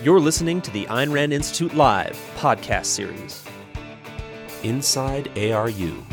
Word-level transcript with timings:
You're 0.00 0.20
listening 0.20 0.62
to 0.62 0.70
the 0.70 0.86
Ayn 0.86 1.12
Rand 1.12 1.32
Institute 1.32 1.74
Live 1.74 2.16
podcast 2.36 2.84
series. 2.84 3.44
Inside 4.62 5.36
ARU 5.36 6.04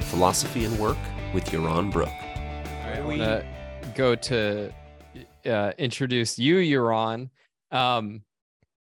Philosophy 0.00 0.64
and 0.64 0.78
Work 0.78 0.96
with 1.34 1.44
Yaron 1.44 1.92
Brook. 1.92 2.08
I 2.08 3.02
want 3.04 3.18
to 3.18 3.44
go 3.94 4.14
to 4.14 4.72
uh, 5.44 5.72
introduce 5.76 6.38
you, 6.38 6.56
Yaron. 6.56 7.28
Um, 7.70 8.22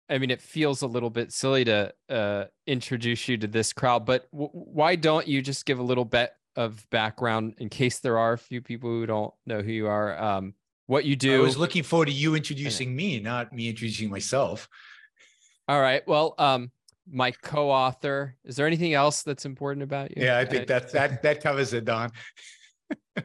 I 0.10 0.18
mean, 0.18 0.32
it 0.32 0.42
feels 0.42 0.82
a 0.82 0.88
little 0.88 1.10
bit 1.10 1.32
silly 1.32 1.64
to 1.64 1.94
uh, 2.10 2.46
introduce 2.68 3.30
you 3.30 3.38
to 3.38 3.48
this 3.48 3.72
crowd, 3.72 4.06
but 4.06 4.30
w- 4.32 4.50
why 4.52 4.98
don't 4.98 5.30
you 5.30 5.42
just 5.42 5.66
give 5.66 5.80
a 5.80 5.84
little 5.84 6.04
bit 6.04 6.34
of 6.58 6.86
background 6.90 7.54
in 7.60 7.70
case 7.70 8.00
there 8.00 8.18
are 8.18 8.34
a 8.34 8.38
few 8.38 8.62
people 8.62 8.90
who 8.90 9.06
don't 9.06 9.34
know 9.46 9.62
who 9.62 9.72
you 9.72 9.88
are? 9.88 10.22
Um, 10.22 10.56
what 10.88 11.06
you 11.06 11.16
do. 11.16 11.36
I 11.36 11.40
was 11.40 11.58
looking 11.58 11.84
forward 11.84 12.08
to 12.08 12.12
you 12.12 12.36
introducing 12.36 12.96
me, 12.96 13.20
not 13.20 13.54
me 13.54 13.70
introducing 13.70 14.10
myself. 14.10 14.68
All 15.68 15.80
right. 15.80 16.06
Well, 16.08 16.36
um, 16.38 16.72
my 17.10 17.32
co-author. 17.32 18.36
Is 18.44 18.56
there 18.56 18.68
anything 18.68 18.94
else 18.94 19.24
that's 19.24 19.46
important 19.46 19.84
about 19.84 20.16
you? 20.16 20.24
Yeah, 20.24 20.38
I 20.38 20.46
think 20.46 20.68
that 20.68 20.92
that 20.92 21.24
that 21.24 21.42
covers 21.42 21.74
it, 21.74 21.86
Don. 21.86 22.12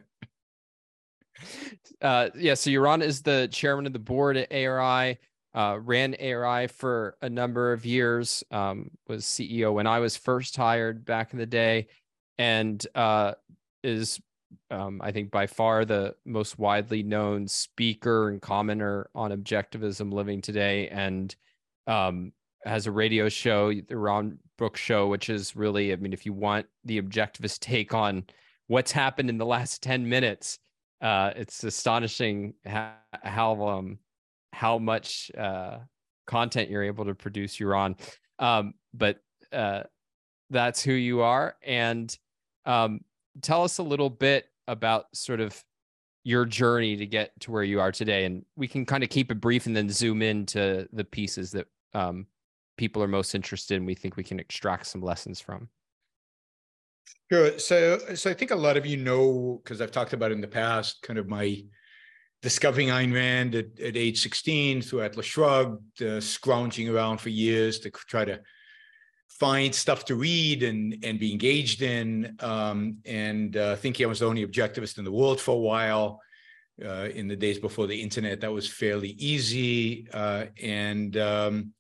uh, 2.03 2.31
yeah. 2.37 2.55
So 2.55 2.71
Yaron 2.71 3.03
is 3.03 3.23
the 3.23 3.49
chairman 3.51 3.87
of 3.87 3.93
the 3.93 3.99
board 3.99 4.37
at 4.37 4.53
ARI. 4.53 5.19
Uh, 5.55 5.79
ran 5.81 6.15
ARI 6.21 6.67
for 6.67 7.17
a 7.23 7.31
number 7.31 7.73
of 7.73 7.87
years. 7.87 8.45
Um, 8.51 8.91
was 9.09 9.25
CEO 9.25 9.73
when 9.73 9.87
I 9.87 10.01
was 10.01 10.17
first 10.17 10.57
hired 10.57 11.05
back 11.05 11.33
in 11.33 11.39
the 11.39 11.47
day, 11.47 11.87
and 12.37 12.85
uh, 12.95 13.33
is 13.83 14.21
um, 14.71 15.01
I 15.03 15.13
think 15.13 15.31
by 15.31 15.47
far 15.47 15.85
the 15.85 16.15
most 16.25 16.59
widely 16.59 17.03
known 17.03 17.49
speaker 17.49 18.29
and 18.29 18.41
commenter 18.41 19.05
on 19.15 19.31
objectivism 19.31 20.13
living 20.13 20.41
today, 20.41 20.89
and 20.89 21.35
um, 21.87 22.33
has 22.65 22.87
a 22.87 22.91
radio 22.91 23.29
show, 23.29 23.69
the 23.69 23.83
Yaron 23.83 24.39
Brook 24.59 24.77
Show, 24.77 25.07
which 25.07 25.29
is 25.29 25.55
really, 25.55 25.93
I 25.93 25.97
mean, 25.97 26.13
if 26.13 26.27
you 26.27 26.33
want 26.33 26.67
the 26.85 27.01
objectivist 27.01 27.61
take 27.61 27.95
on 27.95 28.25
what's 28.67 28.91
happened 28.93 29.31
in 29.31 29.39
the 29.39 29.47
last 29.47 29.83
ten 29.83 30.09
minutes, 30.09 30.59
uh, 31.01 31.33
it's 31.37 31.63
astonishing 31.63 32.55
how 32.65 32.95
how, 33.23 33.69
um, 33.69 33.99
how 34.53 34.79
much 34.79 35.31
uh, 35.39 35.79
content 36.27 36.71
you're 36.71 36.83
able 36.83 37.05
to 37.05 37.15
produce. 37.15 37.59
Yaron, 37.59 37.99
um, 38.39 38.75
but 38.93 39.21
uh, 39.53 39.83
that's 40.51 40.83
who 40.83 40.93
you 40.93 41.21
are, 41.21 41.57
and 41.65 42.17
um, 42.65 43.01
tell 43.43 43.63
us 43.63 43.79
a 43.79 43.83
little 43.83 44.11
bit 44.11 44.47
about 44.69 45.07
sort 45.15 45.41
of 45.41 45.63
your 46.25 46.45
journey 46.45 46.97
to 46.97 47.07
get 47.07 47.31
to 47.41 47.53
where 47.53 47.63
you 47.63 47.81
are 47.81 47.93
today 47.93 48.25
and 48.25 48.45
we 48.57 48.67
can 48.67 48.85
kind 48.85 49.05
of 49.05 49.11
keep 49.11 49.31
it 49.31 49.41
brief 49.41 49.67
and 49.67 49.77
then 49.77 49.89
zoom 49.89 50.23
into 50.23 50.89
the 50.93 51.05
pieces 51.05 51.53
that 51.53 51.67
um, 51.95 52.27
people 52.77 53.03
are 53.03 53.09
most 53.09 53.35
interested 53.35 53.77
in 53.77 53.87
we 53.87 53.95
think 53.95 54.17
we 54.17 54.25
can 54.25 54.41
extract 54.41 54.87
some 54.87 55.01
lessons 55.01 55.41
from. 55.41 55.69
Sure. 57.31 57.59
So 57.59 57.99
so 58.15 58.31
i 58.31 58.35
think 58.35 58.51
a 58.51 58.57
lot 58.57 58.77
of 58.77 58.87
you 58.87 58.97
know 58.97 59.61
because 59.63 59.81
i've 59.81 59.91
talked 59.93 60.13
about 60.13 60.33
in 60.33 60.41
the 60.41 60.49
past 60.49 61.03
kind 61.03 61.19
of 61.19 61.29
my 61.29 61.63
discovering 62.43 62.89
Ayn 62.89 63.13
Rand 63.13 63.55
at, 63.55 63.81
at 63.81 63.97
age 63.97 64.23
16 64.23 64.83
through 64.83 65.03
Atlas 65.03 65.27
Shrugged, 65.27 66.03
uh, 66.03 66.21
scrounging 66.21 66.89
around 66.89 67.19
for 67.19 67.31
years 67.31 67.81
to 67.81 67.91
try 67.91 68.25
to 68.25 68.41
find 69.29 69.75
stuff 69.75 70.05
to 70.07 70.15
read 70.15 70.63
and 70.63 70.97
and 71.03 71.19
be 71.19 71.33
engaged 71.33 71.83
in 71.83 72.37
um, 72.41 72.99
and 73.05 73.57
uh, 73.57 73.77
thinking 73.77 74.07
I 74.07 74.09
was 74.09 74.21
the 74.21 74.27
only 74.27 74.47
objectivist 74.47 74.99
in 74.99 75.05
the 75.05 75.13
world 75.13 75.41
for 75.41 75.53
a 75.53 75.59
while 75.59 76.21
uh, 76.85 77.09
in 77.15 77.29
the 77.29 77.37
days 77.37 77.59
before 77.59 77.87
the 77.87 78.01
internet. 78.01 78.41
That 78.41 78.53
was 78.53 78.69
fairly 78.69 79.11
easy 79.11 80.09
uh, 80.13 80.47
and 80.63 81.17
um, 81.17 81.73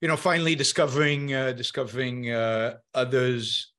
you 0.00 0.08
know 0.08 0.16
finally 0.16 0.54
discovering 0.54 1.34
uh, 1.34 1.52
discovering 1.52 2.30
uh, 2.30 2.76
others 2.94 3.72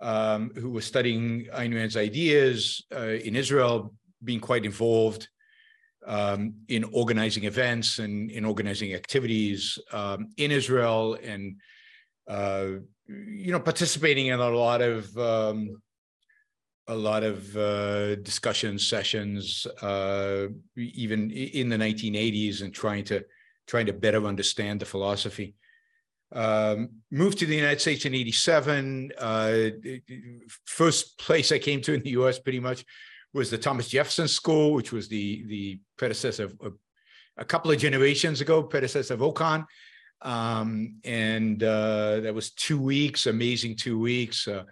um, 0.00 0.52
who 0.54 0.70
were 0.70 0.80
studying 0.80 1.46
Ayn 1.54 1.74
Rand's 1.74 1.96
ideas 1.96 2.84
uh, 2.94 3.18
in 3.28 3.34
Israel 3.34 3.94
being 4.22 4.40
quite 4.40 4.64
involved 4.64 5.28
um, 6.06 6.54
in 6.68 6.84
organizing 6.84 7.44
events 7.44 7.98
and 7.98 8.30
in 8.30 8.44
organizing 8.44 8.94
activities 8.94 9.78
um, 9.92 10.28
in 10.36 10.50
Israel 10.50 11.18
and 11.22 11.56
uh, 12.28 12.66
you 13.06 13.52
know, 13.52 13.60
participating 13.60 14.26
in 14.26 14.38
a 14.38 14.50
lot 14.50 14.82
of 14.82 15.16
um, 15.16 15.80
a 16.86 16.94
lot 16.94 17.22
of 17.22 17.56
uh, 17.56 18.16
discussion 18.16 18.78
sessions, 18.78 19.66
uh, 19.82 20.46
even 20.76 21.30
in 21.30 21.68
the 21.68 21.76
1980s, 21.76 22.62
and 22.62 22.74
trying 22.74 23.04
to 23.04 23.24
trying 23.66 23.86
to 23.86 23.92
better 23.92 24.24
understand 24.26 24.80
the 24.80 24.86
philosophy. 24.86 25.54
Um, 26.32 26.90
moved 27.10 27.38
to 27.38 27.46
the 27.46 27.56
United 27.56 27.80
States 27.80 28.04
in 28.04 28.14
'87. 28.14 29.12
Uh, 29.18 29.60
first 30.66 31.18
place 31.18 31.50
I 31.50 31.58
came 31.58 31.80
to 31.82 31.94
in 31.94 32.02
the 32.02 32.10
U.S. 32.10 32.38
pretty 32.38 32.60
much 32.60 32.84
was 33.32 33.50
the 33.50 33.58
Thomas 33.58 33.88
Jefferson 33.88 34.28
School, 34.28 34.72
which 34.72 34.92
was 34.92 35.08
the 35.08 35.44
the 35.46 35.80
predecessor 35.96 36.44
of, 36.60 36.74
a 37.38 37.44
couple 37.44 37.70
of 37.70 37.78
generations 37.78 38.40
ago, 38.40 38.62
predecessor 38.62 39.14
of 39.14 39.20
Ocon. 39.20 39.64
Um, 40.22 40.96
and 41.04 41.62
uh, 41.62 42.20
that 42.20 42.34
was 42.34 42.50
two 42.50 42.80
weeks, 42.80 43.26
amazing 43.26 43.76
two 43.76 43.98
weeks. 43.98 44.48
Uh, 44.48 44.64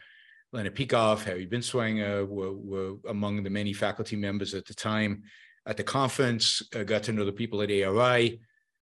Leonard 0.53 0.75
Peikoff, 0.75 1.25
Harry 1.25 1.47
Binswanger 1.47 2.27
were, 2.27 2.53
were 2.53 2.95
among 3.09 3.43
the 3.43 3.51
many 3.51 3.73
faculty 3.73 4.17
members 4.17 4.55
at 4.55 4.65
the 4.67 4.75
time 4.75 5.23
at 5.67 5.77
the 5.77 5.83
conference, 5.83 6.63
uh, 6.75 6.85
got 6.85 7.03
to 7.05 7.13
know 7.13 7.25
the 7.25 7.33
people 7.33 7.61
at 7.63 7.71
ARI. 7.71 8.41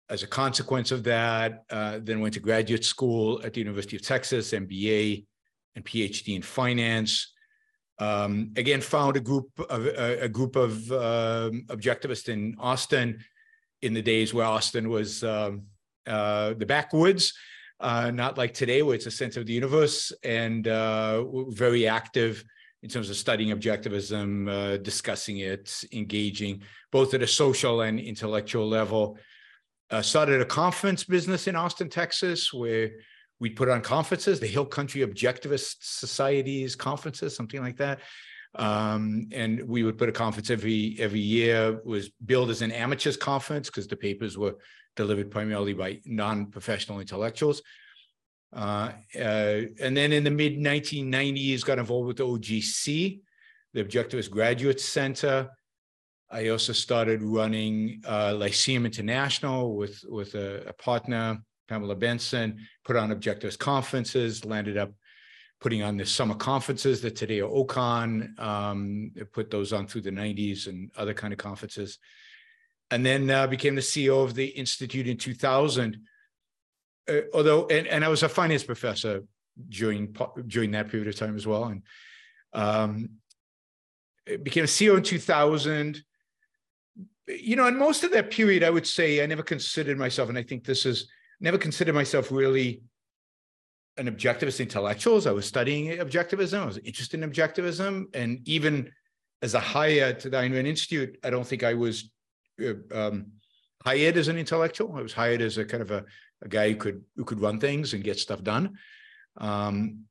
As 0.08 0.22
a 0.22 0.26
consequence 0.26 0.90
of 0.90 1.04
that, 1.04 1.64
uh, 1.70 1.98
then 2.02 2.20
went 2.20 2.34
to 2.34 2.40
graduate 2.40 2.84
school 2.84 3.40
at 3.44 3.52
the 3.52 3.60
University 3.60 3.96
of 3.96 4.02
Texas, 4.02 4.52
MBA 4.52 5.24
and 5.76 5.84
PhD 5.84 6.34
in 6.34 6.42
finance. 6.42 7.32
Um, 7.98 8.52
again, 8.56 8.80
found 8.80 9.16
a 9.16 9.20
group 9.20 9.50
of 9.68 9.86
a, 9.86 10.22
a 10.22 10.28
group 10.28 10.56
of 10.56 10.90
um, 10.90 11.64
objectivists 11.68 12.28
in 12.28 12.56
Austin 12.58 13.22
in 13.82 13.94
the 13.94 14.02
days 14.02 14.32
where 14.32 14.46
Austin 14.46 14.88
was 14.88 15.22
um, 15.22 15.62
uh, 16.06 16.54
the 16.54 16.66
backwoods, 16.66 17.34
uh, 17.80 18.10
not 18.10 18.36
like 18.36 18.54
today 18.54 18.82
where 18.82 18.94
it's 18.94 19.06
a 19.06 19.10
sense 19.10 19.36
of 19.36 19.46
the 19.46 19.52
universe 19.52 20.12
and 20.22 20.68
uh, 20.68 21.24
very 21.48 21.88
active 21.88 22.44
in 22.82 22.88
terms 22.88 23.10
of 23.10 23.16
studying 23.16 23.56
objectivism, 23.56 24.48
uh, 24.48 24.76
discussing 24.78 25.38
it, 25.38 25.84
engaging 25.92 26.62
both 26.90 27.12
at 27.14 27.22
a 27.22 27.26
social 27.26 27.82
and 27.82 28.00
intellectual 28.00 28.68
level. 28.68 29.18
Uh, 29.90 30.00
started 30.00 30.40
a 30.40 30.44
conference 30.44 31.04
business 31.04 31.46
in 31.46 31.56
Austin, 31.56 31.88
Texas, 31.88 32.52
where 32.52 32.90
we'd 33.40 33.56
put 33.56 33.68
on 33.68 33.80
conferences, 33.80 34.38
the 34.40 34.46
Hill 34.46 34.66
Country 34.66 35.00
Objectivist 35.00 35.76
Societies 35.80 36.76
conferences, 36.76 37.34
something 37.34 37.60
like 37.60 37.76
that. 37.78 38.00
Um, 38.54 39.28
and 39.32 39.62
we 39.68 39.82
would 39.82 39.98
put 39.98 40.08
a 40.08 40.12
conference 40.12 40.50
every 40.50 40.96
every 40.98 41.20
year. 41.20 41.74
It 41.74 41.86
was 41.86 42.08
billed 42.08 42.50
as 42.50 42.62
an 42.62 42.72
amateurs 42.72 43.16
conference 43.16 43.68
because 43.68 43.86
the 43.86 43.96
papers 43.96 44.36
were 44.36 44.56
delivered 44.96 45.30
primarily 45.30 45.72
by 45.72 46.00
non-professional 46.04 47.00
intellectuals. 47.00 47.62
Uh, 48.52 48.92
uh, 49.16 49.62
and 49.80 49.96
then 49.96 50.12
in 50.12 50.24
the 50.24 50.30
mid 50.30 50.58
1990s, 50.58 51.64
got 51.64 51.78
involved 51.78 52.08
with 52.08 52.16
the 52.16 52.26
OGC, 52.26 53.20
the 53.74 53.84
Objectivist 53.84 54.30
Graduate 54.30 54.80
Center. 54.80 55.48
I 56.30 56.48
also 56.48 56.72
started 56.72 57.22
running 57.22 58.02
uh, 58.06 58.34
Lyceum 58.34 58.86
International 58.86 59.76
with 59.76 60.04
with 60.08 60.34
a, 60.34 60.68
a, 60.68 60.72
partner, 60.72 61.38
Pamela 61.68 61.96
Benson. 61.96 62.58
Put 62.84 62.96
on 62.96 63.10
Objectivist 63.10 63.58
conferences. 63.58 64.44
Landed 64.44 64.76
up 64.76 64.92
putting 65.60 65.82
on 65.82 65.96
the 65.96 66.06
summer 66.06 66.34
conferences 66.34 67.00
that 67.02 67.16
today 67.16 67.40
are 67.40 67.48
Ocon. 67.48 68.38
Um, 68.40 69.12
put 69.32 69.50
those 69.50 69.72
on 69.72 69.86
through 69.86 70.00
the 70.02 70.10
90s 70.10 70.66
and 70.66 70.90
other 70.96 71.14
kind 71.14 71.32
of 71.32 71.38
conferences 71.38 71.98
and 72.90 73.04
then 73.04 73.30
uh, 73.30 73.46
became 73.46 73.74
the 73.74 73.80
CEO 73.80 74.24
of 74.24 74.34
the 74.34 74.46
institute 74.46 75.06
in 75.06 75.16
2000. 75.16 75.98
Uh, 77.08 77.20
although, 77.32 77.66
and, 77.66 77.86
and 77.86 78.04
I 78.04 78.08
was 78.08 78.22
a 78.22 78.28
finance 78.28 78.64
professor 78.64 79.22
during 79.68 80.16
during 80.46 80.70
that 80.72 80.88
period 80.88 81.08
of 81.08 81.16
time 81.16 81.36
as 81.36 81.46
well, 81.46 81.64
and 81.64 81.82
um, 82.52 83.10
became 84.42 84.64
a 84.64 84.68
CEO 84.68 84.96
in 84.96 85.02
2000. 85.02 86.02
You 87.26 87.56
know, 87.56 87.68
in 87.68 87.78
most 87.78 88.02
of 88.02 88.12
that 88.12 88.30
period, 88.30 88.64
I 88.64 88.70
would 88.70 88.86
say 88.86 89.22
I 89.22 89.26
never 89.26 89.42
considered 89.42 89.98
myself, 89.98 90.28
and 90.28 90.38
I 90.38 90.42
think 90.42 90.64
this 90.64 90.84
is 90.84 91.08
never 91.40 91.58
considered 91.58 91.94
myself 91.94 92.30
really 92.30 92.82
an 93.96 94.06
objectivist 94.06 94.60
intellectual. 94.60 95.20
I 95.28 95.32
was 95.32 95.46
studying 95.46 95.98
objectivism. 95.98 96.60
I 96.60 96.66
was 96.66 96.78
interested 96.78 97.22
in 97.22 97.30
objectivism, 97.30 98.06
and 98.14 98.40
even 98.48 98.90
as 99.42 99.54
a 99.54 99.60
hire 99.60 100.12
to 100.12 100.30
the 100.30 100.36
Ayn 100.36 100.52
Rand 100.52 100.66
Institute, 100.66 101.18
I 101.24 101.30
don't 101.30 101.46
think 101.46 101.62
I 101.62 101.74
was 101.74 102.10
um, 102.92 103.32
hired 103.84 104.16
as 104.16 104.28
an 104.28 104.38
intellectual. 104.38 104.94
I 104.96 105.02
was 105.02 105.12
hired 105.12 105.40
as 105.42 105.58
a 105.58 105.64
kind 105.64 105.82
of 105.82 105.90
a, 105.90 106.04
a 106.42 106.48
guy 106.48 106.70
who 106.70 106.76
could 106.76 107.04
who 107.16 107.24
could 107.24 107.40
run 107.40 107.60
things 107.60 107.94
and 107.94 108.04
get 108.04 108.18
stuff 108.18 108.42
done. 108.42 108.78
Um, 109.36 110.04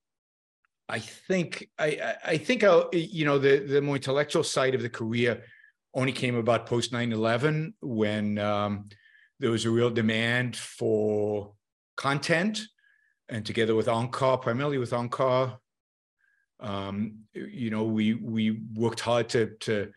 I 0.87 0.99
think 0.99 1.69
I 1.77 2.15
I 2.25 2.37
think 2.37 2.63
I 2.63 2.83
you 2.91 3.25
know 3.25 3.37
the 3.37 3.59
the 3.59 3.81
more 3.81 3.95
intellectual 3.95 4.43
side 4.43 4.75
of 4.75 4.81
the 4.81 4.89
career 4.89 5.43
only 5.93 6.11
came 6.11 6.35
about 6.35 6.67
post 6.67 6.91
9-11 6.91 7.73
when 7.81 8.37
um, 8.37 8.89
there 9.39 9.49
was 9.49 9.65
a 9.65 9.71
real 9.71 9.89
demand 9.89 10.55
for 10.55 11.53
content, 11.95 12.61
and 13.27 13.43
together 13.43 13.73
with 13.73 13.87
Onkar, 13.87 14.39
primarily 14.39 14.77
with 14.77 14.91
Onkar, 14.91 15.57
um, 16.59 17.19
you 17.33 17.69
know, 17.69 17.83
we 17.83 18.13
we 18.13 18.59
worked 18.73 18.99
hard 18.99 19.29
to 19.29 19.55
to 19.61 19.91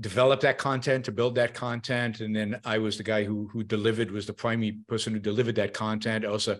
develop 0.00 0.40
that 0.40 0.58
content, 0.58 1.04
to 1.04 1.12
build 1.12 1.34
that 1.36 1.54
content, 1.54 2.20
and 2.20 2.34
then 2.34 2.60
I 2.64 2.78
was 2.78 2.96
the 2.96 3.04
guy 3.04 3.24
who 3.24 3.48
who 3.52 3.62
delivered, 3.62 4.10
was 4.10 4.26
the 4.26 4.32
primary 4.32 4.78
person 4.88 5.12
who 5.12 5.20
delivered 5.20 5.56
that 5.56 5.72
content. 5.72 6.24
I 6.24 6.28
also 6.28 6.58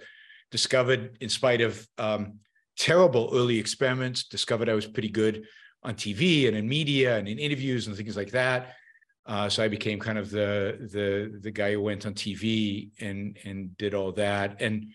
discovered, 0.50 1.16
in 1.20 1.28
spite 1.28 1.60
of 1.60 1.86
um, 1.98 2.38
terrible 2.78 3.30
early 3.32 3.58
experiments, 3.58 4.24
discovered 4.24 4.68
I 4.68 4.74
was 4.74 4.86
pretty 4.86 5.08
good 5.08 5.44
on 5.82 5.94
TV 5.94 6.48
and 6.48 6.56
in 6.56 6.68
media 6.68 7.18
and 7.18 7.28
in 7.28 7.38
interviews 7.38 7.86
and 7.86 7.96
things 7.96 8.16
like 8.16 8.30
that. 8.30 8.74
Uh, 9.26 9.48
so 9.48 9.62
I 9.62 9.68
became 9.68 9.98
kind 9.98 10.18
of 10.18 10.30
the 10.30 10.78
the 10.92 11.38
the 11.40 11.50
guy 11.50 11.72
who 11.72 11.80
went 11.80 12.06
on 12.06 12.14
TV 12.14 12.90
and 13.00 13.38
and 13.44 13.76
did 13.78 13.94
all 13.94 14.12
that. 14.12 14.60
And 14.60 14.92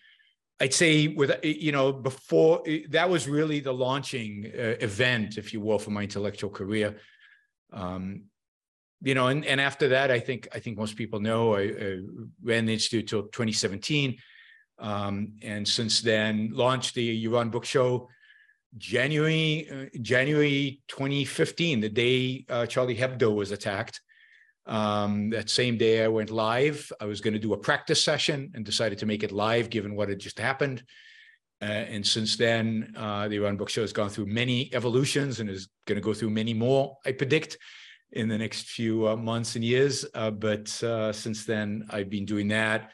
I'd 0.60 0.74
say 0.74 1.08
with 1.08 1.32
you 1.44 1.72
know 1.72 1.92
before 1.92 2.64
that 2.90 3.10
was 3.10 3.28
really 3.28 3.60
the 3.60 3.74
launching 3.74 4.52
uh, 4.54 4.76
event, 4.82 5.38
if 5.38 5.52
you 5.52 5.62
will, 5.62 5.80
for 5.80 5.92
my 5.92 6.04
intellectual 6.04 6.50
career. 6.50 6.98
Um, 7.72 8.24
you 9.02 9.16
know, 9.16 9.28
and, 9.28 9.46
and 9.46 9.62
after 9.62 9.90
that, 9.90 10.12
I 10.12 10.20
think 10.20 10.48
I 10.54 10.60
think 10.60 10.78
most 10.78 10.96
people 10.96 11.20
know 11.20 11.56
I, 11.56 11.62
I 11.62 12.00
ran 12.44 12.66
the 12.66 12.74
institute 12.74 13.08
till 13.08 13.24
2017, 13.24 14.18
um, 14.80 15.34
and 15.42 15.68
since 15.68 16.02
then 16.02 16.52
launched 16.54 16.96
the 16.96 17.26
Yaron 17.26 17.52
Brook 17.52 17.66
Show 17.66 18.10
January 18.78 19.68
uh, 19.72 19.98
January 20.02 20.82
2015, 20.88 21.80
the 21.80 21.90
day 21.90 22.46
uh, 22.50 22.66
Charlie 22.66 22.96
Hebdo 22.96 23.34
was 23.34 23.52
attacked. 23.52 24.02
Um, 24.66 25.32
that 25.32 25.50
same 25.50 25.78
day, 25.78 26.04
I 26.04 26.08
went 26.08 26.30
live. 26.30 26.92
I 27.02 27.06
was 27.06 27.22
going 27.22 27.34
to 27.34 27.40
do 27.40 27.54
a 27.54 27.58
practice 27.58 28.04
session 28.04 28.52
and 28.54 28.64
decided 28.64 29.00
to 29.00 29.08
make 29.08 29.24
it 29.24 29.32
live, 29.32 29.70
given 29.70 29.96
what 29.96 30.10
had 30.10 30.20
just 30.20 30.38
happened. 30.38 30.84
Uh, 31.62 31.66
and 31.66 32.06
since 32.06 32.38
then, 32.38 32.94
uh, 32.96 33.28
the 33.28 33.38
Yaron 33.38 33.58
Brook 33.58 33.70
Show 33.70 33.82
has 33.82 33.92
gone 33.92 34.10
through 34.10 34.28
many 34.28 34.70
evolutions 34.74 35.40
and 35.40 35.50
is 35.50 35.70
going 35.88 35.96
to 35.96 36.06
go 36.06 36.14
through 36.14 36.30
many 36.30 36.54
more, 36.54 36.98
I 37.06 37.14
predict, 37.14 37.58
in 38.12 38.28
the 38.28 38.38
next 38.38 38.68
few 38.68 39.08
uh, 39.08 39.16
months 39.16 39.56
and 39.56 39.64
years. 39.64 40.06
Uh, 40.14 40.32
but 40.32 40.82
uh, 40.84 41.14
since 41.14 41.46
then, 41.46 41.86
I've 41.90 42.10
been 42.10 42.26
doing 42.26 42.48
that. 42.50 42.92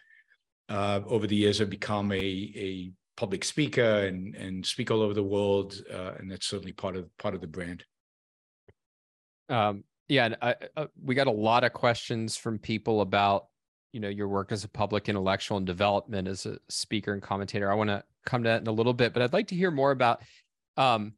Uh, 0.67 1.01
over 1.07 1.27
the 1.27 1.35
years, 1.35 1.61
I've 1.61 1.69
become 1.69 2.11
a, 2.11 2.15
a 2.15 2.91
public 3.17 3.43
speaker 3.43 4.05
and 4.07 4.35
and 4.35 4.65
speak 4.65 4.91
all 4.91 5.01
over 5.01 5.13
the 5.13 5.23
world, 5.23 5.75
uh, 5.93 6.13
and 6.17 6.29
that's 6.29 6.47
certainly 6.47 6.73
part 6.73 6.95
of 6.95 7.15
part 7.17 7.35
of 7.35 7.41
the 7.41 7.47
brand. 7.47 7.83
Um, 9.47 9.83
yeah, 10.07 10.35
I, 10.41 10.55
uh, 10.75 10.87
we 11.03 11.15
got 11.15 11.27
a 11.27 11.31
lot 11.31 11.63
of 11.63 11.73
questions 11.73 12.35
from 12.35 12.57
people 12.57 13.01
about 13.01 13.47
you 13.91 13.99
know 13.99 14.09
your 14.09 14.27
work 14.27 14.51
as 14.51 14.63
a 14.63 14.69
public 14.69 15.07
intellectual 15.07 15.57
and 15.57 15.65
development 15.65 16.27
as 16.27 16.45
a 16.45 16.57
speaker 16.67 17.13
and 17.13 17.21
commentator. 17.21 17.71
I 17.71 17.75
want 17.75 17.89
to 17.89 18.03
come 18.25 18.43
to 18.43 18.49
that 18.49 18.61
in 18.61 18.67
a 18.67 18.71
little 18.71 18.93
bit, 18.93 19.13
but 19.13 19.21
I'd 19.21 19.33
like 19.33 19.47
to 19.49 19.55
hear 19.55 19.71
more 19.71 19.91
about. 19.91 20.21
Um, 20.77 21.13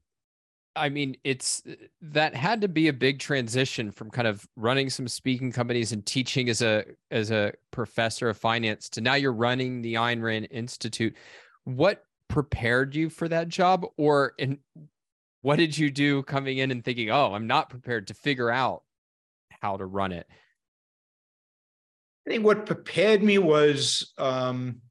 I 0.78 0.90
mean, 0.90 1.18
it's 1.24 1.64
that 2.02 2.36
had 2.36 2.62
to 2.62 2.68
be 2.68 2.88
a 2.88 2.94
big 2.94 3.20
transition 3.20 3.92
from 3.92 4.10
kind 4.10 4.28
of 4.28 4.48
running 4.56 4.90
some 4.90 5.08
speaking 5.08 5.52
companies 5.52 5.92
and 5.92 6.06
teaching 6.06 6.50
as 6.50 6.62
a 6.62 6.86
as 7.12 7.32
a 7.32 7.54
professor 7.72 8.30
of 8.30 8.38
finance 8.38 8.90
to 8.90 9.02
now 9.02 9.16
you're 9.16 9.34
running 9.34 9.82
the 9.82 9.96
Ayn 9.96 10.22
Rand 10.22 10.48
Institute. 10.52 11.16
What 11.64 12.04
prepared 12.28 12.96
you 12.96 13.10
for 13.10 13.28
that 13.28 13.48
job 13.48 13.86
or 13.98 14.34
and 14.40 14.60
what 15.42 15.58
did 15.58 15.78
you 15.78 15.90
do 15.90 16.24
coming 16.24 16.58
in 16.58 16.72
and 16.72 16.84
thinking 16.84 17.10
oh 17.10 17.34
i'm 17.34 17.48
not 17.48 17.70
prepared 17.70 18.08
to 18.08 18.14
figure 18.14 18.52
out 18.52 18.84
how 19.62 19.78
to 19.78 19.86
run 19.86 20.12
it 20.12 20.28
i 22.28 22.32
think 22.32 22.44
what 22.44 22.66
prepared 22.66 23.24
me 23.24 23.38
was 23.38 24.14
um, 24.18 24.82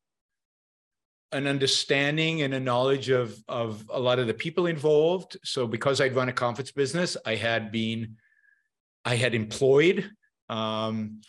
an 1.37 1.47
understanding 1.47 2.43
and 2.43 2.55
a 2.55 2.61
knowledge 2.61 3.11
of 3.11 3.37
of 3.49 3.85
a 3.91 4.01
lot 4.01 4.19
of 4.19 4.27
the 4.27 4.35
people 4.35 4.67
involved 4.67 5.37
so 5.45 5.67
because 5.67 6.01
i'd 6.01 6.15
run 6.15 6.29
a 6.29 6.33
conference 6.33 6.73
business 6.73 7.17
i 7.25 7.35
had 7.35 7.71
been 7.71 8.17
i 9.05 9.15
had 9.15 9.35
employed 9.35 10.11
um, 10.49 11.21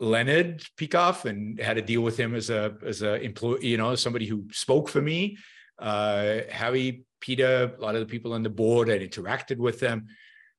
Leonard 0.00 0.64
Peikoff 0.76 1.24
and 1.24 1.60
had 1.60 1.74
to 1.74 1.82
deal 1.82 2.02
with 2.02 2.16
him 2.16 2.34
as 2.34 2.50
a 2.50 2.76
as 2.86 3.02
a 3.02 3.20
employee, 3.20 3.66
you 3.66 3.76
know, 3.76 3.94
somebody 3.94 4.26
who 4.26 4.44
spoke 4.52 4.88
for 4.88 5.02
me. 5.02 5.38
Uh, 5.78 6.40
Harry, 6.50 7.04
Peter, 7.20 7.74
a 7.76 7.80
lot 7.80 7.94
of 7.94 8.00
the 8.00 8.06
people 8.06 8.32
on 8.32 8.42
the 8.42 8.50
board, 8.50 8.90
I'd 8.90 9.00
interacted 9.00 9.58
with 9.58 9.80
them. 9.80 10.06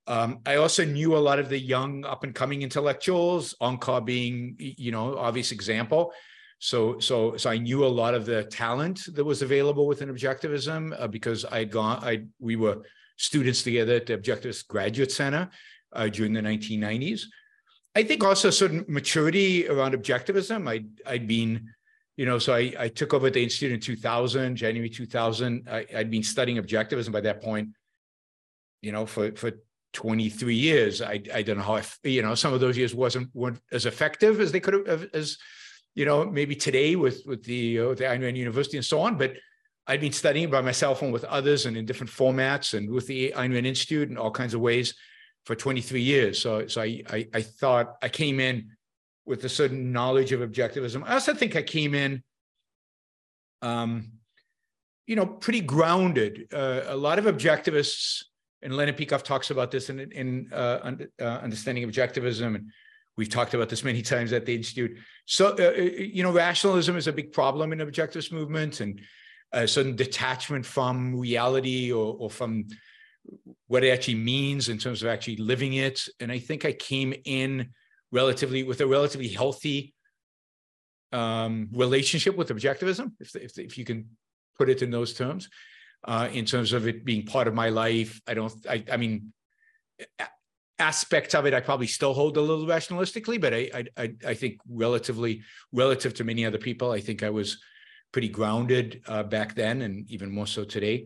Um, 0.07 0.39
I 0.45 0.55
also 0.55 0.83
knew 0.85 1.15
a 1.15 1.19
lot 1.19 1.39
of 1.39 1.49
the 1.49 1.59
young 1.59 2.03
up 2.03 2.23
and 2.23 2.33
coming 2.33 2.63
intellectuals, 2.63 3.53
Onkar 3.61 4.03
being, 4.03 4.55
you 4.57 4.91
know, 4.91 5.17
obvious 5.17 5.51
example. 5.51 6.13
So, 6.59 6.99
so, 6.99 7.37
so 7.37 7.49
I 7.49 7.57
knew 7.57 7.85
a 7.85 7.87
lot 7.87 8.13
of 8.13 8.25
the 8.25 8.43
talent 8.43 9.07
that 9.13 9.23
was 9.23 9.41
available 9.41 9.87
within 9.87 10.09
Objectivism 10.09 10.93
uh, 10.99 11.07
because 11.07 11.45
I'd 11.45 11.71
gone, 11.71 12.03
I 12.03 12.25
we 12.39 12.57
were 12.57 12.83
students 13.15 13.63
together 13.63 13.95
at 13.95 14.05
the 14.05 14.17
Objectivist 14.17 14.67
Graduate 14.67 15.11
Center 15.11 15.49
uh, 15.93 16.07
during 16.09 16.33
the 16.33 16.41
1990s. 16.41 17.21
I 17.95 18.03
think 18.03 18.23
also 18.23 18.49
certain 18.49 18.85
maturity 18.87 19.67
around 19.67 19.93
objectivism. 19.93 20.67
I'd 20.67 20.87
I'd 21.05 21.27
been, 21.27 21.69
you 22.17 22.25
know, 22.25 22.37
so 22.39 22.53
I, 22.53 22.73
I 22.77 22.87
took 22.89 23.13
over 23.13 23.27
at 23.27 23.33
the 23.33 23.43
institute 23.43 23.71
in 23.71 23.79
2000, 23.79 24.55
January 24.55 24.89
2000. 24.89 25.67
I, 25.69 25.85
I'd 25.95 26.11
been 26.11 26.23
studying 26.23 26.61
objectivism 26.61 27.11
by 27.11 27.21
that 27.21 27.41
point, 27.41 27.69
you 28.81 28.91
know, 28.91 29.05
for 29.05 29.31
for 29.31 29.51
23 29.93 30.53
years. 30.53 31.01
I 31.01 31.21
I 31.33 31.41
don't 31.41 31.57
know 31.57 31.63
how 31.63 31.77
I, 31.77 31.83
you 32.03 32.21
know 32.21 32.35
some 32.35 32.53
of 32.53 32.59
those 32.59 32.77
years 32.77 32.93
wasn't 32.93 33.29
weren't 33.33 33.59
as 33.71 33.85
effective 33.85 34.39
as 34.39 34.51
they 34.51 34.59
could 34.59 34.87
have 34.87 35.07
as 35.13 35.37
you 35.95 36.05
know 36.05 36.25
maybe 36.25 36.55
today 36.55 36.95
with 36.95 37.23
with 37.25 37.43
the 37.43 37.79
uh, 37.79 37.87
with 37.89 37.97
the 37.99 38.05
Ayn 38.05 38.21
Rand 38.21 38.37
University 38.37 38.77
and 38.77 38.85
so 38.85 38.99
on, 39.01 39.17
but. 39.17 39.33
I'd 39.87 40.01
been 40.01 40.13
studying 40.13 40.51
by 40.51 40.61
myself 40.61 41.01
and 41.01 41.11
with 41.11 41.23
others 41.23 41.65
and 41.65 41.75
in 41.75 41.87
different 41.87 42.11
formats 42.11 42.75
and 42.75 42.91
with 42.91 43.07
the 43.07 43.33
Ayn 43.35 43.51
Rand 43.51 43.65
Institute 43.65 44.07
in 44.07 44.17
all 44.17 44.29
kinds 44.29 44.53
of 44.53 44.61
ways 44.61 44.93
for 45.45 45.55
23 45.55 45.99
years. 45.99 46.39
So, 46.39 46.67
so 46.67 46.81
I, 46.81 47.01
I, 47.09 47.27
I 47.33 47.41
thought 47.41 47.95
I 48.03 48.07
came 48.07 48.39
in 48.39 48.69
with 49.25 49.43
a 49.45 49.49
certain 49.49 49.91
knowledge 49.91 50.31
of 50.31 50.41
objectivism. 50.41 51.03
I 51.05 51.13
also 51.13 51.33
think 51.33 51.55
I 51.55 51.61
came 51.61 51.93
in, 51.93 52.23
um, 53.61 54.11
you 55.05 55.15
know, 55.15 55.25
pretty 55.25 55.61
grounded. 55.61 56.47
Uh, 56.53 56.81
a 56.85 56.95
lot 56.95 57.19
of 57.19 57.25
objectivists, 57.25 58.23
and 58.61 58.75
Leonard 58.75 58.97
Peikoff 58.97 59.23
talks 59.23 59.51
about 59.51 59.71
this 59.71 59.89
in, 59.89 59.99
in 59.99 60.49
uh, 60.51 60.95
uh, 61.19 61.23
understanding 61.23 61.87
objectivism, 61.87 62.55
and 62.55 62.71
we've 63.19 63.29
talked 63.29 63.53
about 63.53 63.67
this 63.67 63.83
many 63.83 64.01
times 64.01 64.31
at 64.31 64.45
the 64.45 64.55
institute. 64.55 64.97
So, 65.25 65.49
uh, 65.59 65.73
uh, 65.77 65.81
you 66.17 66.23
know, 66.23 66.31
rationalism 66.31 66.95
is 66.95 67.07
a 67.07 67.11
big 67.11 67.33
problem 67.33 67.73
in 67.73 67.79
objectivist 67.79 68.31
movement, 68.31 68.79
and 68.79 69.01
a 69.51 69.67
certain 69.67 69.95
detachment 69.95 70.65
from 70.65 71.19
reality 71.19 71.91
or, 71.91 72.15
or 72.17 72.29
from 72.29 72.67
what 73.67 73.83
it 73.83 73.89
actually 73.89 74.15
means 74.15 74.69
in 74.69 74.77
terms 74.77 75.03
of 75.03 75.09
actually 75.09 75.35
living 75.35 75.73
it. 75.73 76.07
And 76.21 76.31
I 76.31 76.39
think 76.39 76.63
I 76.63 76.71
came 76.71 77.13
in 77.25 77.71
relatively 78.11 78.63
with 78.63 78.79
a 78.79 78.87
relatively 78.87 79.27
healthy 79.27 79.93
um, 81.11 81.67
relationship 81.73 82.37
with 82.37 82.49
objectivism, 82.49 83.11
if, 83.19 83.35
if, 83.35 83.59
if 83.59 83.77
you 83.77 83.83
can 83.83 84.07
put 84.57 84.69
it 84.69 84.81
in 84.81 84.91
those 84.91 85.13
terms, 85.13 85.49
uh, 86.05 86.29
in 86.31 86.45
terms 86.45 86.71
of 86.71 86.87
it 86.87 87.03
being 87.03 87.25
part 87.25 87.47
of 87.49 87.53
my 87.53 87.69
life. 87.69 88.21
I 88.27 88.33
don't, 88.33 88.53
I, 88.69 88.83
I 88.89 88.97
mean, 88.97 89.33
aspects 90.79 91.35
of 91.35 91.45
it 91.45 91.53
I 91.53 91.59
probably 91.59 91.87
still 91.87 92.13
hold 92.13 92.37
a 92.37 92.41
little 92.41 92.65
rationalistically, 92.65 93.39
but 93.39 93.53
I, 93.53 93.85
I, 93.97 94.13
I 94.25 94.33
think 94.33 94.59
relatively 94.69 95.41
relative 95.71 96.13
to 96.15 96.23
many 96.23 96.45
other 96.45 96.57
people, 96.57 96.91
I 96.91 96.99
think 96.99 97.21
I 97.23 97.29
was 97.29 97.61
pretty 98.11 98.29
grounded 98.29 99.01
uh, 99.07 99.23
back 99.23 99.55
then, 99.55 99.81
and 99.81 100.09
even 100.09 100.31
more 100.31 100.47
so 100.47 100.63
today. 100.63 101.05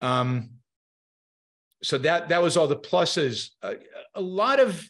Um, 0.00 0.50
so 1.82 1.98
that 1.98 2.28
that 2.28 2.42
was 2.42 2.56
all 2.56 2.66
the 2.66 2.76
pluses. 2.76 3.50
Uh, 3.62 3.74
a 4.14 4.20
lot 4.20 4.60
of 4.60 4.88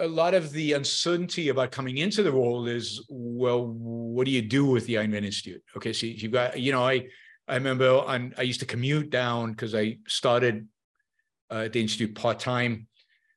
a 0.00 0.06
lot 0.06 0.34
of 0.34 0.52
the 0.52 0.74
uncertainty 0.74 1.48
about 1.48 1.72
coming 1.72 1.98
into 1.98 2.22
the 2.22 2.32
role 2.32 2.66
is 2.66 3.04
well, 3.08 3.66
what 3.66 4.24
do 4.24 4.30
you 4.30 4.42
do 4.42 4.64
with 4.64 4.86
the 4.86 4.96
Rand 4.96 5.14
Institute? 5.14 5.62
Okay, 5.76 5.92
so 5.92 6.06
you've 6.06 6.32
got 6.32 6.58
you 6.58 6.72
know 6.72 6.86
I 6.86 7.06
I 7.46 7.54
remember 7.54 7.88
on 7.88 8.34
I 8.38 8.42
used 8.42 8.60
to 8.60 8.66
commute 8.66 9.10
down 9.10 9.52
because 9.52 9.74
I 9.74 9.98
started 10.06 10.68
at 11.50 11.72
the 11.72 11.80
institute 11.80 12.14
part 12.14 12.38
time 12.38 12.86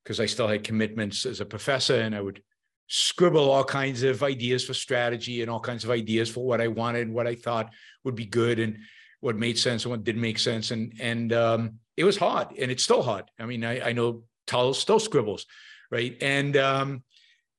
because 0.03 0.19
I 0.19 0.25
still 0.25 0.47
had 0.47 0.63
commitments 0.63 1.25
as 1.25 1.41
a 1.41 1.45
professor 1.45 1.99
and 1.99 2.15
I 2.15 2.21
would 2.21 2.41
scribble 2.87 3.49
all 3.49 3.63
kinds 3.63 4.03
of 4.03 4.23
ideas 4.23 4.65
for 4.65 4.73
strategy 4.73 5.41
and 5.41 5.49
all 5.49 5.59
kinds 5.59 5.83
of 5.83 5.91
ideas 5.91 6.29
for 6.29 6.45
what 6.45 6.59
I 6.59 6.67
wanted 6.67 7.03
and 7.07 7.13
what 7.13 7.27
I 7.27 7.35
thought 7.35 7.71
would 8.03 8.15
be 8.15 8.25
good 8.25 8.59
and 8.59 8.79
what 9.21 9.37
made 9.37 9.57
sense 9.57 9.85
and 9.85 9.91
what 9.91 10.03
didn't 10.03 10.21
make 10.21 10.39
sense 10.39 10.71
and 10.71 10.93
and 10.99 11.31
um, 11.31 11.79
it 11.95 12.03
was 12.03 12.17
hard 12.17 12.49
and 12.57 12.71
it's 12.71 12.83
still 12.83 13.03
hard. 13.03 13.25
I 13.39 13.45
mean, 13.45 13.63
I, 13.63 13.89
I 13.89 13.93
know 13.93 14.23
Tal 14.47 14.73
still 14.73 14.99
scribbles, 14.99 15.45
right? 15.89 16.17
And 16.21 16.57
um, 16.57 17.03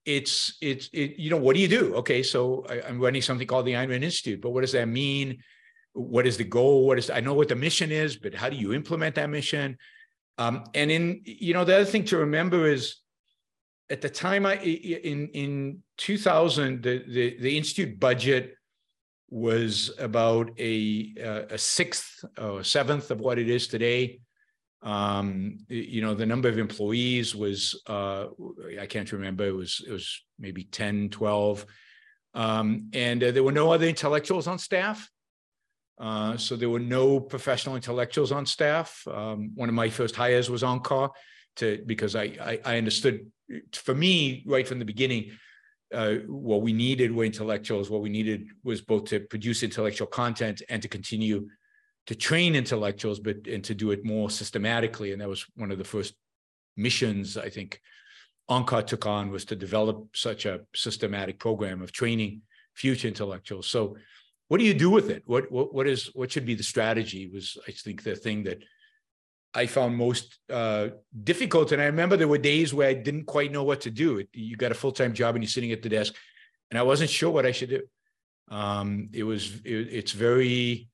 it's 0.04 0.58
it's 0.60 0.90
it, 0.92 1.18
you 1.18 1.30
know 1.30 1.36
what 1.36 1.54
do 1.54 1.62
you 1.62 1.68
do? 1.68 1.94
Okay, 1.96 2.22
so 2.22 2.66
I, 2.68 2.88
am 2.88 3.00
running 3.00 3.22
something 3.22 3.46
called 3.46 3.66
the 3.66 3.74
Rand 3.74 3.92
Institute, 3.92 4.40
but 4.40 4.50
what 4.50 4.62
does 4.62 4.72
that 4.72 4.88
mean? 4.88 5.42
What 5.92 6.26
is 6.26 6.36
the 6.36 6.44
goal? 6.44 6.86
What 6.86 6.98
is 6.98 7.08
I 7.08 7.20
know 7.20 7.34
what 7.34 7.48
the 7.48 7.56
mission 7.56 7.92
is, 7.92 8.16
but 8.16 8.34
how 8.34 8.48
do 8.48 8.56
you 8.56 8.72
implement 8.72 9.14
that 9.14 9.30
mission? 9.30 9.78
Um, 10.38 10.64
and 10.74 10.90
in 10.90 11.20
you 11.24 11.54
know 11.54 11.64
the 11.64 11.76
other 11.76 11.84
thing 11.84 12.04
to 12.06 12.16
remember 12.18 12.66
is 12.66 12.96
at 13.90 14.00
the 14.00 14.08
time 14.08 14.46
I 14.46 14.56
in 14.56 15.28
in 15.28 15.82
2000 15.98 16.82
the 16.82 17.04
the, 17.06 17.36
the 17.38 17.56
institute 17.58 18.00
budget 18.00 18.54
was 19.28 19.90
about 19.98 20.50
a 20.58 21.14
a 21.50 21.58
sixth 21.58 22.24
or 22.38 22.62
seventh 22.62 23.10
of 23.10 23.20
what 23.20 23.38
it 23.38 23.48
is 23.48 23.66
today. 23.66 24.20
Um, 24.82 25.58
you 25.68 26.02
know, 26.02 26.14
the 26.14 26.26
number 26.26 26.48
of 26.48 26.58
employees 26.58 27.36
was 27.36 27.80
uh, 27.86 28.26
I 28.80 28.86
can't 28.86 29.10
remember. 29.12 29.46
It 29.46 29.54
was 29.54 29.82
it 29.86 29.92
was 29.92 30.22
maybe 30.38 30.64
10, 30.64 31.10
12. 31.10 31.64
Um, 32.34 32.88
and 32.92 33.22
uh, 33.22 33.30
there 33.30 33.44
were 33.44 33.52
no 33.52 33.72
other 33.72 33.86
intellectuals 33.86 34.46
on 34.46 34.58
staff. 34.58 35.08
Uh, 36.02 36.36
so 36.36 36.56
there 36.56 36.68
were 36.68 36.80
no 36.80 37.20
professional 37.20 37.76
intellectuals 37.76 38.32
on 38.32 38.44
staff. 38.44 39.06
Um, 39.06 39.52
one 39.54 39.68
of 39.68 39.74
my 39.74 39.88
first 39.88 40.16
hires 40.16 40.50
was 40.50 40.64
Onkar 40.64 41.10
to 41.56 41.82
because 41.86 42.16
I, 42.16 42.24
I, 42.50 42.60
I 42.64 42.78
understood 42.78 43.30
for 43.72 43.94
me 43.94 44.42
right 44.46 44.66
from 44.66 44.80
the 44.80 44.84
beginning 44.84 45.30
uh, 45.94 46.14
what 46.26 46.62
we 46.62 46.72
needed 46.72 47.14
were 47.14 47.24
intellectuals. 47.24 47.88
What 47.88 48.02
we 48.02 48.08
needed 48.08 48.48
was 48.64 48.80
both 48.80 49.04
to 49.06 49.20
produce 49.20 49.62
intellectual 49.62 50.08
content 50.08 50.60
and 50.68 50.82
to 50.82 50.88
continue 50.88 51.48
to 52.06 52.14
train 52.16 52.56
intellectuals, 52.56 53.20
but 53.20 53.46
and 53.46 53.62
to 53.64 53.74
do 53.74 53.92
it 53.92 54.04
more 54.04 54.28
systematically. 54.28 55.12
And 55.12 55.20
that 55.20 55.28
was 55.28 55.46
one 55.54 55.70
of 55.70 55.78
the 55.78 55.84
first 55.84 56.14
missions 56.76 57.36
I 57.36 57.48
think 57.48 57.80
Onkar 58.50 58.86
took 58.86 59.06
on 59.06 59.30
was 59.30 59.44
to 59.46 59.56
develop 59.56 60.16
such 60.16 60.46
a 60.46 60.60
systematic 60.74 61.38
program 61.38 61.80
of 61.80 61.92
training 61.92 62.42
future 62.74 63.08
intellectuals. 63.08 63.68
So, 63.68 63.96
what 64.52 64.60
do 64.60 64.66
you 64.66 64.74
do 64.74 64.90
with 64.90 65.08
it? 65.08 65.22
What 65.24 65.50
what 65.50 65.72
what 65.72 65.86
is 65.86 66.10
what 66.12 66.30
should 66.30 66.44
be 66.44 66.54
the 66.54 66.62
strategy? 66.62 67.26
Was 67.32 67.56
I 67.66 67.70
think 67.70 68.02
the 68.02 68.14
thing 68.14 68.42
that 68.42 68.58
I 69.54 69.64
found 69.64 69.96
most 69.96 70.38
uh, 70.50 70.88
difficult. 71.24 71.72
And 71.72 71.80
I 71.80 71.86
remember 71.86 72.18
there 72.18 72.28
were 72.28 72.36
days 72.36 72.74
where 72.74 72.86
I 72.86 72.92
didn't 72.92 73.24
quite 73.24 73.50
know 73.50 73.62
what 73.62 73.80
to 73.86 73.90
do. 73.90 74.22
You 74.34 74.58
got 74.58 74.70
a 74.70 74.74
full 74.74 74.92
time 74.92 75.14
job 75.14 75.34
and 75.34 75.42
you're 75.42 75.48
sitting 75.48 75.72
at 75.72 75.80
the 75.80 75.88
desk, 75.88 76.12
and 76.70 76.78
I 76.78 76.82
wasn't 76.82 77.08
sure 77.08 77.30
what 77.30 77.46
I 77.46 77.52
should 77.52 77.70
do. 77.70 77.82
Um, 78.48 79.08
it 79.14 79.22
was 79.22 79.54
it, 79.64 79.88
it's 79.98 80.12
very 80.12 80.90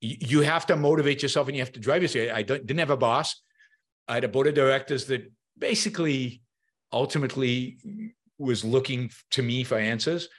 you 0.00 0.40
have 0.40 0.64
to 0.68 0.76
motivate 0.76 1.22
yourself 1.22 1.48
and 1.48 1.54
you 1.54 1.62
have 1.62 1.72
to 1.72 1.80
drive 1.80 2.00
yourself. 2.00 2.30
I 2.32 2.42
didn't 2.42 2.78
have 2.78 2.88
a 2.88 2.96
boss. 2.96 3.42
I 4.08 4.14
had 4.14 4.24
a 4.24 4.28
board 4.28 4.46
of 4.46 4.54
directors 4.54 5.04
that 5.08 5.30
basically 5.58 6.40
ultimately 6.90 7.76
was 8.38 8.64
looking 8.64 9.10
to 9.32 9.42
me 9.42 9.64
for 9.64 9.76
answers, 9.76 10.30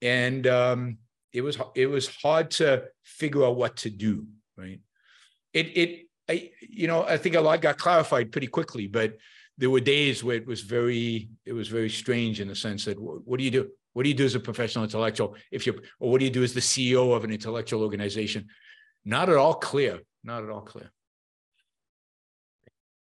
and 0.00 0.46
um, 0.46 0.96
it 1.32 1.42
was 1.42 1.58
it 1.74 1.86
was 1.86 2.08
hard 2.08 2.50
to 2.52 2.84
figure 3.04 3.44
out 3.44 3.56
what 3.56 3.76
to 3.78 3.90
do. 3.90 4.26
Right. 4.56 4.80
It 5.52 5.76
it 5.76 6.08
I, 6.28 6.50
you 6.60 6.86
know, 6.86 7.04
I 7.04 7.16
think 7.16 7.34
a 7.36 7.40
lot 7.40 7.60
got 7.62 7.78
clarified 7.78 8.32
pretty 8.32 8.48
quickly, 8.48 8.86
but 8.86 9.16
there 9.56 9.70
were 9.70 9.80
days 9.80 10.22
where 10.22 10.36
it 10.36 10.46
was 10.46 10.60
very, 10.60 11.30
it 11.46 11.52
was 11.52 11.68
very 11.68 11.88
strange 11.88 12.40
in 12.40 12.48
the 12.48 12.54
sense 12.54 12.84
that 12.84 12.98
what 12.98 13.38
do 13.38 13.44
you 13.44 13.50
do? 13.50 13.68
What 13.94 14.02
do 14.04 14.10
you 14.10 14.14
do 14.14 14.26
as 14.26 14.34
a 14.34 14.40
professional 14.40 14.84
intellectual 14.84 15.34
if 15.50 15.66
you, 15.66 15.80
or 15.98 16.10
what 16.12 16.18
do 16.18 16.24
you 16.24 16.30
do 16.30 16.44
as 16.44 16.54
the 16.54 16.60
CEO 16.60 17.16
of 17.16 17.24
an 17.24 17.32
intellectual 17.32 17.82
organization? 17.82 18.46
Not 19.04 19.28
at 19.28 19.36
all 19.36 19.54
clear. 19.54 20.00
Not 20.22 20.44
at 20.44 20.50
all 20.50 20.60
clear. 20.60 20.92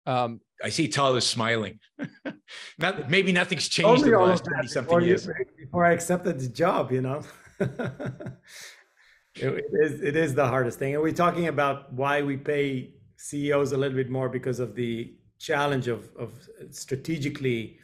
Um, 0.04 0.40
I 0.62 0.68
see 0.68 0.88
Tyler 0.88 1.20
smiling. 1.20 1.78
Not 2.78 3.08
maybe 3.08 3.30
nothing's 3.32 3.68
changed 3.68 4.04
in 4.04 4.10
the 4.10 4.18
last 4.18 4.44
twenty 4.44 4.66
something 4.66 5.00
years. 5.02 5.28
before 5.56 5.86
I 5.86 5.92
accepted 5.92 6.40
the 6.40 6.48
job, 6.48 6.90
you 6.90 7.00
know. 7.00 7.22
it, 9.36 9.64
is 9.72 10.02
it 10.02 10.16
is 10.16 10.34
the 10.34 10.46
hardest 10.46 10.78
thing, 10.78 10.94
and 10.94 11.02
we're 11.02 11.12
talking 11.12 11.48
about 11.48 11.92
why 11.92 12.22
we 12.22 12.36
pay 12.36 12.94
CEOs 13.16 13.72
a 13.72 13.76
little 13.76 13.96
bit 13.96 14.10
more 14.10 14.28
because 14.28 14.58
of 14.58 14.74
the 14.74 15.14
challenge 15.38 15.88
of, 15.88 16.10
of 16.16 16.30
strategically 16.70 17.78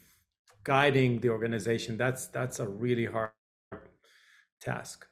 guiding 0.65 1.21
the 1.21 1.29
organization. 1.29 1.97
That's 1.97 2.27
that's 2.27 2.59
a 2.61 2.69
really 2.69 3.07
hard 3.07 3.31
task. 4.61 5.07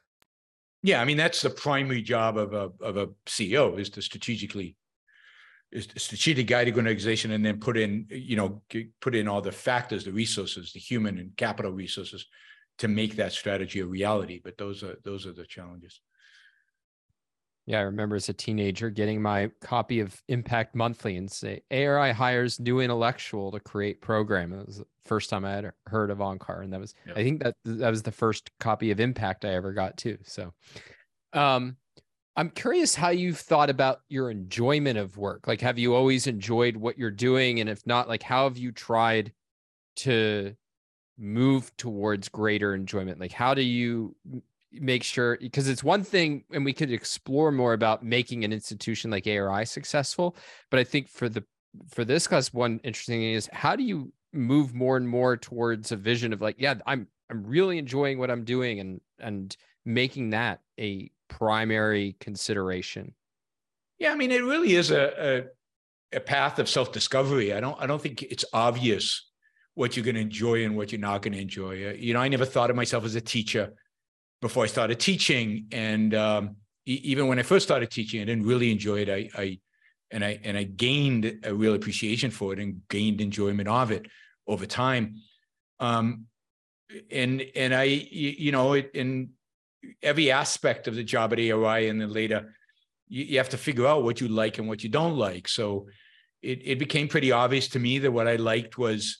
Yeah, 0.83 1.01
I 1.01 1.05
mean 1.05 1.17
that's 1.17 1.41
the 1.41 1.49
primary 1.49 2.01
job 2.01 2.37
of 2.37 2.53
a 2.53 2.71
of 2.81 2.97
a 2.97 3.07
CEO 3.25 3.79
is 3.79 3.89
to 3.91 4.01
strategically 4.01 4.75
is 5.71 5.87
to 5.87 5.99
strategic 5.99 6.47
guide 6.47 6.67
the 6.67 6.71
organization 6.71 7.31
and 7.31 7.45
then 7.45 7.59
put 7.59 7.77
in 7.77 8.07
you 8.09 8.35
know 8.35 8.61
put 9.01 9.15
in 9.15 9.27
all 9.27 9.41
the 9.41 9.51
factors, 9.51 10.03
the 10.03 10.11
resources, 10.11 10.71
the 10.73 10.79
human 10.79 11.17
and 11.17 11.35
capital 11.37 11.71
resources 11.71 12.25
to 12.77 12.87
make 12.87 13.15
that 13.15 13.31
strategy 13.31 13.79
a 13.79 13.85
reality. 13.85 14.39
But 14.43 14.57
those 14.57 14.83
are 14.83 14.97
those 15.03 15.25
are 15.25 15.33
the 15.33 15.45
challenges. 15.45 16.01
Yeah, 17.67 17.79
I 17.79 17.81
remember 17.81 18.15
as 18.15 18.29
a 18.29 18.33
teenager 18.33 18.89
getting 18.89 19.21
my 19.21 19.51
copy 19.59 19.99
of 19.99 20.23
Impact 20.29 20.73
Monthly 20.73 21.17
and 21.17 21.29
say 21.29 21.63
ARI 21.69 22.13
hires 22.13 22.61
new 22.61 22.79
intellectual 22.79 23.51
to 23.51 23.59
create 23.59 23.99
program. 23.99 24.53
It 24.53 24.65
was 24.65 24.77
the 24.77 24.85
first 25.03 25.29
time 25.29 25.43
I 25.43 25.51
had 25.51 25.71
heard 25.85 26.09
of 26.09 26.19
Onkar, 26.19 26.63
and 26.63 26.71
that 26.71 26.79
was. 26.79 26.95
I 27.13 27.23
think 27.23 27.43
that 27.43 27.55
that 27.65 27.89
was 27.89 28.03
the 28.03 28.11
first 28.11 28.51
copy 28.61 28.91
of 28.91 29.01
Impact 29.01 29.43
I 29.43 29.49
ever 29.49 29.73
got 29.73 29.97
too. 29.97 30.17
So, 30.23 30.53
um, 31.33 31.75
I'm 32.37 32.51
curious 32.51 32.95
how 32.95 33.09
you've 33.09 33.39
thought 33.39 33.69
about 33.69 33.99
your 34.07 34.31
enjoyment 34.31 34.97
of 34.97 35.17
work. 35.17 35.45
Like, 35.45 35.59
have 35.59 35.77
you 35.77 35.93
always 35.93 36.25
enjoyed 36.25 36.77
what 36.77 36.97
you're 36.97 37.11
doing, 37.11 37.59
and 37.59 37.69
if 37.69 37.85
not, 37.85 38.07
like, 38.07 38.23
how 38.23 38.45
have 38.45 38.57
you 38.57 38.71
tried 38.71 39.33
to 39.97 40.55
move 41.17 41.75
towards 41.77 42.29
greater 42.29 42.75
enjoyment? 42.75 43.19
Like, 43.19 43.31
how 43.31 43.53
do 43.53 43.61
you 43.61 44.15
make 44.71 45.03
sure 45.03 45.37
because 45.37 45.67
it's 45.67 45.83
one 45.83 46.03
thing 46.03 46.43
and 46.51 46.65
we 46.65 46.73
could 46.73 46.91
explore 46.91 47.51
more 47.51 47.73
about 47.73 48.03
making 48.03 48.43
an 48.43 48.51
institution 48.51 49.09
like 49.09 49.25
ARI 49.25 49.65
successful 49.65 50.35
but 50.69 50.79
I 50.79 50.83
think 50.83 51.07
for 51.07 51.29
the 51.29 51.43
for 51.89 52.03
this 52.03 52.27
class 52.27 52.53
one 52.53 52.79
interesting 52.83 53.19
thing 53.19 53.33
is 53.33 53.49
how 53.53 53.75
do 53.75 53.83
you 53.83 54.11
move 54.33 54.73
more 54.73 54.97
and 54.97 55.07
more 55.07 55.37
towards 55.37 55.91
a 55.91 55.95
vision 55.95 56.33
of 56.33 56.41
like 56.41 56.55
yeah 56.59 56.75
I'm 56.85 57.07
I'm 57.29 57.45
really 57.45 57.77
enjoying 57.77 58.19
what 58.19 58.29
I'm 58.29 58.43
doing 58.43 58.79
and 58.79 59.01
and 59.19 59.55
making 59.85 60.31
that 60.31 60.59
a 60.79 61.11
primary 61.29 62.15
consideration 62.19 63.13
yeah 63.99 64.11
I 64.11 64.15
mean 64.15 64.31
it 64.31 64.43
really 64.43 64.75
is 64.75 64.91
a 64.91 65.45
a, 66.13 66.17
a 66.17 66.19
path 66.19 66.59
of 66.59 66.67
self-discovery 66.67 67.53
I 67.53 67.61
don't 67.61 67.81
I 67.81 67.87
don't 67.87 68.01
think 68.01 68.23
it's 68.23 68.45
obvious 68.53 69.26
what 69.77 69.95
you're 69.95 70.03
going 70.03 70.15
to 70.15 70.21
enjoy 70.21 70.65
and 70.65 70.75
what 70.75 70.91
you're 70.91 70.99
not 70.99 71.21
going 71.21 71.33
to 71.33 71.39
enjoy 71.39 71.73
you 71.97 72.13
know 72.13 72.19
I 72.19 72.27
never 72.27 72.45
thought 72.45 72.69
of 72.69 72.75
myself 72.75 73.05
as 73.05 73.15
a 73.15 73.21
teacher 73.21 73.73
before 74.41 74.63
I 74.63 74.67
started 74.67 74.99
teaching. 74.99 75.67
And 75.71 76.13
um, 76.13 76.57
e- 76.85 77.01
even 77.03 77.27
when 77.27 77.39
I 77.39 77.43
first 77.43 77.65
started 77.65 77.89
teaching, 77.91 78.21
I 78.21 78.25
didn't 78.25 78.45
really 78.45 78.71
enjoy 78.71 79.01
it. 79.01 79.09
I, 79.09 79.29
I 79.35 79.59
and 80.11 80.23
I 80.23 80.39
and 80.43 80.57
I 80.57 80.63
gained 80.63 81.39
a 81.43 81.53
real 81.53 81.73
appreciation 81.73 82.31
for 82.31 82.53
it 82.53 82.59
and 82.59 82.81
gained 82.89 83.19
enjoyment 83.19 83.67
of 83.67 83.91
it 83.91 84.05
over 84.47 84.65
time. 84.65 85.15
Um, 85.79 86.27
and 87.11 87.43
and 87.55 87.73
I 87.73 87.83
you 87.83 88.51
know 88.51 88.75
in 88.75 89.31
every 90.01 90.31
aspect 90.31 90.87
of 90.87 90.95
the 90.95 91.03
job 91.03 91.33
at 91.33 91.39
ARI 91.39 91.89
and 91.89 92.01
then 92.01 92.11
later 92.11 92.53
you, 93.07 93.23
you 93.25 93.37
have 93.37 93.49
to 93.49 93.57
figure 93.57 93.85
out 93.85 94.03
what 94.03 94.19
you 94.19 94.27
like 94.27 94.57
and 94.57 94.67
what 94.67 94.83
you 94.83 94.89
don't 94.89 95.17
like. 95.17 95.47
So 95.47 95.87
it, 96.41 96.61
it 96.63 96.79
became 96.79 97.07
pretty 97.07 97.31
obvious 97.31 97.67
to 97.69 97.79
me 97.79 97.99
that 97.99 98.11
what 98.11 98.27
I 98.27 98.37
liked 98.37 98.77
was 98.77 99.19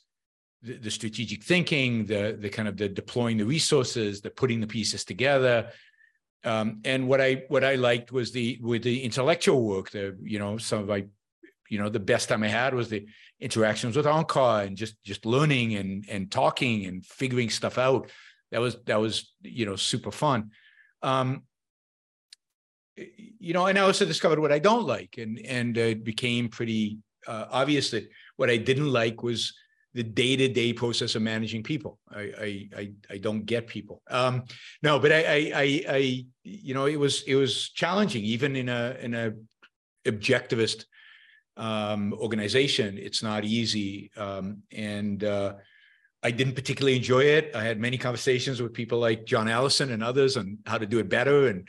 the, 0.62 0.78
the, 0.78 0.92
strategic 0.92 1.44
thinking, 1.44 2.06
the 2.06 2.38
the 2.40 2.50
kind 2.50 2.68
of 2.68 2.78
the 2.78 2.90
deploying 2.90 3.38
the 3.38 3.46
resources, 3.46 4.22
the 4.22 4.30
putting 4.30 4.60
the 4.60 4.68
pieces 4.68 5.06
together. 5.06 5.72
Um, 6.44 6.82
and 6.86 7.08
what 7.08 7.22
I 7.22 7.44
what 7.48 7.64
I 7.64 7.76
liked 7.76 8.12
was 8.12 8.32
the 8.32 8.60
with 8.62 8.84
the 8.84 9.04
intellectual 9.04 9.64
work. 9.64 9.92
The 9.92 10.18
you 10.22 10.40
know 10.40 10.58
some 10.58 10.80
of 10.80 10.88
my 10.88 11.06
you 11.70 11.80
know 11.80 11.90
the 11.90 12.00
best 12.00 12.30
time 12.30 12.44
I 12.44 12.48
had 12.48 12.74
was 12.74 12.90
the 12.90 13.06
interactions 13.40 13.96
with 13.96 14.06
Onkar 14.06 14.66
and 14.66 14.78
just 14.78 15.02
just 15.04 15.26
learning 15.26 15.76
and 15.76 16.06
and 16.10 16.32
talking 16.32 16.86
and 16.86 17.06
figuring 17.06 17.50
stuff 17.50 17.78
out. 17.78 18.10
That 18.52 18.62
was 18.62 18.78
that 18.86 19.00
was 19.00 19.34
you 19.42 19.66
know 19.66 19.76
super 19.76 20.12
fun. 20.12 20.52
Um, 21.02 21.44
you 22.96 23.54
know, 23.54 23.68
and 23.68 23.78
I 23.78 23.82
also 23.82 24.06
discovered 24.06 24.40
what 24.40 24.52
I 24.52 24.60
don't 24.60 24.86
like, 24.86 25.18
and 25.18 25.40
and 25.40 25.78
it 25.78 26.04
became 26.04 26.50
pretty 26.50 27.00
uh, 27.28 27.46
obvious 27.52 27.92
that 27.92 28.10
what 28.38 28.50
I 28.50 28.58
didn't 28.58 28.92
like 28.92 29.22
was 29.22 29.54
the 29.98 30.04
day-to-day 30.04 30.74
process 30.74 31.16
of 31.16 31.24
managing 31.24 31.63
people. 31.63 31.98
I 32.12 32.22
I 32.48 32.50
I, 32.82 32.84
I 33.16 33.18
don't 33.18 33.46
get 33.46 33.66
people. 33.66 34.04
Um, 34.12 34.44
no, 34.84 35.00
but 35.00 35.12
I, 35.12 35.22
I 35.38 35.39
I 35.66 35.68
I 36.00 36.25
you 36.44 36.74
know 36.75 36.86
it 36.86 37.00
was 37.00 37.24
it 37.24 37.34
was 37.34 37.70
challenging 37.82 38.24
even 38.24 38.56
in 38.56 38.70
a 38.70 38.96
in 39.01 39.16
a 39.16 39.34
objectivist 40.06 40.86
um, 41.58 42.13
organization. 42.13 43.00
It's 43.08 43.24
not 43.24 43.44
easy, 43.44 44.12
um, 44.16 44.62
and 44.72 45.24
uh, 45.24 45.56
I 46.22 46.30
didn't 46.30 46.54
particularly 46.54 46.96
enjoy 46.96 47.24
it. 47.38 47.56
I 47.56 47.63
had 47.63 47.80
many 47.80 47.98
conversations 47.98 48.62
with 48.62 48.74
people 48.74 49.00
like 49.00 49.25
John 49.25 49.48
Allison 49.50 49.92
and 49.92 50.04
others 50.04 50.38
on 50.38 50.60
how 50.68 50.77
to 50.77 50.86
do 50.86 51.00
it 51.00 51.10
better 51.10 51.48
and. 51.48 51.68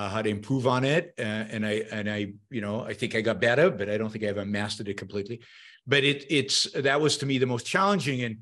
Uh, 0.00 0.08
how 0.08 0.20
to 0.20 0.28
improve 0.28 0.66
on 0.66 0.82
it, 0.82 1.14
uh, 1.20 1.44
and 1.54 1.64
I 1.64 1.74
and 1.92 2.10
I, 2.10 2.32
you 2.50 2.60
know, 2.60 2.80
I 2.80 2.94
think 2.94 3.14
I 3.14 3.20
got 3.20 3.40
better, 3.40 3.70
but 3.70 3.88
I 3.88 3.96
don't 3.96 4.10
think 4.10 4.24
I 4.24 4.26
ever 4.26 4.44
mastered 4.44 4.88
it 4.88 4.96
completely 4.96 5.38
but 5.86 6.04
it 6.04 6.24
it's 6.30 6.70
that 6.72 7.00
was 7.00 7.18
to 7.18 7.26
me 7.26 7.38
the 7.38 7.46
most 7.46 7.66
challenging 7.66 8.22
and 8.22 8.38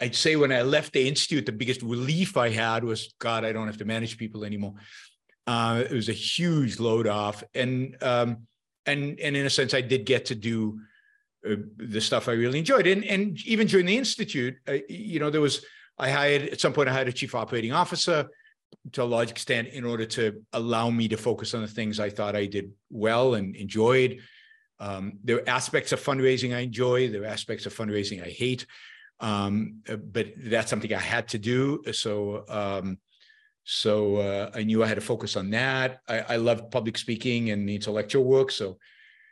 i'd 0.00 0.14
say 0.14 0.36
when 0.36 0.52
i 0.52 0.62
left 0.62 0.92
the 0.92 1.08
institute 1.08 1.46
the 1.46 1.52
biggest 1.52 1.82
relief 1.82 2.36
i 2.36 2.48
had 2.48 2.84
was 2.84 3.14
god 3.18 3.44
i 3.44 3.52
don't 3.52 3.66
have 3.66 3.78
to 3.78 3.84
manage 3.84 4.18
people 4.18 4.44
anymore 4.44 4.74
uh, 5.46 5.82
it 5.88 5.94
was 5.94 6.10
a 6.10 6.12
huge 6.12 6.78
load 6.78 7.06
off 7.06 7.42
and 7.54 7.96
um, 8.02 8.46
and 8.84 9.18
and 9.18 9.36
in 9.36 9.46
a 9.46 9.50
sense 9.50 9.72
i 9.72 9.80
did 9.80 10.04
get 10.04 10.26
to 10.26 10.34
do 10.34 10.78
uh, 11.48 11.54
the 11.76 12.00
stuff 12.00 12.28
I 12.28 12.32
really 12.32 12.58
enjoyed. 12.58 12.86
And 12.86 13.04
and 13.04 13.38
even 13.46 13.68
during 13.68 13.86
the 13.86 13.96
institute, 13.96 14.56
you 14.88 15.20
know, 15.20 15.30
there 15.30 15.40
was 15.40 15.64
I 15.96 16.10
hired 16.10 16.42
at 16.48 16.60
some 16.60 16.72
point 16.72 16.88
I 16.88 16.92
hired 16.92 17.08
a 17.08 17.12
chief 17.12 17.34
operating 17.34 17.72
officer 17.72 18.28
to 18.92 19.02
a 19.02 19.04
large 19.04 19.30
extent 19.30 19.68
in 19.68 19.84
order 19.84 20.04
to 20.04 20.42
allow 20.52 20.90
me 20.90 21.08
to 21.08 21.16
focus 21.16 21.54
on 21.54 21.62
the 21.62 21.68
things 21.68 22.00
I 22.00 22.10
thought 22.10 22.34
I 22.34 22.46
did 22.46 22.72
well 22.90 23.34
and 23.34 23.54
enjoyed. 23.54 24.20
Um, 24.80 25.18
there 25.24 25.36
are 25.38 25.48
aspects 25.48 25.92
of 25.92 26.02
fundraising 26.02 26.54
I 26.54 26.60
enjoy. 26.60 27.10
There 27.10 27.22
are 27.22 27.26
aspects 27.26 27.66
of 27.66 27.74
fundraising 27.74 28.24
I 28.24 28.30
hate. 28.30 28.66
Um, 29.20 29.82
uh, 29.88 29.96
but 29.96 30.28
that's 30.36 30.70
something 30.70 30.92
I 30.94 31.00
had 31.00 31.28
to 31.28 31.38
do. 31.38 31.82
So, 31.92 32.44
um, 32.48 32.98
so 33.64 34.16
uh, 34.16 34.50
I 34.54 34.62
knew 34.62 34.82
I 34.82 34.86
had 34.86 34.94
to 34.94 35.00
focus 35.00 35.36
on 35.36 35.50
that. 35.50 36.00
I, 36.08 36.20
I 36.20 36.36
loved 36.36 36.70
public 36.70 36.96
speaking 36.96 37.50
and 37.50 37.68
intellectual 37.68 38.24
work. 38.24 38.50
So, 38.50 38.78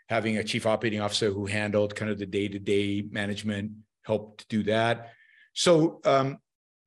having 0.08 0.36
a 0.36 0.44
chief 0.44 0.66
operating 0.66 1.00
officer 1.00 1.30
who 1.30 1.46
handled 1.46 1.94
kind 1.94 2.10
of 2.10 2.18
the 2.18 2.26
day-to-day 2.26 3.06
management 3.10 3.72
helped 4.02 4.48
do 4.48 4.62
that. 4.62 5.10
So, 5.52 6.00
um, 6.04 6.38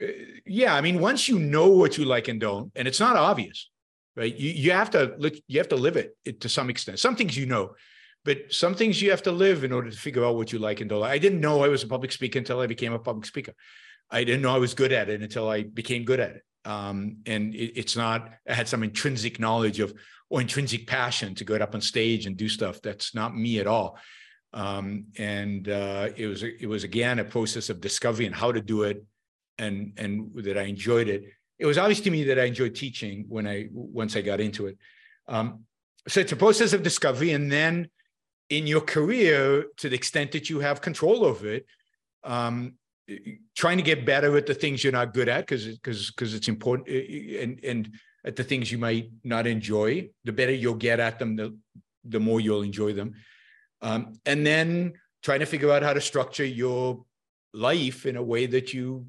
uh, 0.01 0.07
yeah, 0.45 0.73
I 0.73 0.81
mean, 0.81 0.99
once 0.99 1.27
you 1.27 1.37
know 1.37 1.69
what 1.69 1.97
you 1.97 2.05
like 2.05 2.27
and 2.29 2.39
don't, 2.39 2.71
and 2.75 2.87
it's 2.87 2.99
not 2.99 3.15
obvious, 3.17 3.69
right? 4.15 4.33
You 4.33 4.51
you 4.51 4.71
have 4.71 4.89
to 4.91 5.15
you 5.47 5.59
have 5.59 5.69
to 5.69 5.75
live 5.75 5.97
it 5.97 6.39
to 6.41 6.47
some 6.47 6.69
extent. 6.69 6.99
Some 6.99 7.15
things 7.15 7.37
you 7.37 7.45
know, 7.45 7.75
but 8.25 8.51
some 8.51 8.75
things 8.75 9.01
you 9.01 9.11
have 9.11 9.23
to 9.23 9.31
live 9.31 9.63
in 9.63 9.71
order 9.71 9.89
to 9.89 9.97
figure 9.97 10.25
out 10.25 10.35
what 10.35 10.51
you 10.51 10.59
like 10.59 10.81
and 10.81 10.89
don't 10.89 11.01
like. 11.01 11.11
I 11.11 11.17
didn't 11.17 11.41
know 11.41 11.63
I 11.63 11.67
was 11.67 11.83
a 11.83 11.87
public 11.87 12.11
speaker 12.11 12.39
until 12.39 12.59
I 12.59 12.67
became 12.67 12.93
a 12.93 12.99
public 12.99 13.25
speaker. 13.25 13.53
I 14.11 14.23
didn't 14.23 14.41
know 14.41 14.53
I 14.53 14.59
was 14.59 14.73
good 14.73 14.91
at 14.91 15.09
it 15.09 15.21
until 15.21 15.49
I 15.49 15.63
became 15.63 16.03
good 16.03 16.19
at 16.19 16.31
it. 16.31 16.43
Um, 16.65 17.17
and 17.25 17.55
it, 17.55 17.79
it's 17.79 17.95
not, 17.95 18.29
I 18.47 18.53
had 18.53 18.67
some 18.67 18.83
intrinsic 18.83 19.39
knowledge 19.39 19.79
of 19.79 19.93
or 20.29 20.41
intrinsic 20.41 20.87
passion 20.87 21.35
to 21.35 21.43
get 21.43 21.61
up 21.61 21.73
on 21.73 21.81
stage 21.81 22.25
and 22.25 22.37
do 22.37 22.47
stuff. 22.47 22.81
That's 22.81 23.15
not 23.15 23.35
me 23.35 23.59
at 23.59 23.67
all. 23.67 23.97
Um, 24.53 25.05
and 25.17 25.67
uh, 25.67 26.09
it 26.15 26.27
was 26.27 26.43
it 26.43 26.67
was 26.67 26.83
again 26.83 27.19
a 27.19 27.23
process 27.23 27.69
of 27.69 27.81
discovering 27.81 28.31
how 28.31 28.51
to 28.51 28.61
do 28.61 28.83
it, 28.83 29.03
and 29.57 29.93
and 29.97 30.31
that 30.43 30.57
I 30.57 30.63
enjoyed 30.63 31.07
it. 31.07 31.23
It 31.59 31.65
was 31.65 31.77
obvious 31.77 31.99
to 32.01 32.11
me 32.11 32.23
that 32.25 32.39
I 32.39 32.45
enjoyed 32.45 32.73
teaching 32.73 33.25
when 33.27 33.47
I 33.47 33.67
once 33.71 34.15
I 34.15 34.21
got 34.21 34.39
into 34.39 34.67
it. 34.67 34.77
Um, 35.27 35.65
so 36.07 36.19
it's 36.19 36.31
a 36.31 36.35
process 36.35 36.73
of 36.73 36.81
discovery, 36.81 37.31
and 37.31 37.51
then 37.51 37.89
in 38.49 38.67
your 38.67 38.81
career, 38.81 39.65
to 39.77 39.89
the 39.89 39.95
extent 39.95 40.31
that 40.31 40.49
you 40.49 40.59
have 40.59 40.81
control 40.81 41.23
over 41.23 41.47
it, 41.47 41.65
um, 42.23 42.73
trying 43.55 43.77
to 43.77 43.83
get 43.83 44.05
better 44.05 44.35
at 44.37 44.45
the 44.45 44.53
things 44.53 44.83
you're 44.83 44.93
not 44.93 45.13
good 45.13 45.29
at 45.29 45.41
because 45.41 45.65
because 45.65 46.11
because 46.11 46.33
it's 46.33 46.47
important 46.47 46.87
and 46.87 47.59
and 47.63 47.91
at 48.23 48.35
the 48.35 48.43
things 48.43 48.71
you 48.71 48.77
might 48.77 49.09
not 49.23 49.47
enjoy 49.47 50.07
the 50.25 50.31
better 50.31 50.51
you'll 50.51 50.75
get 50.75 50.99
at 50.99 51.17
them 51.17 51.35
the 51.35 51.57
the 52.03 52.19
more 52.19 52.39
you'll 52.39 52.61
enjoy 52.61 52.93
them. 52.93 53.15
Um, 53.81 54.19
and 54.25 54.45
then 54.45 54.93
trying 55.23 55.39
to 55.39 55.45
figure 55.45 55.71
out 55.71 55.83
how 55.83 55.93
to 55.93 56.01
structure 56.01 56.45
your 56.45 57.03
life 57.53 58.05
in 58.05 58.15
a 58.15 58.23
way 58.23 58.45
that 58.45 58.73
you 58.73 59.07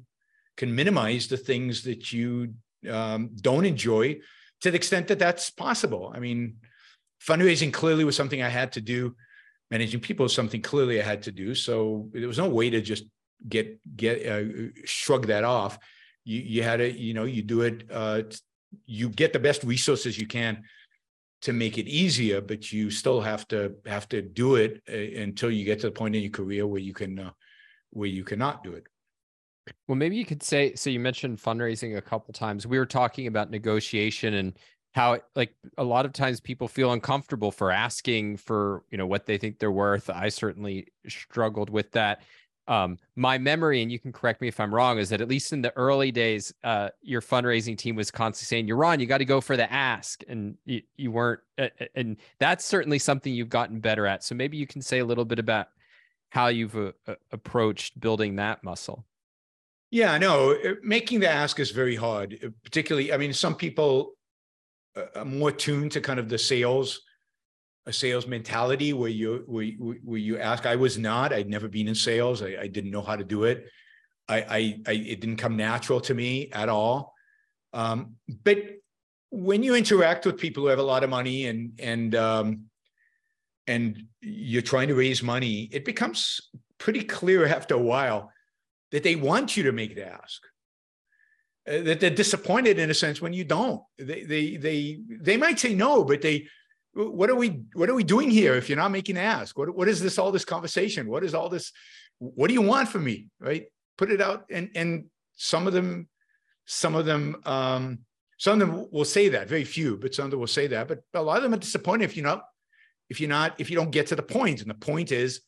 can 0.57 0.73
minimize 0.73 1.27
the 1.27 1.37
things 1.37 1.83
that 1.83 2.11
you 2.11 2.53
um, 2.89 3.29
don't 3.39 3.65
enjoy 3.65 4.19
to 4.61 4.71
the 4.71 4.77
extent 4.77 5.07
that 5.07 5.19
that's 5.19 5.49
possible. 5.49 6.11
I 6.15 6.19
mean 6.19 6.57
fundraising 7.25 7.71
clearly 7.71 8.03
was 8.03 8.15
something 8.15 8.41
i 8.41 8.49
had 8.49 8.71
to 8.71 8.81
do 8.81 9.15
managing 9.71 10.01
people 10.01 10.25
is 10.25 10.33
something 10.33 10.61
clearly 10.61 11.01
I 11.01 11.05
had 11.05 11.23
to 11.23 11.31
do. 11.31 11.55
So 11.55 12.09
there 12.11 12.27
was 12.27 12.37
no 12.37 12.49
way 12.49 12.69
to 12.69 12.81
just 12.81 13.05
get 13.47 13.79
get 13.95 14.27
uh, 14.27 14.69
shrug 14.85 15.27
that 15.27 15.43
off. 15.43 15.79
You 16.25 16.41
you 16.41 16.63
had 16.63 16.77
to 16.77 16.91
you 16.91 17.13
know 17.13 17.23
you 17.23 17.41
do 17.41 17.61
it. 17.61 17.85
Uh, 17.89 18.23
you 18.85 19.09
get 19.09 19.33
the 19.33 19.39
best 19.39 19.63
resources 19.63 20.17
you 20.17 20.27
can 20.27 20.63
to 21.41 21.53
make 21.53 21.77
it 21.77 21.87
easier, 21.87 22.39
but 22.39 22.71
you 22.71 22.91
still 22.91 23.19
have 23.19 23.47
to 23.47 23.75
have 23.85 24.07
to 24.09 24.21
do 24.21 24.55
it 24.55 24.83
uh, 24.87 25.21
until 25.21 25.49
you 25.49 25.65
get 25.65 25.79
to 25.79 25.87
the 25.87 25.91
point 25.91 26.15
in 26.15 26.21
your 26.21 26.31
career 26.31 26.67
where 26.67 26.81
you 26.81 26.93
can 26.93 27.17
uh, 27.17 27.31
where 27.91 28.09
you 28.09 28.23
cannot 28.23 28.63
do 28.63 28.73
it. 28.73 28.85
Well, 29.87 29.95
maybe 29.95 30.17
you 30.17 30.25
could 30.25 30.43
say 30.43 30.75
so. 30.75 30.89
You 30.89 30.99
mentioned 30.99 31.39
fundraising 31.39 31.97
a 31.97 32.01
couple 32.01 32.33
times. 32.33 32.67
We 32.67 32.77
were 32.77 32.85
talking 32.85 33.27
about 33.27 33.49
negotiation 33.49 34.35
and 34.35 34.53
how 34.91 35.19
like 35.35 35.53
a 35.77 35.83
lot 35.83 36.05
of 36.05 36.13
times 36.13 36.39
people 36.39 36.67
feel 36.67 36.91
uncomfortable 36.91 37.51
for 37.51 37.71
asking 37.71 38.37
for 38.37 38.83
you 38.91 38.97
know 38.97 39.07
what 39.07 39.25
they 39.25 39.37
think 39.37 39.57
they're 39.57 39.71
worth. 39.71 40.09
I 40.09 40.29
certainly 40.29 40.87
struggled 41.07 41.69
with 41.69 41.91
that. 41.91 42.21
Um, 42.67 42.99
my 43.15 43.37
memory 43.37 43.81
and 43.81 43.91
you 43.91 43.99
can 43.99 44.13
correct 44.13 44.39
me 44.39 44.47
if 44.47 44.59
i'm 44.59 44.73
wrong 44.73 44.99
is 44.99 45.09
that 45.09 45.19
at 45.19 45.27
least 45.27 45.51
in 45.51 45.63
the 45.63 45.75
early 45.75 46.11
days 46.11 46.53
uh, 46.63 46.89
your 47.01 47.19
fundraising 47.19 47.75
team 47.75 47.95
was 47.95 48.11
constantly 48.11 48.45
saying 48.45 48.67
Yaron 48.67 48.99
you 48.99 49.07
got 49.07 49.17
to 49.17 49.25
go 49.25 49.41
for 49.41 49.57
the 49.57 49.69
ask 49.73 50.23
and 50.27 50.55
you, 50.65 50.81
you 50.95 51.11
weren't 51.11 51.39
uh, 51.57 51.69
and 51.95 52.17
that's 52.39 52.63
certainly 52.63 52.99
something 52.99 53.33
you've 53.33 53.49
gotten 53.49 53.79
better 53.79 54.05
at. 54.05 54.23
So 54.23 54.35
maybe 54.35 54.57
you 54.57 54.67
can 54.67 54.81
say 54.81 54.99
a 54.99 55.05
little 55.05 55.25
bit 55.25 55.39
about 55.39 55.69
how 56.29 56.47
you've 56.47 56.75
uh, 56.77 56.91
approached 57.31 57.99
building 57.99 58.35
that 58.35 58.63
muscle. 58.63 59.05
Yeah 59.89 60.17
no 60.19 60.55
making 60.83 61.21
the 61.21 61.29
ask 61.29 61.59
is 61.59 61.71
very 61.71 61.95
hard 61.95 62.53
particularly 62.63 63.11
i 63.11 63.17
mean 63.17 63.33
some 63.33 63.55
people 63.55 64.13
uh, 64.95 65.23
more 65.23 65.51
tuned 65.51 65.91
to 65.93 66.01
kind 66.01 66.19
of 66.19 66.29
the 66.29 66.37
sales 66.37 67.01
a 67.87 67.93
sales 67.93 68.27
mentality 68.27 68.93
where 68.93 69.09
you 69.09 69.43
where, 69.47 69.65
where 70.03 70.19
you 70.19 70.37
ask. 70.37 70.65
I 70.65 70.75
was 70.75 70.97
not. 70.97 71.33
I'd 71.33 71.49
never 71.49 71.67
been 71.67 71.87
in 71.87 71.95
sales. 71.95 72.41
I, 72.41 72.55
I 72.61 72.67
didn't 72.67 72.91
know 72.91 73.01
how 73.01 73.15
to 73.15 73.23
do 73.23 73.45
it. 73.45 73.65
I, 74.29 74.37
I, 74.37 74.79
I 74.87 74.91
it 74.91 75.19
didn't 75.19 75.37
come 75.37 75.57
natural 75.57 75.99
to 76.01 76.13
me 76.13 76.49
at 76.51 76.69
all. 76.69 77.13
Um, 77.73 78.17
but 78.43 78.59
when 79.31 79.63
you 79.63 79.75
interact 79.75 80.25
with 80.25 80.37
people 80.37 80.63
who 80.63 80.69
have 80.69 80.79
a 80.79 80.83
lot 80.83 81.03
of 81.03 81.09
money 81.09 81.47
and 81.47 81.79
and 81.79 82.13
um, 82.15 82.65
and 83.67 84.03
you're 84.21 84.61
trying 84.61 84.87
to 84.89 84.95
raise 84.95 85.23
money 85.23 85.69
it 85.71 85.85
becomes 85.85 86.39
pretty 86.77 87.03
clear 87.03 87.45
after 87.45 87.75
a 87.75 87.79
while 87.79 88.31
that 88.91 89.03
they 89.03 89.15
want 89.15 89.55
you 89.55 89.63
to 89.63 89.71
make 89.71 89.95
the 89.95 90.05
ask 90.05 90.41
that 91.65 91.99
they're 91.99 92.09
disappointed 92.09 92.79
in 92.79 92.89
a 92.89 92.93
sense 92.93 93.21
when 93.21 93.33
you 93.33 93.43
don't. 93.43 93.81
They 93.97 94.23
they 94.23 94.57
they 94.57 94.99
they 95.07 95.37
might 95.37 95.59
say 95.59 95.73
no, 95.73 96.03
but 96.03 96.21
they 96.21 96.47
what 96.93 97.29
are 97.29 97.35
we 97.35 97.63
what 97.73 97.89
are 97.89 97.93
we 97.93 98.03
doing 98.03 98.29
here 98.29 98.55
if 98.55 98.69
you're 98.69 98.77
not 98.77 98.91
making 98.91 99.17
ask? 99.17 99.57
What 99.57 99.75
what 99.75 99.87
is 99.87 100.01
this 100.01 100.17
all 100.17 100.31
this 100.31 100.45
conversation? 100.45 101.07
What 101.07 101.23
is 101.23 101.33
all 101.33 101.49
this? 101.49 101.71
What 102.19 102.47
do 102.47 102.53
you 102.53 102.61
want 102.61 102.89
from 102.89 103.03
me? 103.03 103.27
Right? 103.39 103.65
Put 103.97 104.11
it 104.11 104.21
out 104.21 104.45
and 104.49 104.69
and 104.75 105.05
some 105.33 105.67
of 105.67 105.73
them 105.73 106.07
some 106.65 106.95
of 106.95 107.05
them 107.05 107.35
um 107.45 107.99
some 108.37 108.61
of 108.61 108.67
them 108.67 108.87
will 108.91 109.05
say 109.05 109.29
that 109.29 109.47
very 109.47 109.63
few 109.63 109.97
but 109.97 110.13
some 110.13 110.25
of 110.25 110.31
them 110.31 110.39
will 110.39 110.47
say 110.47 110.67
that 110.67 110.87
but 110.87 111.01
a 111.13 111.21
lot 111.21 111.37
of 111.37 111.43
them 111.43 111.53
are 111.53 111.57
disappointed 111.57 112.05
if 112.05 112.15
you're 112.15 112.25
not 112.25 112.43
if 113.09 113.19
you're 113.19 113.29
not 113.29 113.59
if 113.59 113.69
you 113.69 113.75
don't 113.75 113.91
get 113.91 114.07
to 114.07 114.15
the 114.15 114.21
point. 114.21 114.33
point 114.33 114.61
and 114.61 114.69
the 114.69 114.75
point 114.75 115.11
is 115.11 115.41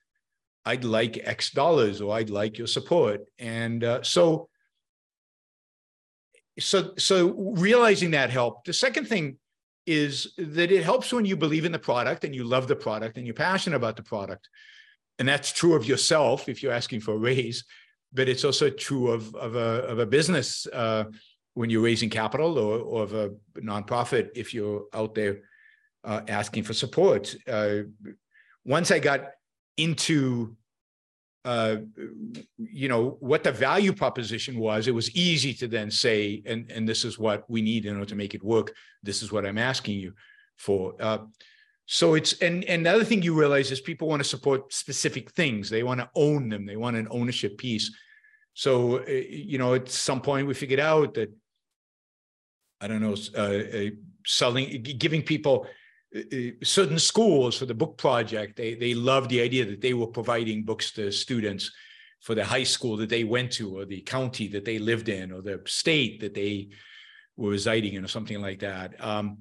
i'd 0.66 0.84
like 0.84 1.20
x 1.24 1.52
dollars 1.52 2.02
or 2.02 2.16
i'd 2.16 2.30
like 2.30 2.58
your 2.58 2.68
support 2.68 3.22
and 3.38 3.84
uh, 3.84 4.02
so 4.02 4.50
so 6.60 6.94
so 6.98 7.34
realizing 7.58 8.12
that 8.12 8.30
helped. 8.30 8.68
The 8.68 8.74
second 8.74 9.08
thing 9.08 9.38
is 9.86 10.34
that 10.38 10.72
it 10.72 10.84
helps 10.84 11.12
when 11.12 11.26
you 11.26 11.36
believe 11.36 11.66
in 11.66 11.72
the 11.72 11.80
product 11.80 12.24
and 12.24 12.34
you 12.34 12.44
love 12.44 12.68
the 12.68 12.76
product 12.76 13.18
and 13.18 13.28
you're 13.28 13.34
passionate 13.34 13.76
about 13.76 13.98
the 13.98 14.04
product. 14.04 14.48
And 15.20 15.28
that's 15.28 15.52
true 15.52 15.74
of 15.76 15.86
yourself 15.86 16.48
if 16.48 16.64
you're 16.64 16.72
asking 16.72 17.02
for 17.02 17.14
a 17.14 17.18
raise 17.18 17.66
but 18.14 18.30
it's 18.30 18.46
also 18.46 18.70
true 18.70 19.10
of, 19.10 19.34
of, 19.36 19.56
a, 19.56 19.84
of 19.88 20.00
a 20.00 20.06
business 20.06 20.68
uh, 20.72 21.06
when 21.56 21.70
you're 21.70 21.82
raising 21.82 22.10
capital 22.10 22.58
or, 22.60 22.80
or 22.80 23.04
of 23.04 23.14
a 23.14 23.32
nonprofit 23.58 24.30
if 24.36 24.54
you're 24.54 24.86
out 24.94 25.16
there 25.16 25.40
uh, 26.04 26.22
asking 26.28 26.64
for 26.64 26.74
support. 26.74 27.36
Uh, 27.48 27.80
once 28.66 28.92
i 28.92 29.00
got 29.00 29.32
into 29.78 30.56
uh, 31.46 31.78
you 32.58 32.88
know 32.88 33.18
what 33.20 33.44
the 33.44 33.52
value 33.52 33.92
proposition 33.92 34.58
was 34.58 34.88
it 34.88 34.96
was 34.96 35.14
easy 35.16 35.54
to 35.54 35.68
then 35.68 35.92
say 35.92 36.42
and 36.46 36.72
and 36.72 36.88
this 36.88 37.04
is 37.04 37.20
what 37.20 37.44
we 37.50 37.62
need 37.62 37.86
in 37.86 37.96
order 37.96 38.06
to 38.06 38.16
make 38.16 38.34
it 38.34 38.44
work. 38.44 38.74
This 39.02 39.22
is 39.22 39.32
what 39.32 39.46
i'm 39.46 39.58
asking 39.58 40.00
you 40.00 40.14
for. 40.58 40.96
Uh, 41.00 41.20
so 41.86 42.14
it's 42.14 42.34
and 42.42 42.64
and 42.66 42.86
the 42.86 42.92
other 42.92 43.04
thing 43.04 43.22
you 43.22 43.38
realize 43.38 43.72
is 43.72 43.82
people 43.82 44.08
want 44.08 44.22
to 44.22 44.30
support 44.30 44.74
specific 44.74 45.32
things. 45.32 45.70
They 45.70 45.84
want 45.84 46.00
to 46.00 46.10
own 46.16 46.48
them. 46.48 46.66
They 46.66 46.78
want 46.78 46.96
an 46.96 47.08
ownership 47.12 47.58
piece. 47.58 47.92
So 48.54 49.00
uh, 49.00 49.10
you 49.10 49.58
know 49.58 49.74
at 49.74 49.90
some 49.90 50.22
point 50.22 50.48
we 50.48 50.54
figured 50.54 50.80
out 50.80 51.16
that 51.16 51.32
i 52.82 52.88
don't 52.88 53.02
know 53.02 53.16
uh, 53.38 53.78
uh 53.78 53.90
selling 54.26 54.82
giving 54.82 55.22
people 55.22 55.66
certain 56.64 57.00
schools 57.00 57.58
for 57.58 57.66
the 57.66 57.74
book 57.74 57.98
project, 57.98 58.56
they, 58.56 58.76
they 58.76 58.94
loved 58.94 59.30
the 59.30 59.42
idea 59.42 59.66
that 59.66 59.82
they 59.82 59.94
were 59.94 60.08
providing 60.08 60.64
books 60.64 60.92
to 60.92 61.12
students 61.12 61.72
for 62.22 62.36
the 62.36 62.46
high 62.46 62.64
school 62.64 62.96
that 62.98 63.10
they 63.10 63.24
went 63.24 63.52
to, 63.54 63.78
or 63.78 63.86
the 63.86 64.02
county 64.02 64.48
that 64.48 64.64
they 64.64 64.80
lived 64.80 65.10
in, 65.10 65.32
or 65.32 65.42
the 65.42 65.62
state 65.66 66.22
that 66.22 66.34
they 66.34 66.70
were 67.36 67.50
residing 67.50 67.96
in, 67.96 68.06
or 68.06 68.08
something 68.08 68.42
like 68.42 68.60
that. 68.60 68.94
Um, 69.04 69.40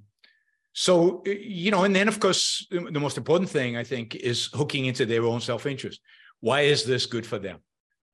so, 0.72 1.22
uh, 1.26 1.30
you 1.30 1.70
know, 1.70 1.84
and 1.84 1.94
then 1.94 2.08
of 2.08 2.18
course, 2.18 2.66
the 2.70 3.00
most 3.00 3.18
important 3.18 3.50
thing 3.50 3.76
I 3.76 3.84
think 3.84 4.14
is 4.16 4.48
hooking 4.54 4.86
into 4.86 5.06
their 5.06 5.24
own 5.24 5.40
self 5.40 5.66
interest. 5.66 6.00
Why 6.40 6.62
is 6.62 6.84
this 6.84 7.06
good 7.06 7.26
for 7.26 7.38
them? 7.38 7.60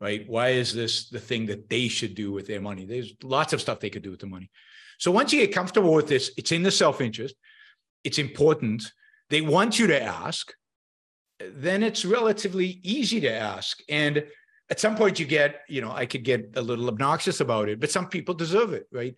Right? 0.00 0.28
Why 0.28 0.48
is 0.50 0.74
this 0.74 1.08
the 1.08 1.18
thing 1.20 1.46
that 1.46 1.68
they 1.70 1.88
should 1.88 2.14
do 2.14 2.32
with 2.32 2.46
their 2.46 2.60
money? 2.60 2.84
There's 2.84 3.14
lots 3.22 3.52
of 3.52 3.60
stuff 3.60 3.80
they 3.80 3.90
could 3.90 4.02
do 4.02 4.10
with 4.10 4.20
the 4.20 4.26
money. 4.26 4.50
So 4.98 5.10
once 5.10 5.32
you 5.32 5.40
get 5.40 5.54
comfortable 5.54 5.94
with 5.94 6.08
this, 6.08 6.32
it's 6.36 6.52
in 6.52 6.62
the 6.62 6.70
self 6.70 7.00
interest 7.00 7.34
it's 8.04 8.18
important. 8.18 8.84
They 9.30 9.40
want 9.40 9.78
you 9.78 9.86
to 9.88 10.02
ask. 10.02 10.52
then 11.40 11.84
it's 11.84 12.04
relatively 12.04 12.80
easy 12.82 13.20
to 13.20 13.32
ask. 13.32 13.78
And 13.88 14.24
at 14.70 14.80
some 14.80 14.96
point 14.96 15.20
you 15.20 15.26
get, 15.26 15.60
you 15.68 15.80
know, 15.80 15.92
I 15.92 16.04
could 16.04 16.24
get 16.24 16.52
a 16.56 16.60
little 16.60 16.88
obnoxious 16.88 17.40
about 17.40 17.68
it, 17.68 17.78
but 17.80 17.90
some 17.90 18.08
people 18.08 18.34
deserve 18.34 18.72
it, 18.72 18.86
right? 18.92 19.14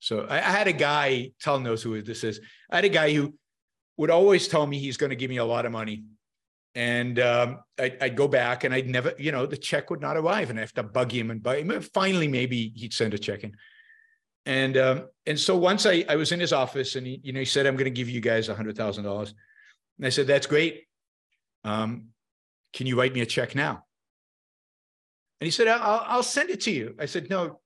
So 0.00 0.26
I, 0.28 0.36
I 0.36 0.50
had 0.58 0.68
a 0.68 0.72
guy, 0.72 1.32
Tal 1.40 1.60
knows 1.60 1.82
who 1.82 2.00
this 2.02 2.24
is. 2.24 2.40
I 2.70 2.76
had 2.76 2.84
a 2.84 2.88
guy 2.88 3.12
who 3.12 3.34
would 3.96 4.10
always 4.10 4.48
tell 4.48 4.66
me 4.66 4.78
he's 4.78 4.96
going 4.96 5.10
to 5.10 5.16
give 5.16 5.30
me 5.30 5.38
a 5.38 5.44
lot 5.44 5.66
of 5.66 5.72
money. 5.72 6.04
And 6.74 7.18
um, 7.18 7.58
I'd, 7.78 8.00
I'd, 8.00 8.16
go 8.16 8.28
back 8.28 8.62
and 8.62 8.72
I'd 8.72 8.88
never, 8.88 9.12
you 9.18 9.32
know, 9.32 9.46
the 9.46 9.56
check 9.56 9.90
would 9.90 10.00
not 10.00 10.16
arrive 10.16 10.50
and 10.50 10.58
I 10.58 10.62
have 10.62 10.74
to 10.74 10.82
bug 10.84 11.10
him 11.10 11.30
and 11.30 11.42
bug 11.42 11.58
him. 11.58 11.80
Finally, 11.92 12.28
maybe 12.28 12.72
he'd 12.76 12.92
send 12.92 13.14
a 13.14 13.18
check 13.18 13.42
in. 13.42 13.56
And 14.46 14.76
um, 14.76 15.08
and 15.26 15.38
so 15.38 15.56
once 15.56 15.84
I, 15.84 16.04
I 16.08 16.16
was 16.16 16.32
in 16.32 16.40
his 16.40 16.52
office 16.52 16.96
and 16.96 17.06
he, 17.06 17.20
you 17.22 17.32
know, 17.32 17.40
he 17.40 17.44
said, 17.44 17.66
I'm 17.66 17.76
going 17.76 17.84
to 17.84 17.90
give 17.90 18.08
you 18.08 18.20
guys 18.20 18.48
a 18.48 18.54
hundred 18.54 18.76
thousand 18.76 19.04
dollars. 19.04 19.34
And 19.98 20.06
I 20.06 20.10
said, 20.10 20.26
that's 20.26 20.46
great. 20.46 20.84
Um, 21.64 22.08
can 22.72 22.86
you 22.86 22.98
write 22.98 23.12
me 23.12 23.20
a 23.20 23.26
check 23.26 23.54
now? 23.54 23.84
And 25.40 25.46
he 25.46 25.50
said, 25.50 25.68
I'll, 25.68 26.04
I'll 26.06 26.22
send 26.22 26.50
it 26.50 26.62
to 26.62 26.70
you. 26.70 26.94
I 26.98 27.06
said, 27.06 27.30
no, 27.30 27.60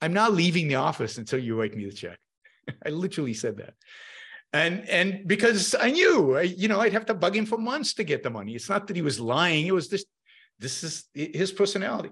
I'm 0.00 0.12
not 0.12 0.32
leaving 0.32 0.68
the 0.68 0.76
office 0.76 1.18
until 1.18 1.38
you 1.38 1.58
write 1.58 1.74
me 1.74 1.86
the 1.86 1.92
check. 1.92 2.18
I 2.86 2.90
literally 2.90 3.34
said 3.34 3.56
that. 3.58 3.74
And, 4.52 4.88
and 4.88 5.26
because 5.26 5.74
I 5.74 5.90
knew, 5.90 6.36
I, 6.36 6.42
you 6.42 6.68
know, 6.68 6.80
I'd 6.80 6.92
have 6.92 7.06
to 7.06 7.14
bug 7.14 7.36
him 7.36 7.44
for 7.44 7.58
months 7.58 7.94
to 7.94 8.04
get 8.04 8.22
the 8.22 8.30
money. 8.30 8.54
It's 8.54 8.68
not 8.68 8.86
that 8.86 8.96
he 8.96 9.02
was 9.02 9.20
lying. 9.20 9.66
It 9.66 9.74
was 9.74 9.88
this, 9.88 10.04
this 10.58 10.84
is 10.84 11.04
his 11.14 11.52
personality. 11.52 12.10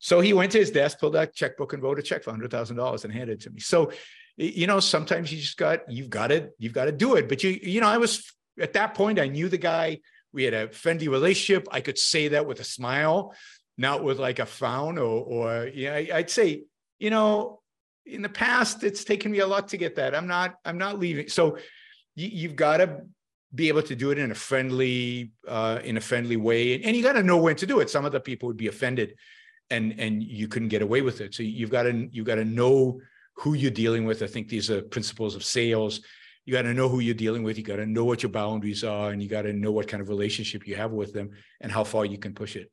So 0.00 0.20
he 0.20 0.32
went 0.32 0.50
to 0.52 0.58
his 0.58 0.70
desk, 0.70 0.98
pulled 0.98 1.14
out 1.14 1.28
a 1.28 1.32
checkbook 1.32 1.72
and 1.72 1.82
wrote 1.82 1.98
a 1.98 2.02
check 2.02 2.24
for 2.24 2.30
hundred 2.30 2.50
thousand 2.50 2.76
dollars 2.76 3.04
and 3.04 3.12
handed 3.12 3.34
it 3.34 3.40
to 3.42 3.50
me. 3.50 3.60
So, 3.60 3.92
you 4.36 4.66
know, 4.66 4.80
sometimes 4.80 5.30
you 5.30 5.38
just 5.38 5.58
got, 5.58 5.80
you've 5.88 6.10
got 6.10 6.28
to, 6.28 6.48
you've 6.58 6.72
got 6.72 6.86
to 6.86 6.92
do 6.92 7.16
it. 7.16 7.28
But 7.28 7.44
you, 7.44 7.50
you 7.62 7.80
know, 7.80 7.86
I 7.86 7.98
was 7.98 8.32
at 8.58 8.72
that 8.72 8.94
point, 8.94 9.20
I 9.20 9.28
knew 9.28 9.48
the 9.48 9.58
guy. 9.58 10.00
We 10.32 10.44
had 10.44 10.54
a 10.54 10.68
friendly 10.70 11.08
relationship. 11.08 11.68
I 11.70 11.80
could 11.80 11.98
say 11.98 12.28
that 12.28 12.46
with 12.46 12.60
a 12.60 12.64
smile, 12.64 13.34
not 13.76 14.02
with 14.02 14.18
like 14.18 14.38
a 14.38 14.46
frown 14.46 14.96
or, 14.96 15.22
or 15.22 15.70
yeah, 15.74 15.98
you 15.98 16.08
know, 16.08 16.16
I'd 16.16 16.30
say, 16.30 16.64
you 16.98 17.10
know, 17.10 17.60
in 18.06 18.22
the 18.22 18.28
past, 18.28 18.82
it's 18.82 19.04
taken 19.04 19.30
me 19.30 19.40
a 19.40 19.46
lot 19.46 19.68
to 19.68 19.76
get 19.76 19.96
that. 19.96 20.14
I'm 20.14 20.26
not, 20.26 20.56
I'm 20.64 20.78
not 20.78 20.98
leaving. 20.98 21.28
So 21.28 21.58
you, 22.14 22.28
you've 22.28 22.56
got 22.56 22.78
to 22.78 23.02
be 23.54 23.68
able 23.68 23.82
to 23.82 23.96
do 23.96 24.10
it 24.12 24.18
in 24.18 24.30
a 24.30 24.34
friendly, 24.34 25.32
uh, 25.46 25.80
in 25.84 25.96
a 25.96 26.00
friendly 26.00 26.36
way, 26.36 26.74
and, 26.74 26.84
and 26.84 26.96
you 26.96 27.02
got 27.02 27.14
to 27.14 27.22
know 27.22 27.36
when 27.36 27.56
to 27.56 27.66
do 27.66 27.80
it. 27.80 27.90
Some 27.90 28.04
of 28.04 28.12
the 28.12 28.20
people 28.20 28.46
would 28.46 28.56
be 28.56 28.68
offended, 28.68 29.16
and 29.70 29.98
and 29.98 30.22
you 30.22 30.48
couldn't 30.48 30.68
get 30.68 30.82
away 30.82 31.02
with 31.02 31.20
it. 31.20 31.34
So 31.34 31.42
you've 31.42 31.70
got 31.70 31.84
to 31.84 32.08
you've 32.10 32.26
got 32.26 32.36
to 32.36 32.44
know 32.44 33.00
who 33.34 33.54
you're 33.54 33.70
dealing 33.70 34.04
with. 34.04 34.22
I 34.22 34.26
think 34.26 34.48
these 34.48 34.70
are 34.70 34.82
principles 34.82 35.34
of 35.34 35.44
sales 35.44 36.00
you 36.44 36.56
got 36.56 36.62
to 36.62 36.74
know 36.74 36.88
who 36.88 37.00
you're 37.00 37.14
dealing 37.14 37.42
with. 37.42 37.58
You 37.58 37.64
got 37.64 37.76
to 37.76 37.86
know 37.86 38.04
what 38.04 38.22
your 38.22 38.32
boundaries 38.32 38.82
are, 38.82 39.10
and 39.10 39.22
you 39.22 39.28
got 39.28 39.42
to 39.42 39.52
know 39.52 39.72
what 39.72 39.88
kind 39.88 40.00
of 40.00 40.08
relationship 40.08 40.66
you 40.66 40.74
have 40.74 40.90
with 40.90 41.12
them 41.12 41.30
and 41.60 41.70
how 41.70 41.84
far 41.84 42.04
you 42.04 42.18
can 42.18 42.34
push 42.34 42.56
it. 42.56 42.72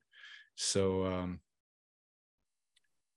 So, 0.56 1.06
um, 1.06 1.40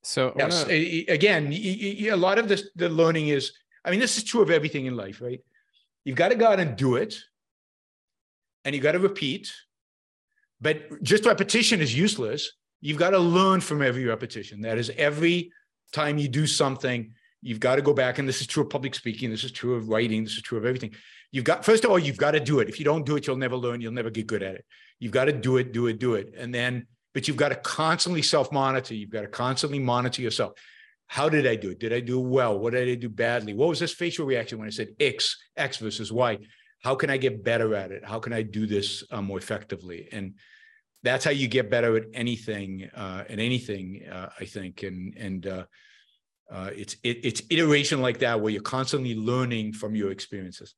so 0.03 0.35
yes, 0.37 0.65
wanna... 0.65 1.05
again, 1.09 1.53
a 1.53 2.15
lot 2.15 2.39
of 2.39 2.49
this, 2.49 2.69
the 2.77 2.89
learning 2.89 3.29
is. 3.29 3.53
I 3.85 3.91
mean, 3.91 4.01
this 4.01 4.19
is 4.19 4.25
true 4.25 4.43
of 4.43 4.51
everything 4.51 4.85
in 4.85 4.97
life, 4.97 5.23
right? 5.23 5.41
You've 6.05 6.17
got 6.17 6.29
to 6.29 6.35
go 6.35 6.47
out 6.47 6.61
and 6.61 6.77
do 6.77 6.97
it, 6.97 7.17
and 8.65 8.75
you 8.75 8.81
got 8.81 8.93
to 8.93 8.99
repeat. 8.99 9.51
But 10.61 11.03
just 11.03 11.25
repetition 11.25 11.81
is 11.81 11.97
useless. 11.97 12.53
You've 12.81 12.99
got 12.99 13.11
to 13.11 13.19
learn 13.19 13.61
from 13.61 13.83
every 13.83 14.05
repetition. 14.05 14.63
That 14.63 14.79
is, 14.79 14.91
every 14.97 15.53
time 15.93 16.19
you 16.19 16.29
do 16.29 16.47
something, 16.47 17.13
You've 17.43 17.61
got 17.61 17.77
to 17.77 17.83
go 17.83 17.95
back, 17.95 18.19
and 18.19 18.29
this 18.29 18.41
is 18.41 18.47
true 18.47 18.63
of 18.63 18.71
public 18.71 18.95
speaking. 18.95 19.31
This 19.31 19.45
is 19.45 19.53
true 19.53 19.75
of 19.75 19.89
writing. 19.89 20.25
This 20.25 20.35
is 20.35 20.43
true 20.43 20.59
of 20.59 20.67
everything. 20.67 20.95
You've 21.33 21.45
got 21.45 21.65
first 21.65 21.85
of 21.85 21.91
all, 21.91 21.99
you've 21.99 22.19
got 22.19 22.33
to 22.33 22.41
do 22.41 22.61
it. 22.61 22.69
If 22.69 22.79
you 22.79 22.85
don't 22.85 23.07
do 23.07 23.17
it, 23.17 23.27
you'll 23.27 23.37
never 23.37 23.57
learn. 23.57 23.81
You'll 23.81 23.93
never 23.93 24.11
get 24.11 24.27
good 24.27 24.43
at 24.43 24.57
it. 24.57 24.65
You've 24.99 25.13
got 25.13 25.27
to 25.27 25.33
do 25.33 25.57
it, 25.57 25.73
do 25.73 25.87
it, 25.87 25.99
do 25.99 26.15
it, 26.15 26.35
and 26.37 26.55
then. 26.55 26.87
But 27.15 27.27
you've 27.27 27.37
got 27.37 27.49
to 27.49 27.57
constantly 27.57 28.23
self-monitor. 28.23 28.95
You've 28.95 29.11
got 29.11 29.23
to 29.23 29.29
constantly 29.29 29.79
monitor 29.79 30.23
yourself. 30.23 30.53
How 31.07 31.29
did 31.29 31.47
I 31.47 31.57
do 31.57 31.71
it? 31.71 31.81
Did 31.81 31.93
I 31.93 32.01
do 32.01 32.21
well? 32.21 32.59
What 32.59 32.73
did 32.73 32.89
I 32.89 32.95
do 32.95 33.09
badly? 33.09 33.55
What 33.55 33.69
was 33.69 33.81
this 33.81 33.93
facial 33.93 34.27
reaction 34.27 34.59
when 34.59 34.69
I 34.69 34.71
said 34.71 34.91
X, 35.01 35.37
X 35.57 35.79
versus 35.79 36.13
Y? 36.13 36.39
How 36.85 36.95
can 36.95 37.11
I 37.11 37.17
get 37.17 37.43
better 37.43 37.75
at 37.75 37.91
it? 37.91 38.05
How 38.05 38.21
can 38.21 38.33
I 38.33 38.43
do 38.43 38.67
this 38.67 39.03
uh, 39.11 39.21
more 39.21 39.39
effectively? 39.39 40.09
And 40.13 40.35
that's 41.03 41.25
how 41.25 41.31
you 41.31 41.49
get 41.49 41.71
better 41.71 41.97
at 41.97 42.05
anything, 42.15 42.91
uh, 42.95 43.25
at 43.29 43.39
anything, 43.39 44.03
uh, 44.11 44.31
I 44.39 44.45
think. 44.45 44.83
And 44.83 45.17
and 45.17 45.47
uh, 45.47 45.65
uh, 46.51 46.71
it's 46.75 46.97
it, 47.03 47.21
it's 47.25 47.43
iteration 47.51 48.01
like 48.01 48.19
that 48.19 48.41
where 48.41 48.53
you're 48.53 48.63
constantly 48.63 49.15
learning 49.15 49.73
from 49.73 49.95
your 49.95 50.11
experiences. 50.11 50.75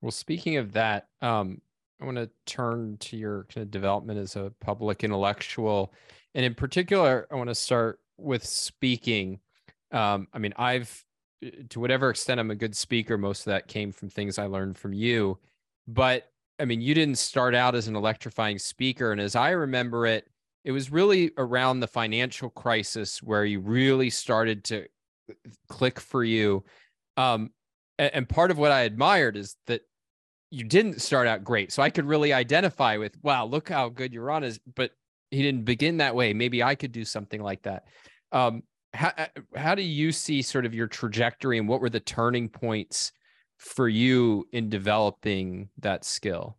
Well, 0.00 0.10
speaking 0.10 0.56
of 0.56 0.72
that, 0.72 1.08
um, 1.22 1.60
I 2.00 2.04
want 2.04 2.16
to 2.18 2.30
turn 2.46 2.96
to 3.00 3.16
your 3.16 3.46
kind 3.54 3.62
of 3.62 3.70
development 3.70 4.18
as 4.18 4.36
a 4.36 4.52
public 4.60 5.04
intellectual, 5.04 5.92
and 6.34 6.44
in 6.44 6.54
particular, 6.54 7.26
I 7.30 7.36
want 7.36 7.48
to 7.50 7.54
start 7.54 8.00
with 8.16 8.44
speaking. 8.44 9.40
Um, 9.92 10.26
I 10.32 10.38
mean, 10.38 10.54
I've 10.56 11.04
to 11.70 11.80
whatever 11.80 12.10
extent 12.10 12.40
I'm 12.40 12.50
a 12.50 12.56
good 12.56 12.76
speaker, 12.76 13.18
most 13.18 13.40
of 13.40 13.46
that 13.46 13.68
came 13.68 13.92
from 13.92 14.08
things 14.08 14.38
I 14.38 14.46
learned 14.46 14.78
from 14.78 14.92
you. 14.92 15.38
But 15.86 16.30
I 16.58 16.64
mean, 16.64 16.80
you 16.80 16.94
didn't 16.94 17.18
start 17.18 17.54
out 17.54 17.74
as 17.74 17.88
an 17.88 17.96
electrifying 17.96 18.58
speaker, 18.58 19.12
and 19.12 19.20
as 19.20 19.34
I 19.34 19.50
remember 19.50 20.06
it, 20.06 20.28
it 20.64 20.72
was 20.72 20.90
really 20.90 21.30
around 21.36 21.80
the 21.80 21.86
financial 21.86 22.48
crisis 22.48 23.22
where 23.22 23.44
you 23.44 23.60
really 23.60 24.10
started 24.10 24.64
to 24.64 24.86
click 25.68 26.00
for 26.00 26.24
you. 26.24 26.64
Um, 27.16 27.50
and, 27.98 28.28
part 28.28 28.50
of 28.50 28.58
what 28.58 28.72
I 28.72 28.82
admired 28.82 29.36
is 29.36 29.56
that 29.66 29.82
you 30.50 30.64
didn't 30.64 31.00
start 31.00 31.26
out 31.26 31.44
great. 31.44 31.72
So 31.72 31.82
I 31.82 31.90
could 31.90 32.06
really 32.06 32.32
identify 32.32 32.96
with, 32.96 33.16
wow, 33.22 33.44
look 33.44 33.68
how 33.68 33.88
good 33.88 34.12
Yaron 34.12 34.42
is. 34.42 34.58
But 34.74 34.92
he 35.30 35.42
didn't 35.42 35.64
begin 35.64 35.98
that 35.98 36.14
way. 36.14 36.32
Maybe 36.32 36.62
I 36.62 36.74
could 36.74 36.92
do 36.92 37.04
something 37.04 37.42
like 37.42 37.62
that. 37.62 37.84
Um, 38.32 38.62
how, 38.94 39.12
uh, 39.16 39.26
how 39.56 39.74
do 39.74 39.82
you 39.82 40.12
see 40.12 40.42
sort 40.42 40.66
of 40.66 40.74
your 40.74 40.86
trajectory 40.86 41.58
and 41.58 41.68
what 41.68 41.80
were 41.80 41.90
the 41.90 42.00
turning 42.00 42.48
points 42.48 43.12
for 43.64 43.88
you 43.88 44.46
in 44.52 44.68
developing 44.68 45.70
that 45.78 46.04
skill? 46.04 46.56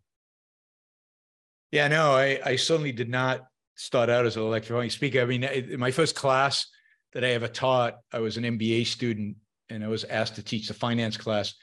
Yeah, 1.70 1.88
no, 1.88 2.12
I, 2.12 2.40
I 2.44 2.56
certainly 2.56 2.92
did 2.92 3.08
not 3.08 3.46
start 3.76 4.10
out 4.10 4.26
as 4.26 4.36
an 4.36 4.42
electrifying 4.42 4.90
speaker. 4.90 5.20
I 5.20 5.24
mean, 5.24 5.44
in 5.44 5.78
my 5.78 5.90
first 5.90 6.14
class 6.14 6.66
that 7.12 7.24
I 7.24 7.28
ever 7.28 7.48
taught, 7.48 7.98
I 8.12 8.18
was 8.18 8.36
an 8.36 8.44
MBA 8.44 8.86
student 8.86 9.36
and 9.68 9.84
I 9.84 9.88
was 9.88 10.04
asked 10.04 10.36
to 10.36 10.42
teach 10.42 10.68
the 10.68 10.74
finance 10.74 11.16
class. 11.16 11.54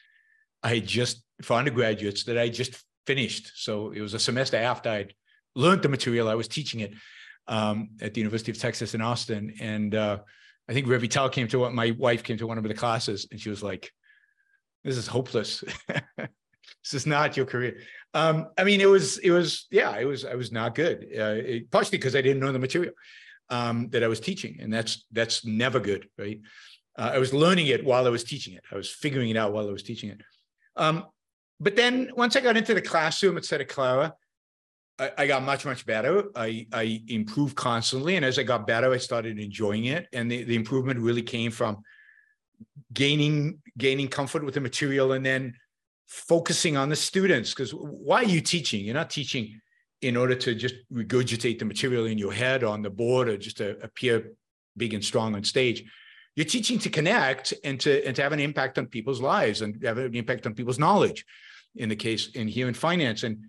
I 0.62 0.80
just, 0.80 1.24
for 1.42 1.56
undergraduates, 1.58 2.24
that 2.26 2.38
I 2.38 2.50
just 2.50 2.82
finished. 3.06 3.52
So 3.56 3.92
it 3.92 4.02
was 4.02 4.14
a 4.14 4.20
semester 4.20 4.58
after 4.58 4.90
I'd 4.90 5.14
learned 5.56 5.82
the 5.82 5.90
material, 5.90 6.30
I 6.30 6.36
was 6.36 6.48
teaching 6.48 6.80
it 6.80 6.94
um, 7.48 7.90
at 8.02 8.14
the 8.14 8.22
University 8.22 8.52
of 8.52 8.60
Texas 8.60 8.94
in 8.94 9.02
Austin. 9.02 9.56
And 9.60 9.94
uh, 9.94 10.20
I 10.70 10.74
think 10.74 10.88
Revital 10.88 11.32
came 11.32 11.48
to 11.50 11.60
what 11.60 11.74
my 11.74 11.92
wife 11.98 12.24
came 12.24 12.38
to 12.38 12.48
one 12.48 12.58
of 12.58 12.64
the 12.64 12.74
classes 12.74 13.28
and 13.30 13.40
she 13.40 13.50
was 13.50 13.62
like, 13.62 13.92
this 14.84 14.98
is 14.98 15.08
hopeless. 15.08 15.64
this 16.18 16.94
is 16.94 17.06
not 17.06 17.38
your 17.38 17.46
career. 17.46 17.80
Um, 18.14 18.48
I 18.58 18.64
mean, 18.64 18.82
it 18.82 18.90
was, 18.90 19.18
it 19.20 19.32
was, 19.32 19.68
yeah, 19.72 19.98
it 19.98 20.06
was, 20.06 20.26
I 20.26 20.36
was 20.36 20.52
not 20.52 20.76
good, 20.76 21.08
uh, 21.18 21.36
it, 21.44 21.72
partially 21.72 21.98
because 21.98 22.16
I 22.16 22.22
didn't 22.22 22.42
know 22.42 22.52
the 22.52 22.60
material 22.60 22.94
um, 23.50 23.90
that 23.90 24.04
I 24.04 24.08
was 24.08 24.20
teaching, 24.20 24.58
and 24.60 24.74
that's 24.74 25.06
that's 25.12 25.46
never 25.46 25.80
good, 25.80 26.08
right? 26.18 26.40
Uh, 26.98 27.12
I 27.14 27.20
was 27.20 27.34
learning 27.34 27.68
it 27.68 27.84
while 27.84 28.06
I 28.06 28.10
was 28.10 28.24
teaching 28.24 28.54
it. 28.54 28.64
I 28.72 28.76
was 28.76 28.90
figuring 28.90 29.30
it 29.30 29.38
out 29.38 29.54
while 29.54 29.68
I 29.68 29.72
was 29.72 29.84
teaching 29.84 30.10
it. 30.10 30.22
Um, 30.76 31.06
but 31.60 31.76
then 31.76 32.12
once 32.16 32.36
I 32.36 32.42
got 32.42 32.58
into 32.58 32.74
the 32.74 32.82
classroom 32.82 33.38
at 33.38 33.46
Santa 33.46 33.66
Clara, 33.66 34.14
I, 35.00 35.12
I, 35.18 35.28
got 35.28 35.44
much 35.44 35.66
much 35.66 35.86
better. 35.86 36.26
I 36.36 36.68
I 36.72 37.02
improved 37.08 37.56
constantly, 37.56 38.16
and 38.16 38.26
as 38.26 38.38
I 38.38 38.44
got 38.44 38.68
better, 38.68 38.92
I 38.92 38.98
started 38.98 39.40
enjoying 39.40 39.86
it, 39.86 40.08
and 40.14 40.32
the, 40.32 40.44
the 40.44 40.56
improvement 40.56 41.00
really 41.00 41.24
came 41.24 41.52
from 41.52 41.84
gaining 42.94 43.62
gaining 43.78 44.08
comfort 44.08 44.44
with 44.44 44.54
the 44.54 44.62
material, 44.62 45.14
and 45.14 45.26
then 45.26 45.56
focusing 46.08 46.78
on 46.78 46.90
the 46.90 46.96
students. 46.96 47.54
Because 47.54 47.72
why 47.72 48.22
are 48.22 48.26
you 48.26 48.42
teaching? 48.42 48.86
You're 48.86 48.94
not 48.94 49.10
teaching 49.10 49.60
in 50.02 50.18
order 50.18 50.36
to 50.36 50.54
just 50.54 50.76
regurgitate 50.92 51.60
the 51.60 51.66
material 51.66 52.06
in 52.06 52.18
your 52.18 52.34
head 52.34 52.64
on 52.64 52.82
the 52.82 52.90
board 52.90 53.30
or 53.30 53.38
just 53.38 53.58
to 53.58 53.78
appear 53.82 54.34
big 54.76 54.94
and 54.94 55.04
strong 55.04 55.34
on 55.36 55.44
stage. 55.44 55.84
You're 56.36 56.46
teaching 56.46 56.80
to 56.80 56.90
connect 56.90 57.54
and 57.64 57.80
to 57.82 58.06
and 58.06 58.16
to 58.16 58.22
have 58.22 58.34
an 58.34 58.40
impact 58.40 58.78
on 58.78 58.88
people's 58.88 59.22
lives 59.22 59.62
and 59.62 59.82
have 59.84 59.98
an 59.98 60.16
impact 60.16 60.46
on 60.46 60.54
people's 60.54 60.80
knowledge 60.80 61.26
in 61.76 61.90
the 61.90 61.96
case 61.96 62.30
in 62.30 62.48
here 62.48 62.68
in 62.68 62.74
finance. 62.74 63.24
And 63.24 63.46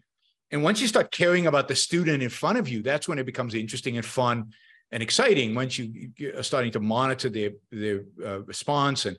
and 0.51 0.63
once 0.63 0.81
you 0.81 0.87
start 0.87 1.11
caring 1.11 1.47
about 1.47 1.69
the 1.69 1.75
student 1.75 2.23
in 2.23 2.29
front 2.29 2.59
of 2.59 2.69
you 2.69 2.83
that's 2.83 3.09
when 3.09 3.19
it 3.19 3.27
becomes 3.27 3.55
interesting 3.55 3.97
and 3.97 4.07
fun 4.07 4.53
and 4.95 5.03
exciting 5.03 5.55
once 5.55 5.77
you 5.79 6.13
are 6.39 6.43
starting 6.43 6.73
to 6.73 6.81
monitor 6.81 7.29
their 7.29 7.51
their 7.71 7.99
uh, 8.25 8.41
response 8.53 9.05
and 9.09 9.19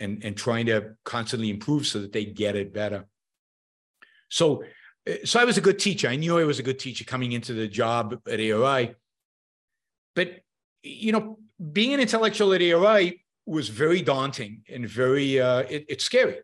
and, 0.00 0.24
and 0.24 0.36
trying 0.36 0.66
to 0.66 0.96
constantly 1.04 1.50
improve 1.50 1.86
so 1.86 2.00
that 2.00 2.12
they 2.12 2.24
get 2.24 2.56
it 2.56 2.74
better. 2.74 3.06
So, 4.28 4.64
eh, 5.06 5.18
so 5.24 5.40
I 5.40 5.44
was 5.44 5.56
a 5.56 5.60
good 5.60 5.78
teacher. 5.78 6.08
I 6.08 6.16
knew 6.16 6.36
I 6.38 6.44
was 6.44 6.58
a 6.58 6.64
good 6.64 6.80
teacher 6.80 7.04
coming 7.04 7.30
into 7.32 7.54
the 7.54 7.68
job 7.68 8.20
at 8.26 8.40
ARI. 8.40 8.96
But, 10.16 10.28
you 10.82 11.12
know, 11.12 11.38
being 11.72 11.94
an 11.94 12.00
intellectual 12.00 12.52
at 12.54 12.60
ARI 12.60 13.24
was 13.46 13.68
very 13.68 14.02
daunting 14.02 14.62
and 14.68 14.88
very, 14.88 15.40
uh, 15.40 15.60
it, 15.60 15.86
it's 15.88 16.04
scary 16.04 16.38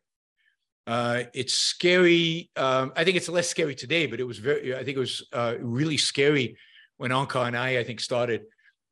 Uh, 0.86 1.24
it's 1.34 1.54
scary. 1.54 2.50
Um, 2.56 2.92
I 2.96 3.04
think 3.04 3.16
it's 3.16 3.28
less 3.28 3.48
scary 3.48 3.74
today, 3.74 4.06
but 4.06 4.18
it 4.20 4.26
was 4.26 4.38
very. 4.38 4.74
I 4.74 4.82
think 4.84 4.96
it 4.96 5.00
was 5.00 5.26
uh, 5.32 5.54
really 5.60 5.96
scary 5.96 6.56
when 6.96 7.10
Onkar 7.12 7.46
and 7.46 7.56
I, 7.56 7.78
I 7.78 7.84
think, 7.84 8.00
started 8.00 8.42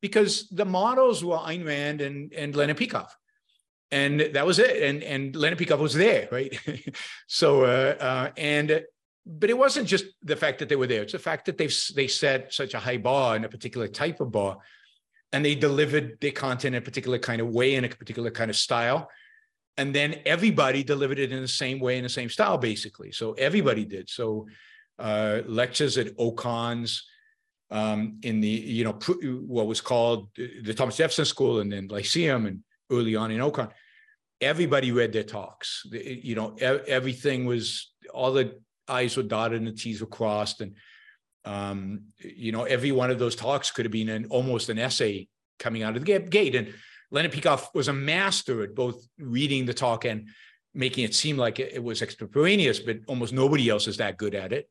because 0.01 0.47
the 0.49 0.65
models 0.65 1.23
were 1.23 1.37
Ayn 1.37 1.65
Rand 1.65 2.01
and 2.01 2.33
and 2.33 2.55
Leonard 2.55 2.77
Peikoff, 2.77 3.09
and 3.91 4.19
that 4.19 4.45
was 4.45 4.59
it. 4.59 4.81
And 4.83 5.03
and 5.03 5.35
Leonard 5.35 5.59
Peikoff 5.59 5.79
was 5.79 5.93
there, 5.93 6.27
right? 6.31 6.57
so 7.27 7.63
uh, 7.63 7.95
uh, 7.99 8.31
and 8.37 8.83
but 9.25 9.49
it 9.49 9.57
wasn't 9.57 9.87
just 9.87 10.05
the 10.23 10.35
fact 10.35 10.59
that 10.59 10.69
they 10.69 10.75
were 10.75 10.87
there; 10.87 11.03
it's 11.03 11.13
the 11.13 11.19
fact 11.19 11.45
that 11.45 11.57
they've 11.57 11.75
they 11.95 12.07
set 12.07 12.53
such 12.53 12.73
a 12.73 12.79
high 12.79 12.97
bar 12.97 13.35
in 13.35 13.43
a 13.45 13.49
particular 13.49 13.87
type 13.87 14.19
of 14.19 14.31
bar, 14.31 14.57
and 15.31 15.45
they 15.45 15.55
delivered 15.55 16.19
their 16.21 16.31
content 16.31 16.75
in 16.75 16.81
a 16.81 16.85
particular 16.85 17.19
kind 17.19 17.41
of 17.41 17.47
way 17.49 17.75
in 17.75 17.83
a 17.83 17.89
particular 17.89 18.31
kind 18.31 18.49
of 18.49 18.55
style. 18.55 19.09
And 19.77 19.95
then 19.95 20.15
everybody 20.25 20.83
delivered 20.83 21.19
it 21.19 21.31
in 21.31 21.41
the 21.41 21.47
same 21.47 21.79
way 21.79 21.95
in 21.95 22.03
the 22.03 22.09
same 22.09 22.29
style, 22.29 22.57
basically. 22.57 23.13
So 23.13 23.31
everybody 23.33 23.85
did. 23.85 24.09
So 24.09 24.47
uh, 24.97 25.39
lectures 25.45 25.97
at 25.97 26.17
Ocons, 26.17 27.03
um, 27.71 28.19
in 28.23 28.41
the 28.41 28.47
you 28.47 28.83
know 28.83 28.99
what 29.45 29.67
was 29.67 29.81
called 29.81 30.29
the 30.35 30.73
Thomas 30.73 30.97
Jefferson 30.97 31.25
School 31.25 31.59
and 31.59 31.71
then 31.71 31.87
Lyceum 31.87 32.45
and 32.45 32.63
early 32.91 33.15
on 33.15 33.31
in 33.31 33.39
Ocon, 33.39 33.69
everybody 34.41 34.91
read 34.91 35.13
their 35.13 35.23
talks. 35.23 35.85
You 35.91 36.35
know, 36.35 36.55
everything 36.59 37.45
was 37.45 37.91
all 38.13 38.33
the 38.33 38.59
I's 38.87 39.15
were 39.17 39.23
dotted 39.23 39.59
and 39.59 39.67
the 39.67 39.71
T's 39.71 40.01
were 40.01 40.07
crossed, 40.07 40.61
and 40.61 40.75
um, 41.45 42.01
you 42.17 42.51
know, 42.51 42.63
every 42.63 42.91
one 42.91 43.11
of 43.11 43.19
those 43.19 43.35
talks 43.35 43.71
could 43.71 43.85
have 43.85 43.91
been 43.91 44.09
an 44.09 44.25
almost 44.29 44.69
an 44.69 44.79
essay 44.79 45.27
coming 45.59 45.83
out 45.83 45.95
of 45.95 46.03
the 46.03 46.19
gate. 46.19 46.55
And 46.55 46.73
Leonard 47.11 47.31
Peikoff 47.31 47.73
was 47.73 47.87
a 47.87 47.93
master 47.93 48.63
at 48.63 48.75
both 48.75 49.05
reading 49.17 49.65
the 49.65 49.73
talk 49.73 50.05
and 50.05 50.29
making 50.73 51.03
it 51.03 51.15
seem 51.15 51.37
like 51.37 51.59
it 51.59 51.83
was 51.83 52.01
extemporaneous, 52.01 52.79
but 52.79 52.99
almost 53.07 53.33
nobody 53.33 53.69
else 53.69 53.87
is 53.87 53.97
that 53.97 54.17
good 54.17 54.35
at 54.35 54.53
it. 54.53 54.69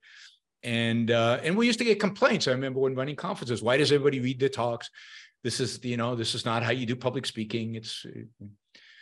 And 0.62 1.10
uh, 1.10 1.38
and 1.42 1.56
we 1.56 1.66
used 1.66 1.78
to 1.78 1.84
get 1.84 2.00
complaints. 2.00 2.48
I 2.48 2.52
remember 2.52 2.80
when 2.80 2.94
running 2.94 3.16
conferences, 3.16 3.62
why 3.62 3.76
does 3.76 3.92
everybody 3.92 4.20
read 4.20 4.40
the 4.40 4.48
talks? 4.48 4.90
This 5.44 5.60
is 5.60 5.84
you 5.84 5.96
know 5.96 6.16
this 6.16 6.34
is 6.34 6.44
not 6.44 6.62
how 6.62 6.72
you 6.72 6.86
do 6.86 6.96
public 6.96 7.26
speaking. 7.26 7.76
It's 7.76 8.04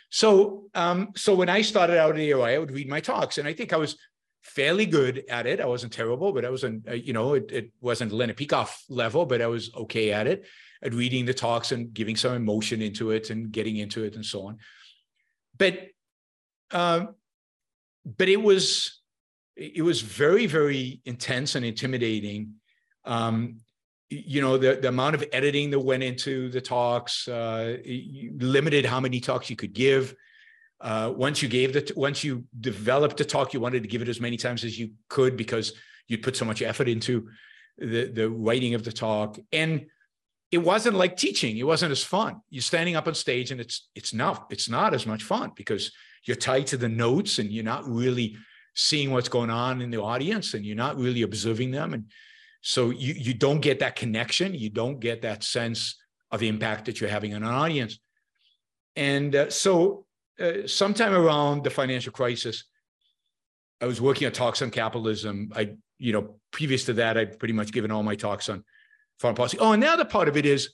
so 0.09 0.69
um, 0.75 1.09
so 1.15 1.35
when 1.35 1.49
I 1.49 1.61
started 1.61 1.97
out 1.97 2.17
at 2.17 2.31
ARI, 2.33 2.55
I 2.55 2.57
would 2.59 2.71
read 2.71 2.87
my 2.87 2.99
talks, 2.99 3.37
and 3.37 3.47
I 3.47 3.53
think 3.53 3.73
I 3.73 3.77
was 3.77 3.97
fairly 4.43 4.85
good 4.85 5.23
at 5.29 5.45
it. 5.45 5.59
I 5.59 5.65
wasn't 5.65 5.93
terrible, 5.93 6.31
but 6.31 6.45
I 6.45 6.49
wasn't 6.49 6.87
uh, 6.87 6.93
you 6.93 7.13
know 7.13 7.33
it, 7.33 7.51
it 7.51 7.71
wasn't 7.81 8.11
Leonard 8.11 8.37
Peikoff 8.37 8.83
level, 8.87 9.25
but 9.25 9.41
I 9.41 9.47
was 9.47 9.73
okay 9.75 10.11
at 10.13 10.27
it 10.27 10.45
at 10.81 10.93
reading 10.93 11.25
the 11.25 11.33
talks 11.33 11.71
and 11.71 11.93
giving 11.93 12.15
some 12.15 12.33
emotion 12.33 12.81
into 12.81 13.11
it 13.11 13.29
and 13.29 13.51
getting 13.51 13.77
into 13.77 14.03
it 14.03 14.15
and 14.15 14.25
so 14.25 14.47
on. 14.47 14.57
But 15.57 15.87
um, 16.71 17.15
but 18.05 18.29
it 18.29 18.41
was 18.41 18.96
it 19.57 19.81
was 19.81 20.01
very, 20.01 20.45
very 20.45 21.01
intense 21.05 21.55
and 21.55 21.65
intimidating. 21.65 22.53
Um, 23.05 23.57
you 24.09 24.41
know, 24.41 24.57
the, 24.57 24.75
the 24.75 24.87
amount 24.89 25.15
of 25.15 25.25
editing 25.33 25.71
that 25.71 25.79
went 25.79 26.03
into 26.03 26.49
the 26.49 26.61
talks, 26.61 27.27
uh, 27.27 27.77
limited 28.37 28.85
how 28.85 28.99
many 28.99 29.19
talks 29.19 29.49
you 29.49 29.55
could 29.55 29.73
give. 29.73 30.15
Uh, 30.79 31.11
once 31.15 31.41
you 31.41 31.49
gave 31.49 31.73
the, 31.73 31.91
once 31.95 32.23
you 32.23 32.45
developed 32.61 33.17
the 33.17 33.25
talk, 33.25 33.53
you 33.53 33.59
wanted 33.59 33.81
to 33.81 33.89
give 33.89 34.01
it 34.01 34.07
as 34.07 34.21
many 34.21 34.37
times 34.37 34.63
as 34.63 34.77
you 34.77 34.91
could 35.09 35.35
because 35.35 35.73
you'd 36.07 36.21
put 36.21 36.37
so 36.37 36.45
much 36.45 36.61
effort 36.61 36.87
into 36.87 37.27
the, 37.79 38.05
the 38.13 38.29
writing 38.29 38.75
of 38.75 38.83
the 38.83 38.91
talk. 38.91 39.39
And 39.51 39.87
it 40.51 40.59
wasn't 40.59 40.95
like 40.95 41.17
teaching. 41.17 41.57
It 41.57 41.63
wasn't 41.63 41.91
as 41.91 42.03
fun. 42.03 42.41
You're 42.49 42.61
standing 42.61 42.95
up 42.95 43.07
on 43.07 43.15
stage 43.15 43.51
and 43.51 43.59
it's, 43.59 43.89
it's 43.95 44.13
not, 44.13 44.45
it's 44.51 44.69
not 44.69 44.93
as 44.93 45.05
much 45.07 45.23
fun 45.23 45.51
because 45.55 45.91
you're 46.23 46.37
tied 46.37 46.67
to 46.67 46.77
the 46.77 46.87
notes 46.87 47.39
and 47.39 47.51
you're 47.51 47.63
not 47.63 47.89
really 47.89 48.37
seeing 48.77 49.11
what's 49.11 49.27
going 49.27 49.49
on 49.49 49.81
in 49.81 49.89
the 49.89 49.99
audience 49.99 50.53
and 50.53 50.63
you're 50.63 50.75
not 50.75 50.97
really 50.97 51.23
observing 51.23 51.71
them. 51.71 51.93
And 51.93 52.05
so 52.61 52.91
you 52.91 53.13
you 53.13 53.33
don't 53.33 53.59
get 53.59 53.79
that 53.79 53.95
connection. 53.95 54.53
You 54.53 54.69
don't 54.69 54.99
get 54.99 55.23
that 55.23 55.43
sense 55.43 55.95
of 56.31 56.43
impact 56.43 56.85
that 56.85 57.01
you're 57.01 57.09
having 57.09 57.33
on 57.33 57.43
an 57.43 57.49
audience. 57.49 57.99
And 58.95 59.35
uh, 59.35 59.49
so 59.49 60.05
uh, 60.39 60.67
sometime 60.67 61.13
around 61.13 61.63
the 61.63 61.69
financial 61.69 62.11
crisis 62.11 62.65
i 63.81 63.85
was 63.85 64.01
working 64.01 64.25
on 64.25 64.33
talks 64.33 64.61
on 64.61 64.69
capitalism. 64.71 65.51
I 65.55 65.75
you 65.97 66.13
know 66.13 66.39
previous 66.51 66.85
to 66.85 66.93
that 66.93 67.17
i'd 67.17 67.39
pretty 67.39 67.53
much 67.53 67.71
given 67.71 67.91
all 67.91 68.03
my 68.03 68.15
talks 68.15 68.49
on 68.49 68.63
foreign 69.19 69.35
policy. 69.35 69.57
Oh 69.59 69.71
and 69.71 69.81
the 69.81 69.87
other 69.87 70.05
part 70.05 70.27
of 70.27 70.37
it 70.37 70.45
is 70.45 70.73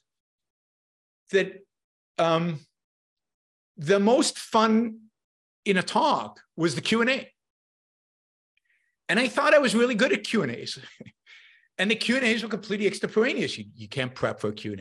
that 1.32 1.66
um, 2.18 2.60
the 3.78 4.00
most 4.00 4.38
fun 4.38 5.00
in 5.66 5.78
a 5.78 5.84
talk 5.84 6.42
was 6.58 6.76
the 6.76 6.82
q&a 6.82 7.33
and 9.14 9.20
I 9.20 9.28
thought 9.28 9.54
I 9.54 9.60
was 9.60 9.76
really 9.76 9.94
good 9.94 10.12
at 10.12 10.24
Q 10.24 10.42
and 11.78 11.92
the 11.92 11.96
Q 11.96 12.16
and 12.16 12.26
A's 12.26 12.42
were 12.42 12.50
completely 12.50 12.88
extemporaneous. 12.88 13.60
You, 13.60 13.66
you 13.76 13.88
can't 13.88 14.16
prep 14.16 14.40
for 14.40 14.48
a 14.48 14.54
Q 14.54 14.76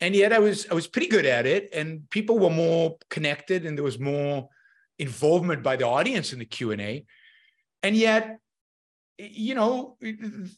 and 0.00 0.12
yet 0.16 0.32
I 0.32 0.40
was 0.40 0.66
I 0.68 0.74
was 0.74 0.88
pretty 0.88 1.06
good 1.06 1.24
at 1.24 1.46
it, 1.46 1.68
and 1.72 2.10
people 2.10 2.36
were 2.36 2.50
more 2.50 2.96
connected, 3.10 3.64
and 3.64 3.78
there 3.78 3.84
was 3.84 4.00
more 4.00 4.48
involvement 4.98 5.62
by 5.62 5.76
the 5.76 5.86
audience 5.86 6.32
in 6.32 6.40
the 6.40 6.44
Q 6.44 6.72
and 7.84 7.96
yet. 7.96 8.38
You 9.18 9.54
know, 9.54 9.96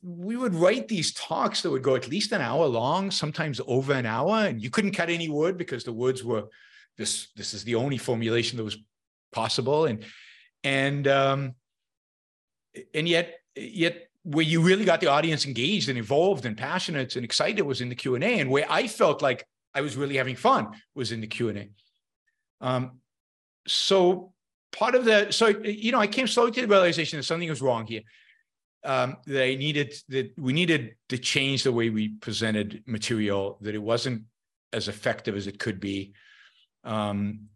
we 0.02 0.34
would 0.38 0.54
write 0.54 0.88
these 0.88 1.12
talks 1.12 1.60
that 1.60 1.70
would 1.70 1.82
go 1.82 1.96
at 1.96 2.08
least 2.08 2.32
an 2.32 2.40
hour 2.40 2.64
long, 2.64 3.10
sometimes 3.10 3.60
over 3.66 3.92
an 3.92 4.06
hour, 4.06 4.46
and 4.46 4.62
you 4.62 4.70
couldn't 4.70 4.96
cut 4.96 5.10
any 5.10 5.28
wood 5.28 5.58
because 5.58 5.84
the 5.84 5.92
woods 5.92 6.24
were 6.24 6.44
this. 6.96 7.28
This 7.36 7.52
is 7.52 7.64
the 7.64 7.74
only 7.74 7.98
formulation 7.98 8.56
that 8.56 8.64
was 8.64 8.78
possible, 9.32 9.84
and 9.84 10.02
and 10.64 11.06
um, 11.06 11.54
and 12.94 13.08
yet 13.08 13.40
yet 13.54 14.08
where 14.22 14.44
you 14.44 14.60
really 14.60 14.84
got 14.84 15.00
the 15.00 15.06
audience 15.06 15.46
engaged 15.46 15.88
and 15.88 15.96
involved 15.96 16.46
and 16.46 16.56
passionate 16.56 17.14
and 17.14 17.24
excited 17.24 17.62
was 17.62 17.80
in 17.80 17.88
the 17.88 17.94
Q 17.94 18.16
and 18.16 18.50
where 18.50 18.66
I 18.68 18.88
felt 18.88 19.22
like 19.22 19.46
I 19.74 19.82
was 19.82 19.96
really 19.96 20.16
having 20.16 20.36
fun 20.36 20.68
was 20.94 21.12
in 21.12 21.20
the 21.20 21.26
Q 21.26 21.48
and 21.48 21.58
A. 21.58 21.68
Um, 22.60 23.00
so 23.66 24.32
part 24.72 24.94
of 24.94 25.04
the 25.04 25.30
so 25.30 25.48
you 25.48 25.92
know 25.92 26.00
I 26.00 26.06
came 26.06 26.26
slowly 26.26 26.50
to 26.52 26.60
the 26.60 26.68
realization 26.68 27.18
that 27.18 27.24
something 27.24 27.48
was 27.48 27.62
wrong 27.62 27.86
here. 27.86 28.02
Um, 28.84 29.16
that 29.26 29.42
I 29.42 29.56
needed 29.56 29.94
that 30.08 30.32
we 30.38 30.52
needed 30.52 30.94
to 31.08 31.18
change 31.18 31.64
the 31.64 31.72
way 31.72 31.90
we 31.90 32.08
presented 32.08 32.84
material. 32.86 33.58
That 33.60 33.74
it 33.74 33.82
wasn't 33.82 34.22
as 34.72 34.88
effective 34.88 35.36
as 35.36 35.46
it 35.46 35.58
could 35.58 35.80
be. 35.80 36.12
Um, 36.84 37.48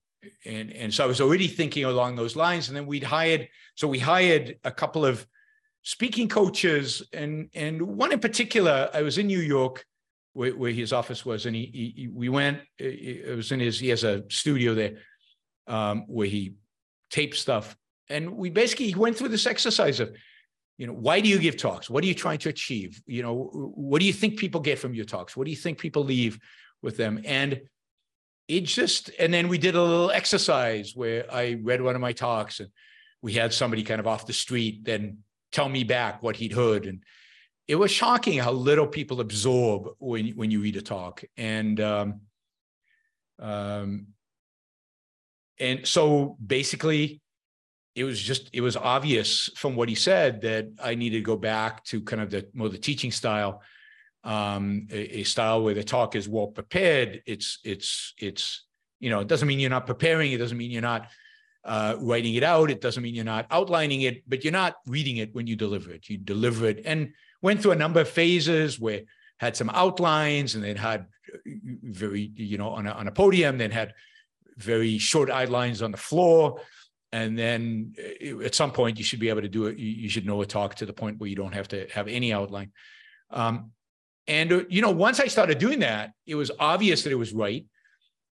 and 0.44 0.72
and 0.72 0.92
so 0.92 1.04
I 1.04 1.06
was 1.06 1.20
already 1.20 1.48
thinking 1.48 1.84
along 1.84 2.16
those 2.16 2.36
lines. 2.36 2.68
And 2.68 2.76
then 2.76 2.86
we'd 2.86 3.04
hired, 3.04 3.48
so 3.74 3.88
we 3.88 3.98
hired 3.98 4.56
a 4.64 4.70
couple 4.70 5.04
of 5.04 5.26
speaking 5.82 6.28
coaches, 6.28 7.02
and 7.12 7.48
and 7.54 7.80
one 7.82 8.12
in 8.12 8.20
particular. 8.20 8.90
I 8.92 9.02
was 9.02 9.18
in 9.18 9.26
New 9.26 9.40
York, 9.40 9.84
where, 10.32 10.56
where 10.56 10.72
his 10.72 10.92
office 10.92 11.24
was, 11.24 11.46
and 11.46 11.56
he, 11.56 11.94
he, 11.96 12.08
we 12.08 12.28
went. 12.28 12.60
It 12.78 13.36
was 13.36 13.52
in 13.52 13.60
his. 13.60 13.78
He 13.78 13.88
has 13.88 14.04
a 14.04 14.24
studio 14.28 14.74
there, 14.74 14.98
um, 15.66 16.04
where 16.06 16.28
he 16.28 16.54
tapes 17.10 17.40
stuff, 17.40 17.76
and 18.08 18.36
we 18.36 18.50
basically 18.50 18.94
went 18.94 19.16
through 19.16 19.28
this 19.28 19.46
exercise 19.46 20.00
of. 20.00 20.14
You 20.76 20.86
know, 20.86 20.94
why 20.94 21.20
do 21.20 21.28
you 21.28 21.38
give 21.38 21.58
talks? 21.58 21.90
What 21.90 22.02
are 22.02 22.06
you 22.06 22.14
trying 22.14 22.38
to 22.38 22.48
achieve? 22.48 23.02
You 23.04 23.22
know, 23.22 23.50
what 23.52 24.00
do 24.00 24.06
you 24.06 24.14
think 24.14 24.38
people 24.38 24.62
get 24.62 24.78
from 24.78 24.94
your 24.94 25.04
talks? 25.04 25.36
What 25.36 25.44
do 25.44 25.50
you 25.50 25.56
think 25.58 25.76
people 25.76 26.02
leave 26.02 26.38
with 26.80 26.96
them? 26.96 27.20
And 27.26 27.60
it 28.56 28.64
just 28.64 29.10
and 29.18 29.32
then 29.32 29.48
we 29.48 29.58
did 29.58 29.74
a 29.74 29.82
little 29.82 30.10
exercise 30.10 30.92
where 30.94 31.24
I 31.32 31.58
read 31.62 31.80
one 31.80 31.94
of 31.94 32.00
my 32.00 32.12
talks 32.12 32.60
and 32.60 32.70
we 33.22 33.32
had 33.34 33.52
somebody 33.52 33.82
kind 33.82 34.00
of 34.00 34.06
off 34.06 34.26
the 34.26 34.32
street 34.32 34.84
then 34.84 35.18
tell 35.52 35.68
me 35.68 35.84
back 35.84 36.22
what 36.22 36.36
he'd 36.36 36.52
heard. 36.52 36.86
And 36.86 37.02
it 37.68 37.76
was 37.76 37.90
shocking 37.90 38.38
how 38.38 38.52
little 38.52 38.86
people 38.86 39.20
absorb 39.20 39.88
when 39.98 40.28
when 40.30 40.50
you 40.50 40.60
read 40.60 40.76
a 40.76 40.82
talk. 40.82 41.24
And 41.36 41.80
um, 41.80 42.20
um, 43.38 44.08
and 45.58 45.86
so 45.86 46.36
basically 46.44 47.20
it 47.94 48.04
was 48.04 48.20
just 48.20 48.50
it 48.52 48.60
was 48.60 48.76
obvious 48.76 49.50
from 49.56 49.76
what 49.76 49.88
he 49.88 49.94
said 49.94 50.42
that 50.42 50.68
I 50.82 50.94
needed 50.94 51.18
to 51.18 51.22
go 51.22 51.36
back 51.36 51.84
to 51.84 52.00
kind 52.00 52.22
of 52.22 52.30
the 52.30 52.48
more 52.54 52.68
the 52.68 52.78
teaching 52.78 53.12
style 53.12 53.62
um, 54.24 54.86
a, 54.90 55.20
a, 55.20 55.22
style 55.24 55.62
where 55.62 55.74
the 55.74 55.84
talk 55.84 56.14
is 56.14 56.28
well 56.28 56.48
prepared. 56.48 57.22
It's 57.26 57.58
it's 57.64 58.14
it's 58.18 58.66
you 58.98 59.10
know 59.10 59.20
it 59.20 59.28
doesn't 59.28 59.48
mean 59.48 59.60
you're 59.60 59.70
not 59.70 59.86
preparing. 59.86 60.32
It 60.32 60.38
doesn't 60.38 60.58
mean 60.58 60.70
you're 60.70 60.82
not 60.82 61.08
uh, 61.64 61.96
writing 62.00 62.34
it 62.34 62.42
out. 62.42 62.70
It 62.70 62.80
doesn't 62.80 63.02
mean 63.02 63.14
you're 63.14 63.24
not 63.24 63.46
outlining 63.50 64.02
it, 64.02 64.28
but 64.28 64.44
you're 64.44 64.52
not 64.52 64.76
reading 64.86 65.18
it 65.18 65.34
when 65.34 65.46
you 65.46 65.56
deliver 65.56 65.90
it. 65.90 66.08
You 66.08 66.18
deliver 66.18 66.66
it 66.66 66.82
and 66.84 67.12
went 67.42 67.62
through 67.62 67.72
a 67.72 67.76
number 67.76 68.00
of 68.00 68.08
phases 68.08 68.78
where 68.78 69.02
had 69.38 69.56
some 69.56 69.70
outlines 69.70 70.54
and 70.54 70.62
then 70.62 70.76
had 70.76 71.06
very 71.82 72.30
you 72.34 72.58
know 72.58 72.70
on 72.70 72.86
a, 72.86 72.90
on 72.90 73.08
a 73.08 73.12
podium 73.12 73.56
then 73.56 73.70
had 73.70 73.94
very 74.58 74.98
short 74.98 75.30
outlines 75.30 75.80
on 75.80 75.90
the 75.90 75.96
floor 75.96 76.60
and 77.12 77.38
then 77.38 77.94
uh, 77.98 78.40
at 78.40 78.54
some 78.54 78.70
point 78.70 78.98
you 78.98 79.04
should 79.04 79.20
be 79.20 79.30
able 79.30 79.40
to 79.40 79.48
do 79.48 79.66
it 79.66 79.78
you 79.78 80.10
should 80.10 80.26
know 80.26 80.42
a 80.42 80.46
talk 80.46 80.74
to 80.74 80.84
the 80.84 80.92
point 80.92 81.18
where 81.18 81.30
you 81.30 81.36
don't 81.36 81.54
have 81.54 81.68
to 81.68 81.86
have 81.88 82.06
any 82.06 82.32
outline 82.32 82.70
um, 83.30 83.70
and, 84.30 84.52
uh, 84.52 84.62
you 84.68 84.80
know, 84.80 84.92
once 84.92 85.18
I 85.18 85.26
started 85.26 85.58
doing 85.58 85.80
that, 85.80 86.12
it 86.24 86.36
was 86.36 86.52
obvious 86.60 87.02
that 87.02 87.10
it 87.10 87.16
was 87.16 87.32
right. 87.32 87.66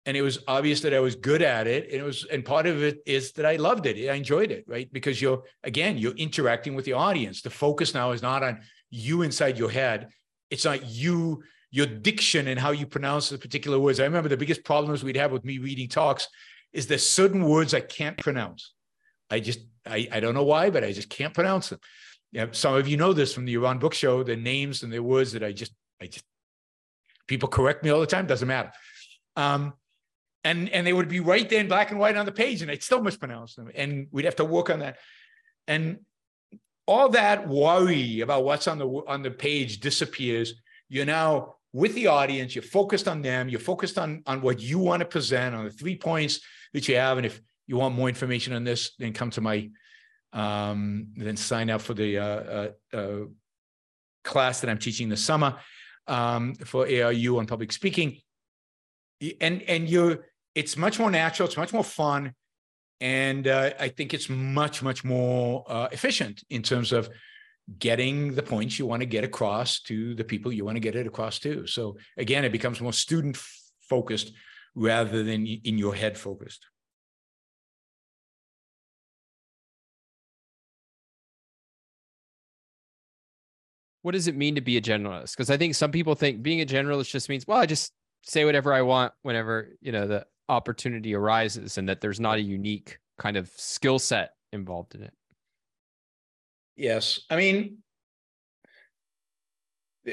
and 0.04 0.16
it 0.16 0.22
was 0.22 0.38
obvious 0.48 0.80
that 0.80 0.94
I 0.94 1.00
was 1.00 1.14
good 1.14 1.42
at 1.42 1.66
it. 1.66 1.84
And 1.84 2.00
it 2.00 2.02
was, 2.02 2.24
and 2.24 2.44
part 2.44 2.66
of 2.66 2.82
it 2.82 3.02
is 3.06 3.32
that 3.32 3.46
I 3.46 3.56
loved 3.56 3.86
it. 3.86 4.10
I 4.10 4.14
enjoyed 4.14 4.50
it, 4.50 4.64
right? 4.66 4.92
Because 4.92 5.22
you're 5.22 5.44
again, 5.62 5.98
you're 5.98 6.14
interacting 6.14 6.74
with 6.74 6.84
the 6.84 6.94
audience. 6.94 7.42
The 7.42 7.50
focus 7.50 7.94
now 7.94 8.10
is 8.12 8.22
not 8.22 8.42
on 8.42 8.60
you 8.90 9.22
inside 9.22 9.58
your 9.58 9.70
head. 9.70 10.08
It's 10.50 10.64
not 10.64 10.84
you, 10.86 11.42
your 11.70 11.86
diction 11.86 12.48
and 12.48 12.58
how 12.58 12.72
you 12.72 12.86
pronounce 12.86 13.28
the 13.28 13.38
particular 13.38 13.78
words. 13.78 14.00
I 14.00 14.04
remember 14.04 14.28
the 14.28 14.36
biggest 14.36 14.64
problems 14.64 15.04
we'd 15.04 15.16
have 15.16 15.32
with 15.32 15.44
me 15.44 15.58
reading 15.58 15.88
talks 15.88 16.28
is 16.72 16.86
there's 16.86 17.08
certain 17.08 17.44
words 17.44 17.74
I 17.74 17.80
can't 17.80 18.18
pronounce. 18.18 18.72
I 19.30 19.40
just 19.40 19.60
I, 19.86 20.08
I 20.12 20.20
don't 20.20 20.34
know 20.34 20.44
why, 20.44 20.70
but 20.70 20.84
I 20.84 20.92
just 20.92 21.10
can't 21.10 21.34
pronounce 21.34 21.70
them. 21.70 21.80
Some 22.52 22.74
of 22.74 22.88
you 22.88 22.96
know 22.96 23.12
this 23.12 23.34
from 23.34 23.44
the 23.44 23.54
Yaron 23.54 23.78
Brook 23.78 23.94
Show. 23.94 24.22
The 24.22 24.36
names 24.36 24.82
and 24.82 24.92
the 24.92 25.02
words 25.02 25.32
that 25.32 25.44
I 25.44 25.52
just 25.52 25.72
I 26.02 26.06
just 26.06 26.24
people 27.26 27.48
correct 27.48 27.84
me 27.84 27.90
all 27.90 28.00
the 28.00 28.06
time. 28.06 28.26
Doesn't 28.26 28.48
matter. 28.48 28.72
Um, 29.36 29.74
and 30.44 30.68
and 30.70 30.86
they 30.86 30.92
would 30.92 31.08
be 31.08 31.20
right 31.20 31.48
there 31.48 31.60
in 31.60 31.68
black 31.68 31.90
and 31.90 32.00
white 32.00 32.16
on 32.16 32.26
the 32.26 32.32
page, 32.32 32.62
and 32.62 32.70
I'd 32.70 32.82
still 32.82 33.02
mispronounce 33.02 33.54
them, 33.54 33.70
and 33.74 34.08
we'd 34.10 34.24
have 34.24 34.36
to 34.36 34.44
work 34.44 34.70
on 34.70 34.80
that. 34.80 34.98
And 35.68 36.00
all 36.86 37.08
that 37.10 37.48
worry 37.48 38.20
about 38.20 38.44
what's 38.44 38.66
on 38.66 38.78
the 38.78 38.86
on 38.86 39.22
the 39.22 39.30
page 39.30 39.80
disappears. 39.80 40.54
You're 40.88 41.06
now 41.06 41.56
with 41.72 41.94
the 41.94 42.08
audience. 42.08 42.54
You're 42.54 42.62
focused 42.62 43.06
on 43.06 43.22
them. 43.22 43.48
You're 43.48 43.60
focused 43.60 43.98
on 43.98 44.22
on 44.26 44.42
what 44.42 44.60
you 44.60 44.80
want 44.80 45.00
to 45.00 45.06
present 45.06 45.54
on 45.54 45.64
the 45.64 45.70
three 45.70 45.96
points 45.96 46.40
that 46.72 46.88
you 46.88 46.96
have. 46.96 47.18
And 47.18 47.26
if 47.26 47.40
you 47.68 47.76
want 47.76 47.94
more 47.94 48.08
information 48.08 48.52
on 48.52 48.64
this, 48.64 48.92
then 48.98 49.12
come 49.12 49.30
to 49.30 49.40
my 49.40 49.70
um, 50.32 51.08
then 51.16 51.36
sign 51.36 51.70
up 51.70 51.82
for 51.82 51.94
the 51.94 52.18
uh, 52.18 52.24
uh, 52.24 52.70
uh, 52.92 53.18
class 54.24 54.60
that 54.60 54.70
I'm 54.70 54.78
teaching 54.78 55.08
this 55.08 55.24
summer 55.24 55.56
um, 56.06 56.54
for 56.54 56.86
ARU 56.86 57.38
on 57.38 57.46
public 57.46 57.72
speaking. 57.72 58.18
And 59.40 59.62
and 59.62 59.88
you're 59.88 60.26
it's 60.54 60.76
much 60.76 60.98
more 60.98 61.10
natural. 61.10 61.48
It's 61.48 61.56
much 61.56 61.72
more 61.72 61.84
fun, 61.84 62.34
and 63.00 63.46
uh, 63.46 63.70
I 63.78 63.88
think 63.88 64.14
it's 64.14 64.28
much 64.28 64.82
much 64.82 65.04
more 65.04 65.64
uh, 65.68 65.88
efficient 65.92 66.42
in 66.50 66.62
terms 66.62 66.92
of 66.92 67.08
getting 67.78 68.34
the 68.34 68.42
points 68.42 68.78
you 68.78 68.86
want 68.86 69.00
to 69.00 69.06
get 69.06 69.22
across 69.22 69.80
to 69.82 70.14
the 70.16 70.24
people 70.24 70.52
you 70.52 70.64
want 70.64 70.76
to 70.76 70.80
get 70.80 70.96
it 70.96 71.06
across 71.06 71.38
to. 71.38 71.66
So 71.66 71.96
again, 72.16 72.44
it 72.44 72.52
becomes 72.52 72.80
more 72.80 72.92
student 72.92 73.38
focused 73.88 74.32
rather 74.74 75.22
than 75.22 75.46
in 75.46 75.78
your 75.78 75.94
head 75.94 76.18
focused. 76.18 76.66
What 84.02 84.12
does 84.12 84.26
it 84.26 84.36
mean 84.36 84.56
to 84.56 84.60
be 84.60 84.76
a 84.76 84.80
generalist? 84.80 85.32
Because 85.32 85.50
I 85.50 85.56
think 85.56 85.74
some 85.74 85.92
people 85.92 86.14
think 86.14 86.42
being 86.42 86.60
a 86.60 86.66
generalist 86.66 87.10
just 87.10 87.28
means, 87.28 87.46
well, 87.46 87.58
I 87.58 87.66
just 87.66 87.92
say 88.22 88.44
whatever 88.44 88.72
I 88.72 88.82
want 88.82 89.12
whenever, 89.22 89.70
you 89.80 89.92
know, 89.92 90.06
the 90.06 90.26
opportunity 90.48 91.14
arises 91.14 91.78
and 91.78 91.88
that 91.88 92.00
there's 92.00 92.20
not 92.20 92.38
a 92.38 92.42
unique 92.42 92.98
kind 93.18 93.36
of 93.36 93.48
skill 93.56 93.98
set 93.98 94.32
involved 94.52 94.94
in 94.94 95.02
it. 95.02 95.12
Yes. 96.76 97.20
I 97.30 97.36
mean, 97.36 97.78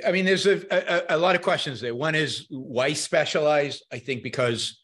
I 0.05 0.11
mean, 0.11 0.25
there's 0.25 0.45
a, 0.45 0.61
a, 0.71 1.15
a, 1.15 1.17
lot 1.17 1.35
of 1.35 1.41
questions 1.41 1.81
there. 1.81 1.95
One 1.95 2.13
is 2.13 2.45
why 2.49 2.93
specialize? 2.93 3.81
I 3.91 3.97
think 3.97 4.21
because 4.21 4.79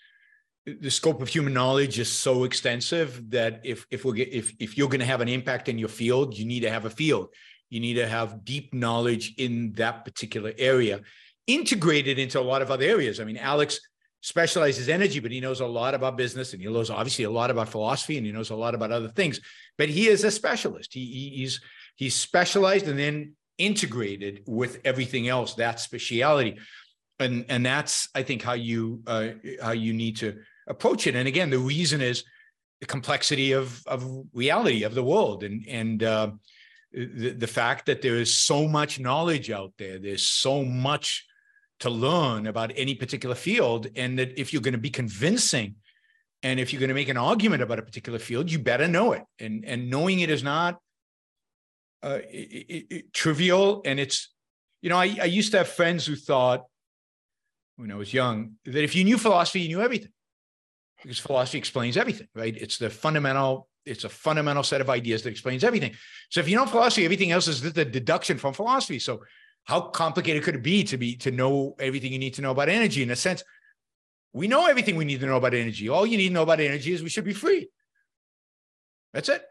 the 0.66 0.90
scope 0.90 1.22
of 1.22 1.28
human 1.28 1.54
knowledge 1.54 2.00
is 2.00 2.12
so 2.12 2.44
extensive 2.44 3.30
that 3.30 3.62
if 3.64 3.86
if 3.92 4.04
we 4.04 4.24
if 4.24 4.54
if 4.60 4.78
you're 4.78 4.90
going 4.90 5.00
to 5.00 5.06
have 5.06 5.22
an 5.22 5.28
impact 5.28 5.70
in 5.70 5.78
your 5.78 5.90
field, 5.90 6.36
you 6.36 6.46
need 6.46 6.62
to 6.62 6.72
have 6.72 6.86
a 6.86 6.90
field. 6.90 7.30
You 7.70 7.80
need 7.80 7.96
to 7.96 8.08
have 8.08 8.46
deep 8.46 8.74
knowledge 8.74 9.34
in 9.38 9.74
that 9.74 10.06
particular 10.06 10.54
area, 10.58 11.02
integrated 11.48 12.20
into 12.20 12.40
a 12.40 12.42
lot 12.42 12.62
of 12.62 12.72
other 12.72 12.86
areas. 12.86 13.20
I 13.20 13.24
mean, 13.24 13.38
Alex 13.38 13.80
specializes 14.22 14.90
energy, 14.90 15.20
but 15.20 15.32
he 15.32 15.40
knows 15.40 15.60
a 15.60 15.68
lot 15.68 15.94
about 15.94 16.18
business 16.18 16.52
and 16.54 16.62
he 16.62 16.68
knows 16.68 16.90
obviously 16.90 17.26
a 17.26 17.30
lot 17.30 17.52
about 17.52 17.70
philosophy 17.70 18.18
and 18.18 18.26
he 18.26 18.32
knows 18.32 18.50
a 18.50 18.56
lot 18.56 18.74
about 18.74 18.92
other 18.92 19.10
things. 19.10 19.40
But 19.78 19.90
he 19.90 20.08
is 20.08 20.24
a 20.24 20.32
specialist. 20.32 20.94
He, 20.94 21.06
he 21.06 21.30
he's 21.38 21.62
he's 21.96 22.16
specialized 22.16 22.88
and 22.88 22.98
then 22.98 23.36
integrated 23.58 24.44
with 24.48 24.80
everything 24.84 25.28
else. 25.28 25.54
That 25.54 25.80
speciality, 25.80 26.58
and 27.20 27.46
and 27.50 27.64
that's 27.64 28.10
I 28.16 28.24
think 28.24 28.42
how 28.42 28.54
you 28.54 29.02
uh, 29.06 29.30
how 29.62 29.72
you 29.72 29.94
need 29.94 30.18
to 30.18 30.40
approach 30.68 31.06
it. 31.06 31.16
And 31.16 31.28
again, 31.28 31.52
the 31.52 31.60
reason 31.60 32.02
is 32.02 32.24
the 32.80 32.88
complexity 32.88 33.52
of 33.52 33.84
of 33.86 34.26
reality 34.34 34.84
of 34.84 34.96
the 34.96 35.04
world 35.04 35.44
and 35.44 35.66
and 35.68 36.04
uh, 36.04 36.32
the, 36.96 37.32
the 37.32 37.48
fact 37.48 37.88
that 37.88 38.02
there 38.02 38.16
is 38.16 38.36
so 38.36 38.68
much 38.68 39.00
knowledge 39.00 39.52
out 39.52 39.74
there. 39.78 40.00
There's 40.00 40.28
so 40.28 40.64
much 40.64 41.26
to 41.82 41.90
learn 41.90 42.48
about 42.48 42.72
any 42.76 42.96
particular 42.96 43.36
field. 43.36 43.88
And 43.96 44.18
that 44.18 44.40
if 44.40 44.54
you're 44.54 44.62
going 44.62 44.74
to 44.74 44.78
be 44.78 44.90
convincing 44.90 45.76
and 46.42 46.60
if 46.60 46.72
you're 46.72 46.80
going 46.80 46.90
to 46.90 46.96
make 46.96 47.10
an 47.10 47.18
argument 47.18 47.62
about 47.64 47.80
a 47.80 47.82
particular 47.82 48.20
field, 48.20 48.50
you 48.50 48.60
better 48.60 48.88
know 48.88 49.12
it. 49.12 49.24
And, 49.40 49.66
and 49.66 49.90
knowing 49.90 50.20
it 50.22 50.30
is 50.30 50.42
not 50.42 50.80
uh, 52.02 52.20
it, 52.30 52.86
it, 52.90 53.14
trivial. 53.14 53.82
And 53.84 54.00
it's, 54.00 54.32
you 54.82 54.90
know, 54.90 54.98
I, 54.98 55.18
I 55.22 55.26
used 55.26 55.52
to 55.52 55.58
have 55.58 55.68
friends 55.68 56.06
who 56.06 56.16
thought 56.16 56.64
when 57.76 57.92
I 57.92 57.96
was 57.96 58.14
young 58.14 58.54
that 58.64 58.84
if 58.84 58.96
you 58.96 59.04
knew 59.04 59.18
philosophy, 59.18 59.62
you 59.62 59.68
knew 59.68 59.82
everything 59.82 60.12
because 61.02 61.20
philosophy 61.20 61.58
explains 61.58 61.98
everything, 61.98 62.28
right? 62.34 62.56
It's 62.56 62.78
the 62.78 62.90
fundamental, 62.90 63.68
it's 63.86 64.04
a 64.04 64.10
fundamental 64.10 64.64
set 64.64 64.82
of 64.82 64.90
ideas 64.90 65.24
that 65.24 65.30
explains 65.30 65.64
everything. 65.64 65.94
So 66.30 66.40
if 66.40 66.50
you 66.50 66.56
know 66.56 66.66
philosophy, 66.66 67.06
everything 67.06 67.32
else 67.32 67.48
is 67.48 67.62
the 67.62 67.86
deduction 67.86 68.38
from 68.38 68.54
philosophy. 68.54 69.00
So 69.00 69.24
how 69.66 69.82
complicated 69.82 70.44
could 70.44 70.56
it 70.56 70.64
be 70.64 70.84
to 70.86 70.98
be 70.98 71.16
to 71.18 71.32
know 71.32 71.76
everything 71.80 72.12
you 72.14 72.20
need 72.20 72.36
to 72.36 72.42
know 72.42 72.52
about 72.52 72.70
energy? 72.70 73.04
In 73.04 73.12
a 73.12 73.16
sense, 73.16 73.44
we 74.34 74.48
know 74.48 74.68
everything 74.68 74.96
we 74.96 75.06
need 75.06 75.20
to 75.22 75.26
know 75.26 75.38
about 75.38 75.54
energy. 75.54 75.90
All 75.90 76.06
you 76.06 76.18
need 76.18 76.28
to 76.30 76.34
know 76.34 76.44
about 76.44 76.60
energy 76.60 76.94
is 76.94 77.02
we 77.02 77.10
should 77.10 77.24
be 77.26 77.34
free. 77.34 77.70
That's 79.14 79.30
it. 79.30 79.44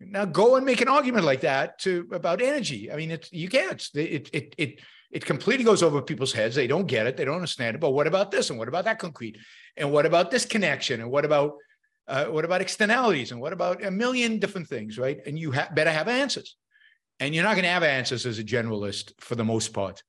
Now 0.00 0.24
go 0.24 0.56
and 0.56 0.64
make 0.64 0.80
an 0.80 0.88
argument 0.88 1.26
like 1.26 1.42
that 1.42 1.78
to 1.80 2.08
about 2.12 2.40
energy. 2.40 2.90
I 2.90 2.96
mean, 2.96 3.10
it's 3.10 3.30
you 3.32 3.48
can't. 3.48 3.86
It 3.94 4.30
it 4.32 4.54
it 4.56 4.80
it 5.10 5.26
completely 5.26 5.64
goes 5.64 5.82
over 5.82 6.00
people's 6.00 6.32
heads. 6.32 6.54
They 6.54 6.66
don't 6.66 6.86
get 6.86 7.06
it. 7.06 7.16
They 7.16 7.24
don't 7.24 7.34
understand 7.34 7.74
it. 7.74 7.80
But 7.80 7.90
what 7.90 8.06
about 8.06 8.30
this? 8.30 8.50
And 8.50 8.58
what 8.58 8.68
about 8.68 8.84
that 8.84 8.98
concrete? 8.98 9.36
And 9.76 9.92
what 9.92 10.06
about 10.06 10.30
this 10.30 10.46
connection? 10.46 11.00
And 11.00 11.10
what 11.10 11.24
about 11.24 11.56
uh, 12.10 12.26
what 12.26 12.44
about 12.44 12.60
externalities? 12.60 13.30
And 13.30 13.40
what 13.40 13.52
about 13.52 13.84
a 13.84 13.90
million 13.90 14.38
different 14.38 14.66
things, 14.68 14.98
right? 14.98 15.18
And 15.24 15.38
you 15.38 15.52
ha- 15.52 15.70
better 15.72 15.90
have 15.90 16.08
answers 16.08 16.56
and 17.20 17.34
you're 17.34 17.44
not 17.44 17.54
going 17.54 17.64
to 17.64 17.70
have 17.70 17.84
answers 17.84 18.26
as 18.26 18.38
a 18.38 18.44
generalist 18.44 19.12
for 19.18 19.36
the 19.36 19.44
most 19.44 19.72
part 19.72 20.02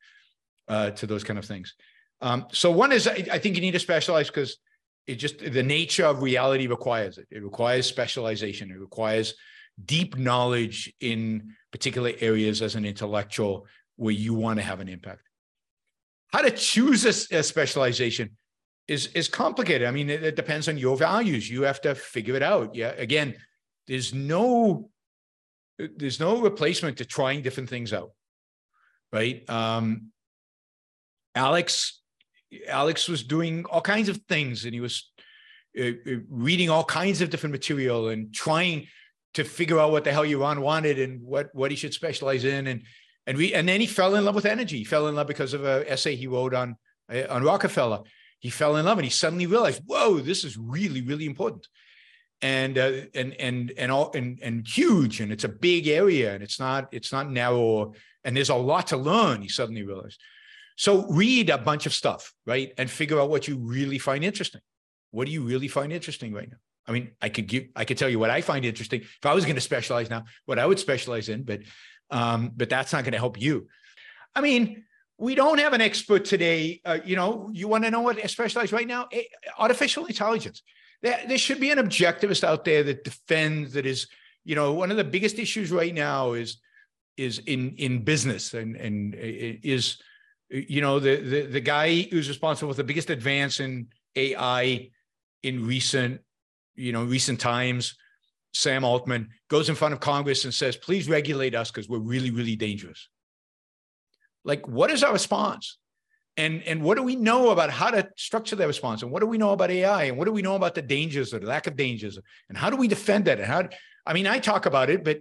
uh, 0.68 0.92
to 0.92 1.06
those 1.06 1.24
kind 1.24 1.38
of 1.38 1.46
things. 1.46 1.76
Um, 2.22 2.48
so 2.52 2.72
one 2.72 2.92
is 2.92 3.08
I, 3.08 3.26
I 3.32 3.38
think 3.38 3.56
you 3.56 3.62
need 3.62 3.72
to 3.72 3.80
specialize 3.80 4.28
because 4.28 4.58
it 5.06 5.16
just 5.16 5.40
the 5.40 5.64
nature 5.64 6.06
of 6.06 6.22
reality 6.22 6.68
requires 6.68 7.18
it. 7.18 7.28
It 7.30 7.44
requires 7.44 7.86
specialization. 7.86 8.72
It 8.72 8.80
requires 8.80 9.34
deep 9.84 10.18
knowledge 10.18 10.94
in 11.00 11.54
particular 11.72 12.12
areas 12.20 12.62
as 12.62 12.76
an 12.76 12.86
intellectual 12.86 13.68
where 13.96 14.14
you 14.14 14.34
want 14.34 14.60
to 14.60 14.64
have 14.64 14.80
an 14.80 14.88
impact. 14.88 15.22
How 16.32 16.42
to 16.42 16.52
choose 16.52 17.06
a, 17.06 17.38
a 17.38 17.44
specialization 17.44 18.38
is 18.92 19.08
is 19.08 19.28
complicated. 19.28 19.88
I 19.88 19.92
mean, 19.92 20.10
it, 20.10 20.24
it 20.24 20.36
depends 20.36 20.68
on 20.68 20.78
your 20.78 20.98
values. 20.98 21.50
You 21.50 21.64
have 21.64 21.82
to 21.82 21.96
figure 21.96 22.36
it 22.36 22.44
out. 22.44 22.76
Yeah. 22.76 22.94
Again, 22.98 23.36
there's 23.88 24.14
no 24.14 24.90
there's 25.98 26.20
no 26.20 26.42
replacement 26.42 26.98
to 26.98 27.06
trying 27.06 27.42
different 27.42 27.70
things 27.70 27.92
out 27.94 28.12
right 29.12 29.50
um, 29.50 30.12
alex 31.36 32.02
alex 32.68 33.08
was 33.08 33.24
doing 33.24 33.66
all 33.66 33.82
kinds 33.82 34.10
of 34.10 34.18
things 34.30 34.66
and 34.66 34.74
he 34.74 34.80
was 34.80 35.12
uh, 35.80 35.84
uh, 35.84 36.18
reading 36.30 36.70
all 36.70 36.84
kinds 36.84 37.22
of 37.22 37.30
different 37.30 37.52
material 37.52 38.10
and 38.10 38.34
trying 38.34 38.88
to 39.34 39.44
figure 39.44 39.80
out 39.80 39.92
what 39.92 40.04
the 40.04 40.12
hell 40.12 40.26
Yaron 40.26 40.60
wanted 40.60 41.00
and 41.00 41.22
what 41.22 41.50
what 41.54 41.72
he 41.72 41.78
should 41.78 41.94
specialize 41.94 42.44
in 42.44 42.68
and 42.68 42.84
and 43.26 43.38
we 43.38 43.54
and 43.54 43.68
then 43.68 43.80
he 43.80 43.88
fell 43.88 44.16
in 44.16 44.26
love 44.26 44.36
with 44.36 44.46
energy 44.46 44.78
he 44.78 44.84
fell 44.84 45.08
in 45.08 45.16
love 45.16 45.28
because 45.28 45.54
of 45.54 45.64
an 45.64 45.86
essay 45.88 46.16
he 46.16 46.28
wrote 46.28 46.54
on 46.54 46.76
uh, 47.12 47.24
on 47.30 47.44
rockefeller 47.44 48.02
he 48.42 48.50
fell 48.50 48.76
in 48.76 48.86
love 48.86 48.98
and 48.98 49.06
he 49.06 49.12
suddenly 49.12 49.46
realized 49.46 49.82
whoa 49.86 50.20
this 50.20 50.44
is 50.44 50.58
really 50.58 51.02
really 51.02 51.26
important. 51.26 51.68
And 52.44 52.78
uh, 52.78 52.92
and 53.14 53.34
and 53.40 53.72
and 53.78 53.92
all 53.92 54.12
and 54.16 54.40
and 54.42 54.68
huge 54.68 55.22
and 55.22 55.32
it's 55.32 55.44
a 55.44 55.50
big 55.50 55.88
area 55.88 56.34
and 56.34 56.44
it's 56.44 56.60
not 56.60 56.90
it's 56.92 57.12
not 57.12 57.30
narrow 57.30 57.94
and 58.24 58.36
there's 58.36 58.50
a 58.50 58.56
lot 58.56 58.88
to 58.88 58.98
learn 58.98 59.44
he 59.44 59.48
suddenly 59.48 59.84
realized. 59.84 60.20
So 60.76 61.06
read 61.08 61.52
a 61.52 61.60
bunch 61.60 61.86
of 61.86 61.94
stuff 61.94 62.34
right 62.48 62.74
and 62.80 62.90
figure 62.90 63.22
out 63.22 63.30
what 63.30 63.48
you 63.48 63.58
really 63.58 64.00
find 64.00 64.24
interesting. 64.24 64.62
What 65.12 65.28
do 65.28 65.32
you 65.32 65.44
really 65.44 65.68
find 65.68 65.94
interesting 65.94 66.34
right 66.34 66.50
now? 66.50 66.58
I 66.88 66.92
mean 66.94 67.12
i 67.22 67.30
could 67.30 67.46
give 67.46 67.66
i 67.76 67.86
could 67.86 68.00
tell 68.00 68.10
you 68.10 68.18
what 68.18 68.32
i 68.32 68.42
find 68.42 68.66
interesting. 68.66 69.02
If 69.02 69.26
i 69.26 69.36
was 69.36 69.46
going 69.46 69.56
to 69.56 69.62
specialize 69.62 70.10
now 70.10 70.24
what 70.46 70.58
i 70.58 70.66
would 70.66 70.80
specialize 70.80 71.30
in 71.30 71.44
but 71.44 71.60
um 72.10 72.52
but 72.58 72.70
that's 72.70 72.92
not 72.92 73.04
going 73.04 73.14
to 73.14 73.20
help 73.20 73.40
you. 73.40 73.68
I 74.36 74.42
mean 74.42 74.84
we 75.22 75.36
don't 75.36 75.60
have 75.60 75.74
an 75.74 75.82
expert 75.82 76.26
today 76.26 76.82
uh, 76.86 76.98
you 77.06 77.16
know 77.16 77.50
you 77.54 77.68
want 77.68 77.84
to 77.84 77.92
know 77.92 78.02
what 78.02 78.18
I 78.18 78.28
specialize 78.28 78.72
right 78.74 78.88
now 78.88 79.08
artificial 79.58 80.06
intelligence 80.06 80.64
there, 81.02 81.20
there 81.28 81.38
should 81.38 81.60
be 81.60 81.72
an 81.72 81.80
objectivist 81.80 82.44
out 82.44 82.64
there 82.64 82.84
that 82.84 83.04
defends 83.04 83.74
that 83.74 83.86
is, 83.86 84.08
you 84.44 84.56
know, 84.56 84.74
one 84.74 84.92
of 84.92 84.98
the 84.98 85.04
biggest 85.04 85.40
issues 85.40 85.72
right 85.72 85.94
now 85.94 86.34
is 86.34 86.58
is 87.18 87.40
in 87.40 87.76
in 87.78 88.04
business 88.04 88.54
and 88.54 88.76
and 88.76 89.16
is 89.16 89.98
you 90.50 90.82
know 90.82 91.00
the 91.00 91.18
the 91.18 91.42
the 91.44 91.60
guy 91.60 92.02
who's 92.04 92.30
responsible 92.30 92.72
for 92.72 92.78
the 92.78 92.84
biggest 92.84 93.10
advance 93.10 93.60
in 93.60 93.88
AI 94.16 94.90
in 95.44 95.66
recent, 95.66 96.22
you 96.76 96.92
know, 96.92 97.04
recent 97.04 97.40
times. 97.40 97.96
Sam 98.54 98.84
Altman 98.84 99.30
goes 99.50 99.70
in 99.70 99.76
front 99.76 99.94
of 99.94 100.02
Congress 100.02 100.44
and 100.44 100.54
says, 100.54 100.76
please 100.76 101.08
regulate 101.08 101.56
us 101.56 101.72
because 101.72 101.88
we're 101.88 102.00
really, 102.00 102.32
really 102.32 102.58
dangerous. 102.58 103.08
Like, 104.44 104.68
what 104.68 104.92
is 104.92 105.04
our 105.04 105.14
response? 105.14 105.78
And, 106.38 106.64
and 106.64 106.82
what 106.82 106.98
do 106.98 107.04
we 107.04 107.16
know 107.16 107.50
about 107.50 107.70
how 107.70 107.92
to 107.92 108.08
structure 108.16 108.56
that 108.56 108.68
response? 108.68 109.04
And 109.04 109.12
what 109.12 109.20
do 109.20 109.28
we 109.28 109.38
know 109.38 109.52
about 109.52 109.70
AI? 109.70 110.06
And 110.06 110.18
what 110.18 110.26
do 110.26 110.32
we 110.32 110.42
know 110.42 110.56
about 110.56 110.76
the 110.76 110.82
dangers 110.82 111.34
or 111.34 111.40
the 111.40 111.48
lack 111.48 111.68
of 111.68 111.76
dangers? 111.76 112.18
And 112.50 112.58
how 112.58 112.70
do 112.70 112.78
we 112.78 112.88
defend 112.88 113.26
that? 113.26 113.40
And 113.40 113.48
how, 113.48 113.68
I 114.06 114.14
mean, 114.14 114.28
I 114.28 114.40
talk 114.40 114.66
about 114.66 114.90
it, 114.90 115.04
but 115.04 115.20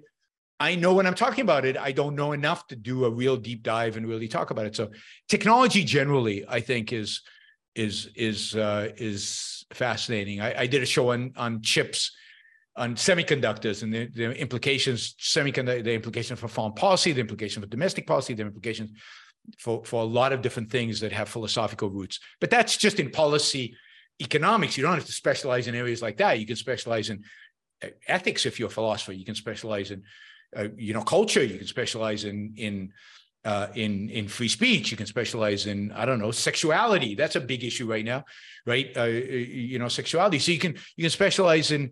I 0.60 0.74
know 0.74 0.94
when 0.94 1.06
I'm 1.06 1.14
talking 1.14 1.42
about 1.42 1.64
it, 1.64 1.78
I 1.78 1.92
don't 1.92 2.14
know 2.14 2.32
enough 2.32 2.66
to 2.68 2.76
do 2.76 3.06
a 3.06 3.10
real 3.10 3.36
deep 3.36 3.62
dive 3.62 3.96
and 3.96 4.06
really 4.06 4.28
talk 4.28 4.50
about 4.50 4.66
it. 4.66 4.76
So 4.76 4.90
technology 5.26 5.84
generally, 5.84 6.44
I 6.46 6.60
think 6.60 6.92
is 6.92 7.22
is 7.74 8.10
is 8.14 8.54
uh, 8.54 8.90
is 8.96 9.64
fascinating. 9.72 10.40
I, 10.40 10.60
I 10.60 10.66
did 10.66 10.82
a 10.82 10.86
show 10.86 11.12
on 11.12 11.32
on 11.36 11.62
chips, 11.62 12.12
on 12.76 12.94
semiconductors 12.94 13.82
and 13.82 13.92
the, 13.92 14.06
the 14.06 14.32
implications, 14.38 15.14
semiconductor, 15.20 15.84
the 15.84 15.92
implications 15.92 16.38
for 16.38 16.48
foreign 16.48 16.72
policy, 16.72 17.12
the 17.12 17.20
implications 17.20 17.64
for 17.64 17.70
domestic 17.70 18.06
policy, 18.06 18.34
the 18.34 18.42
implications 18.42 18.90
for 19.58 19.84
for 19.84 20.02
a 20.02 20.06
lot 20.06 20.32
of 20.32 20.42
different 20.42 20.70
things 20.70 21.00
that 21.00 21.12
have 21.12 21.28
philosophical 21.28 21.90
roots. 21.90 22.20
But 22.40 22.50
that's 22.50 22.76
just 22.76 23.00
in 23.00 23.10
policy 23.10 23.76
economics. 24.20 24.76
You 24.76 24.84
don't 24.84 24.94
have 24.94 25.06
to 25.06 25.12
specialize 25.12 25.66
in 25.66 25.74
areas 25.74 26.02
like 26.02 26.18
that. 26.18 26.38
You 26.38 26.46
can 26.46 26.56
specialize 26.56 27.10
in 27.10 27.24
uh, 27.82 27.88
ethics 28.06 28.46
if 28.46 28.58
you're 28.58 28.68
a 28.68 28.72
philosopher. 28.72 29.12
You 29.12 29.24
can 29.24 29.34
specialize 29.34 29.90
in 29.90 30.02
uh, 30.56 30.68
you 30.76 30.92
know 30.92 31.02
culture 31.02 31.42
you 31.42 31.58
can 31.58 31.66
specialize 31.66 32.24
in 32.24 32.52
in 32.56 32.92
uh, 33.44 33.68
in 33.74 34.10
in 34.10 34.28
free 34.28 34.48
speech 34.48 34.90
you 34.90 34.96
can 34.96 35.06
specialize 35.06 35.66
in 35.66 35.92
i 35.92 36.04
don't 36.04 36.18
know 36.18 36.30
sexuality 36.30 37.14
that's 37.14 37.36
a 37.36 37.40
big 37.40 37.64
issue 37.64 37.88
right 37.88 38.04
now 38.04 38.24
right 38.66 38.90
uh, 38.96 39.04
you 39.04 39.78
know 39.78 39.88
sexuality 39.88 40.38
so 40.38 40.52
you 40.52 40.58
can 40.58 40.74
you 40.96 41.04
can 41.04 41.10
specialize 41.10 41.70
in 41.70 41.90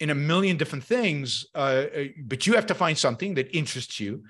in 0.00 0.10
a 0.10 0.14
million 0.14 0.56
different 0.56 0.84
things 0.84 1.46
uh, 1.54 1.86
uh, 1.96 2.04
but 2.24 2.46
you 2.46 2.54
have 2.54 2.66
to 2.66 2.74
find 2.74 2.96
something 2.98 3.34
that 3.34 3.54
interests 3.56 4.00
you 4.00 4.22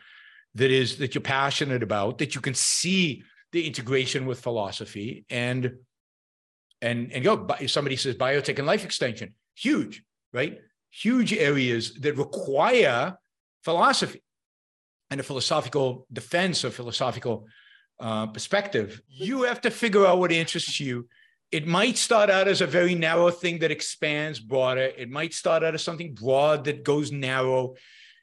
that 0.55 0.71
is 0.71 0.99
that 0.99 1.15
you're 1.15 1.23
passionate 1.23 1.83
about 1.83 2.19
that 2.19 2.35
you 2.35 2.41
can 2.41 2.55
see 2.55 3.23
the 3.53 3.67
integration 3.67 4.27
with 4.27 4.41
philosophy 4.41 5.25
and 5.31 5.73
and 6.83 7.13
and 7.13 7.25
go 7.25 7.47
somebody 7.67 7.97
says 7.97 8.15
biotech 8.17 8.59
and 8.59 8.67
life 8.67 8.85
extension 8.85 9.35
huge 9.55 10.03
right 10.33 10.59
huge 10.91 11.33
areas 11.33 11.95
that 11.95 12.17
require 12.17 13.17
philosophy 13.63 14.23
and 15.11 15.21
a 15.21 15.23
philosophical 15.23 16.07
defense 16.13 16.65
or 16.65 16.71
philosophical 16.71 17.47
uh, 17.99 18.27
perspective, 18.29 19.03
you 19.09 19.43
have 19.43 19.61
to 19.61 19.71
figure 19.71 20.07
out 20.07 20.19
what 20.19 20.33
interests 20.33 20.81
you. 20.81 21.07
It 21.53 21.67
might 21.67 21.99
start 21.99 22.31
out 22.31 22.49
as 22.49 22.61
a 22.61 22.67
very 22.67 22.95
narrow 22.95 23.31
thing 23.31 23.59
that 23.61 23.71
expands 23.71 24.39
broader. 24.39 24.93
It 24.97 25.11
might 25.11 25.35
start 25.35 25.65
out 25.65 25.75
as 25.75 25.83
something 25.83 26.15
broad 26.15 26.65
that 26.65 26.85
goes 26.85 27.11
narrow. 27.11 27.75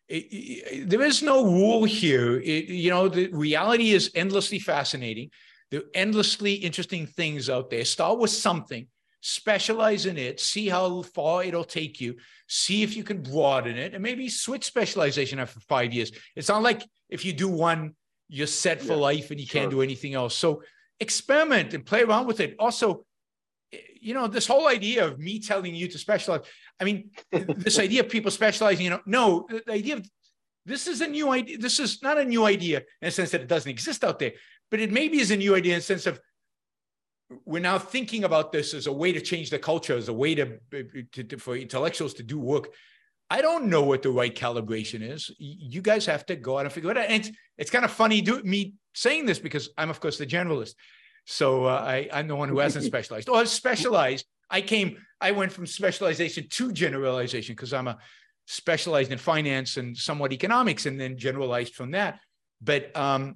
It, 0.08 0.26
it, 0.32 0.90
there 0.90 1.02
is 1.02 1.22
no 1.22 1.44
rule 1.44 1.84
here. 1.84 2.40
It, 2.40 2.66
you 2.66 2.90
know, 2.90 3.10
the 3.10 3.30
reality 3.34 3.92
is 3.92 4.12
endlessly 4.16 4.60
fascinating. 4.60 5.32
There 5.72 5.82
are 5.82 5.92
endlessly 5.94 6.54
interesting 6.54 7.06
things 7.06 7.50
out 7.50 7.70
there. 7.70 7.84
Start 7.84 8.20
with 8.20 8.32
something 8.32 8.88
specialize 9.22 10.06
in 10.06 10.18
it, 10.18 10.40
see 10.40 10.70
how 10.70 11.02
far 11.02 11.44
it'll 11.44 11.64
take 11.64 12.00
you, 12.00 12.16
see 12.48 12.84
if 12.84 12.96
you 12.96 13.04
can 13.04 13.22
broaden 13.22 13.78
it, 13.78 13.94
and 13.94 14.02
maybe 14.02 14.30
switch 14.30 14.64
specialization 14.64 15.40
after 15.40 15.60
five 15.60 15.94
years. 15.94 16.12
It's 16.36 16.50
not 16.50 16.64
like 16.64 16.84
if 17.10 17.26
you 17.26 17.34
do 17.34 17.50
one, 17.50 17.96
you're 18.30 18.48
set 18.48 18.82
for 18.82 18.94
yeah, 18.94 19.00
life 19.00 19.32
and 19.32 19.40
you 19.40 19.46
sure. 19.46 19.62
can't 19.62 19.72
do 19.72 19.82
anything 19.82 20.14
else. 20.14 20.36
So 20.38 20.64
experiment 21.00 21.74
and 21.74 21.86
play 21.86 22.04
around 22.04 22.28
with 22.28 22.40
it. 22.40 22.56
Also, 22.60 23.06
you 24.02 24.14
know, 24.14 24.28
this 24.28 24.48
whole 24.48 24.68
idea 24.68 25.06
of 25.06 25.20
me 25.20 25.40
telling 25.40 25.76
you 25.76 25.88
to 25.88 25.98
specialize. 25.98 26.42
I 26.80 26.84
mean, 26.84 27.12
this 27.32 27.80
idea 27.80 28.02
of 28.02 28.10
people 28.10 28.32
specializing, 28.32 28.86
you 28.86 28.92
know, 28.92 29.02
no, 29.06 29.48
the 29.50 29.74
idea 29.74 29.96
of 29.98 30.10
this 30.66 30.88
is 30.88 31.02
a 31.02 31.08
new 31.08 31.30
idea. 31.30 31.58
This 31.58 31.80
is 31.80 32.02
not 32.02 32.18
a 32.18 32.26
new 32.26 32.46
idea 32.46 32.80
in 32.80 32.86
the 33.08 33.12
sense 33.12 33.32
that 33.32 33.42
it 33.42 33.48
doesn't 33.48 33.70
exist 33.70 34.04
out 34.04 34.20
there, 34.20 34.34
but 34.70 34.80
it 34.80 34.92
maybe 34.92 35.20
is 35.20 35.32
a 35.32 35.38
new 35.38 35.56
idea 35.56 35.74
in 35.74 35.80
the 35.80 35.84
sense 35.84 36.06
of 36.06 36.20
we're 37.46 37.62
now 37.62 37.78
thinking 37.78 38.24
about 38.24 38.52
this 38.52 38.74
as 38.74 38.88
a 38.88 38.92
way 38.92 39.12
to 39.12 39.22
change 39.22 39.50
the 39.50 39.60
culture, 39.60 39.98
as 39.98 40.08
a 40.08 40.14
way 40.14 40.36
to, 40.36 40.58
to, 41.12 41.24
to, 41.24 41.38
for 41.38 41.58
intellectuals 41.58 42.14
to 42.16 42.24
do 42.24 42.40
work. 42.40 42.70
I 43.30 43.42
don't 43.42 43.66
know 43.66 43.84
what 43.84 44.02
the 44.02 44.10
right 44.10 44.34
calibration 44.34 45.02
is. 45.02 45.30
You 45.38 45.82
guys 45.82 46.06
have 46.06 46.26
to 46.28 46.38
go 46.38 46.58
out 46.58 46.66
and 46.66 46.72
figure 46.72 46.92
it 46.92 46.98
out. 46.98 47.10
And 47.10 47.26
it's, 47.26 47.38
it's 47.58 47.72
kind 47.72 47.84
of 47.84 47.92
funny 47.92 48.22
do, 48.22 48.42
me 48.44 48.76
saying 48.94 49.26
this 49.26 49.40
because 49.40 49.70
I'm, 49.78 49.90
of 49.90 50.00
course, 50.00 50.18
the 50.18 50.26
generalist. 50.26 50.76
So 51.30 51.66
uh, 51.66 51.84
I, 51.86 52.08
I'm 52.12 52.28
the 52.28 52.36
one 52.36 52.48
who 52.48 52.60
hasn't 52.60 52.86
specialized. 52.94 53.28
Or 53.28 53.46
specialized. 53.46 54.26
I 54.50 54.62
came, 54.62 54.98
I 55.20 55.32
went 55.32 55.52
from 55.52 55.68
specialization 55.68 56.48
to 56.50 56.72
generalization 56.72 57.54
because 57.54 57.74
I'm 57.74 57.90
a 57.90 57.98
specialized 58.46 59.12
in 59.12 59.18
finance 59.18 59.76
and 59.76 59.96
somewhat 59.96 60.32
economics, 60.32 60.86
and 60.86 61.00
then 61.00 61.18
generalized 61.18 61.76
from 61.76 61.92
that. 61.92 62.20
But 62.62 62.96
um, 62.96 63.36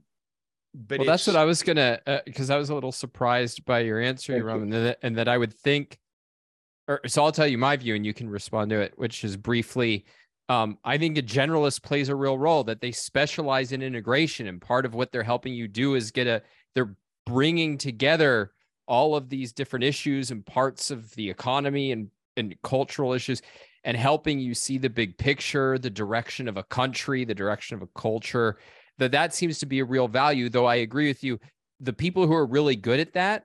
but 0.73 0.99
well, 0.99 1.07
that's 1.07 1.27
what 1.27 1.35
I 1.35 1.43
was 1.43 1.63
gonna 1.63 1.99
because 2.25 2.49
uh, 2.49 2.55
I 2.55 2.57
was 2.57 2.69
a 2.69 2.73
little 2.73 2.93
surprised 2.93 3.65
by 3.65 3.81
your 3.81 3.99
answer, 3.99 4.41
Ram, 4.41 4.63
and 4.63 4.73
that, 4.73 4.99
and 5.01 5.17
that 5.17 5.27
I 5.27 5.37
would 5.37 5.53
think, 5.53 5.99
or 6.87 7.01
so 7.07 7.25
I'll 7.25 7.33
tell 7.33 7.47
you 7.47 7.57
my 7.57 7.75
view, 7.75 7.93
and 7.95 8.05
you 8.05 8.13
can 8.13 8.29
respond 8.29 8.69
to 8.69 8.79
it, 8.79 8.93
which 8.95 9.25
is 9.25 9.35
briefly. 9.35 10.05
Um, 10.47 10.77
I 10.83 10.97
think 10.97 11.17
a 11.17 11.21
generalist 11.21 11.83
plays 11.83 12.09
a 12.09 12.15
real 12.15 12.37
role 12.37 12.63
that 12.65 12.79
they 12.79 12.91
specialize 12.91 13.73
in 13.73 13.81
integration, 13.81 14.47
and 14.47 14.61
part 14.61 14.85
of 14.85 14.95
what 14.95 15.11
they're 15.11 15.23
helping 15.23 15.53
you 15.53 15.67
do 15.67 15.95
is 15.95 16.11
get 16.11 16.27
a 16.27 16.41
they're 16.73 16.95
bringing 17.25 17.77
together 17.77 18.51
all 18.87 19.15
of 19.15 19.29
these 19.29 19.53
different 19.53 19.83
issues 19.83 20.31
and 20.31 20.45
parts 20.45 20.91
of 20.91 21.13
the 21.15 21.29
economy 21.29 21.91
and 21.91 22.09
and 22.37 22.55
cultural 22.63 23.13
issues 23.13 23.41
and 23.83 23.97
helping 23.97 24.39
you 24.39 24.53
see 24.53 24.77
the 24.77 24.89
big 24.89 25.17
picture, 25.17 25.77
the 25.77 25.89
direction 25.89 26.47
of 26.47 26.57
a 26.57 26.63
country, 26.63 27.25
the 27.25 27.35
direction 27.35 27.75
of 27.75 27.81
a 27.81 27.99
culture 27.99 28.57
that 28.97 29.11
that 29.11 29.33
seems 29.33 29.59
to 29.59 29.65
be 29.65 29.79
a 29.79 29.85
real 29.85 30.07
value. 30.07 30.49
Though 30.49 30.65
i 30.65 30.75
agree 30.75 31.07
with 31.07 31.23
you 31.23 31.39
the 31.79 31.93
people 31.93 32.27
who 32.27 32.33
are 32.33 32.45
really 32.45 32.75
good 32.75 32.99
at 32.99 33.13
that 33.13 33.43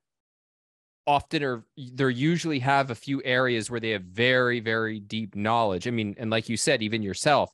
often 1.06 1.42
are 1.42 1.64
they 1.76 2.10
usually 2.10 2.58
have 2.58 2.90
a 2.90 2.94
few 2.94 3.22
areas 3.24 3.70
where 3.70 3.80
they 3.80 3.90
have 3.90 4.02
very 4.02 4.60
very 4.60 5.00
deep 5.00 5.34
knowledge. 5.36 5.86
I 5.86 5.90
mean 5.90 6.14
and 6.18 6.30
like 6.30 6.48
you 6.48 6.56
said 6.56 6.82
even 6.82 7.02
yourself 7.02 7.50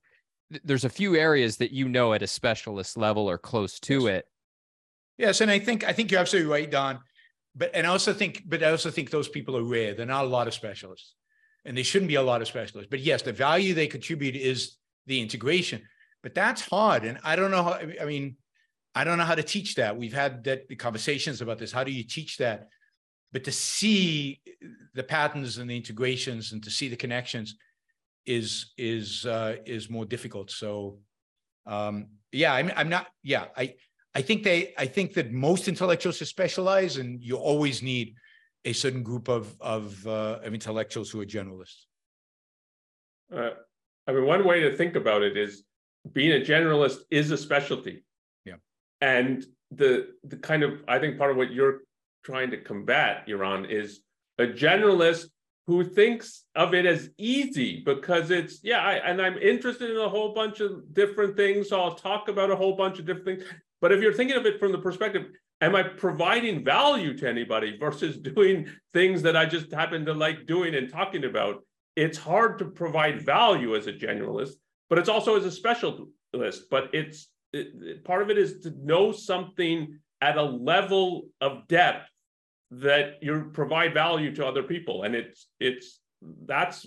there's 0.64 0.84
a 0.84 0.90
few 0.90 1.16
areas 1.16 1.56
that 1.58 1.72
you 1.72 1.88
know 1.88 2.12
at 2.12 2.22
a 2.22 2.26
specialist 2.26 2.96
level 2.96 3.28
or 3.28 3.38
close 3.38 3.80
to 3.80 4.06
it 4.06 4.26
yes 5.22 5.40
and 5.40 5.50
i 5.50 5.58
think 5.58 5.84
i 5.84 5.92
think 5.92 6.10
you're 6.10 6.20
absolutely 6.20 6.50
right 6.50 6.70
don 6.70 6.98
but 7.54 7.70
and 7.74 7.86
i 7.86 7.90
also 7.90 8.12
think 8.12 8.42
but 8.46 8.62
i 8.62 8.70
also 8.70 8.90
think 8.90 9.10
those 9.10 9.28
people 9.28 9.56
are 9.56 9.64
rare 9.64 9.94
they're 9.94 10.14
not 10.16 10.24
a 10.24 10.28
lot 10.28 10.46
of 10.46 10.54
specialists 10.54 11.14
and 11.64 11.76
they 11.76 11.82
shouldn't 11.82 12.08
be 12.08 12.16
a 12.16 12.22
lot 12.30 12.42
of 12.42 12.48
specialists 12.48 12.90
but 12.90 13.00
yes 13.00 13.22
the 13.22 13.32
value 13.32 13.72
they 13.72 13.86
contribute 13.86 14.36
is 14.36 14.76
the 15.06 15.20
integration 15.20 15.80
but 16.22 16.34
that's 16.34 16.62
hard. 16.62 17.04
And 17.04 17.18
I 17.24 17.36
don't 17.36 17.50
know 17.50 17.62
how, 17.62 17.80
I 18.00 18.04
mean, 18.04 18.36
I 18.94 19.04
don't 19.04 19.18
know 19.18 19.24
how 19.24 19.34
to 19.34 19.42
teach 19.42 19.74
that. 19.76 19.96
We've 19.96 20.12
had 20.12 20.44
that 20.44 20.78
conversations 20.78 21.40
about 21.40 21.58
this. 21.58 21.72
How 21.72 21.84
do 21.84 21.90
you 21.90 22.04
teach 22.04 22.36
that? 22.38 22.68
But 23.32 23.44
to 23.44 23.52
see 23.52 24.40
the 24.94 25.02
patterns 25.02 25.58
and 25.58 25.68
the 25.68 25.76
integrations 25.76 26.52
and 26.52 26.62
to 26.62 26.70
see 26.70 26.88
the 26.88 26.96
connections 26.96 27.56
is 28.26 28.72
is 28.76 29.26
uh, 29.26 29.56
is 29.64 29.90
more 29.90 30.04
difficult. 30.04 30.50
So 30.50 30.98
um, 31.66 32.08
yeah, 32.30 32.52
I'm 32.52 32.70
I'm 32.76 32.90
not. 32.90 33.06
Yeah, 33.22 33.46
I 33.56 33.74
I 34.14 34.22
think 34.22 34.42
they 34.42 34.74
I 34.76 34.86
think 34.86 35.14
that 35.14 35.32
most 35.32 35.68
intellectuals 35.68 36.20
are 36.20 36.26
specialized, 36.26 36.98
and 36.98 37.22
you 37.22 37.36
always 37.36 37.82
need 37.82 38.14
a 38.64 38.72
certain 38.72 39.02
group 39.02 39.28
of 39.28 39.56
of, 39.60 40.06
uh, 40.06 40.40
of 40.42 40.54
intellectuals 40.54 41.10
who 41.10 41.20
are 41.20 41.26
generalists. 41.26 41.86
Uh, 43.34 43.50
I 44.06 44.12
mean, 44.12 44.26
one 44.26 44.44
way 44.44 44.60
to 44.60 44.76
think 44.76 44.96
about 44.96 45.22
it 45.22 45.36
is 45.36 45.64
being 46.12 46.32
a 46.32 46.44
generalist 46.44 46.98
is 47.10 47.30
a 47.30 47.36
specialty. 47.36 48.04
Yeah. 48.44 48.56
And 49.00 49.44
the 49.70 50.08
the 50.24 50.36
kind 50.36 50.62
of 50.62 50.82
I 50.88 50.98
think 50.98 51.18
part 51.18 51.30
of 51.30 51.36
what 51.36 51.52
you're 51.52 51.80
trying 52.24 52.50
to 52.50 52.58
combat, 52.58 53.26
Yaron, 53.26 53.70
is 53.70 54.02
a 54.38 54.46
generalist 54.46 55.26
who 55.66 55.84
thinks 55.84 56.44
of 56.54 56.74
it 56.74 56.86
as 56.86 57.08
easy 57.18 57.82
because 57.84 58.30
it's 58.30 58.60
yeah, 58.62 58.84
I, 58.84 58.94
and 58.94 59.22
I'm 59.22 59.38
interested 59.38 59.90
in 59.90 59.96
a 59.96 60.08
whole 60.08 60.34
bunch 60.34 60.60
of 60.60 60.92
different 60.92 61.36
things. 61.36 61.68
So 61.70 61.80
I'll 61.80 61.94
talk 61.94 62.28
about 62.28 62.50
a 62.50 62.56
whole 62.56 62.76
bunch 62.76 62.98
of 62.98 63.06
different 63.06 63.40
things. 63.40 63.44
But 63.83 63.93
if 63.93 64.01
you're 64.01 64.14
thinking 64.14 64.39
of 64.39 64.47
it 64.47 64.59
from 64.59 64.72
the 64.72 64.78
perspective, 64.78 65.26
am 65.61 65.76
I 65.76 65.83
providing 65.83 66.64
value 66.64 67.14
to 67.18 67.28
anybody 67.28 67.76
versus 67.78 68.16
doing 68.35 68.68
things 68.95 69.20
that 69.22 69.37
I 69.37 69.45
just 69.45 69.70
happen 69.70 70.07
to 70.07 70.14
like 70.14 70.47
doing 70.47 70.74
and 70.74 70.91
talking 70.91 71.24
about? 71.24 71.62
It's 71.97 72.16
hard 72.16 72.59
to 72.61 72.64
provide 72.64 73.20
value 73.20 73.76
as 73.76 73.87
a 73.87 73.93
generalist 73.93 74.55
but 74.93 74.99
it's 74.99 75.09
also 75.09 75.37
as 75.37 75.47
a 75.47 75.51
specialist. 75.51 76.66
But 76.70 76.91
it's 76.93 77.30
it, 77.55 78.05
part 78.05 78.20
of 78.20 78.28
it 78.28 78.37
is 78.37 78.61
to 78.61 78.74
know 78.76 79.11
something 79.11 79.99
at 80.20 80.37
a 80.37 80.43
level 80.43 81.28
of 81.41 81.66
depth 81.66 82.11
that 82.72 83.14
you 83.22 83.49
provide 83.55 83.95
value 83.95 84.35
to 84.35 84.47
other 84.47 84.64
people, 84.64 85.05
and 85.05 85.14
it's 85.14 85.47
it's 85.61 85.99
that's 86.45 86.87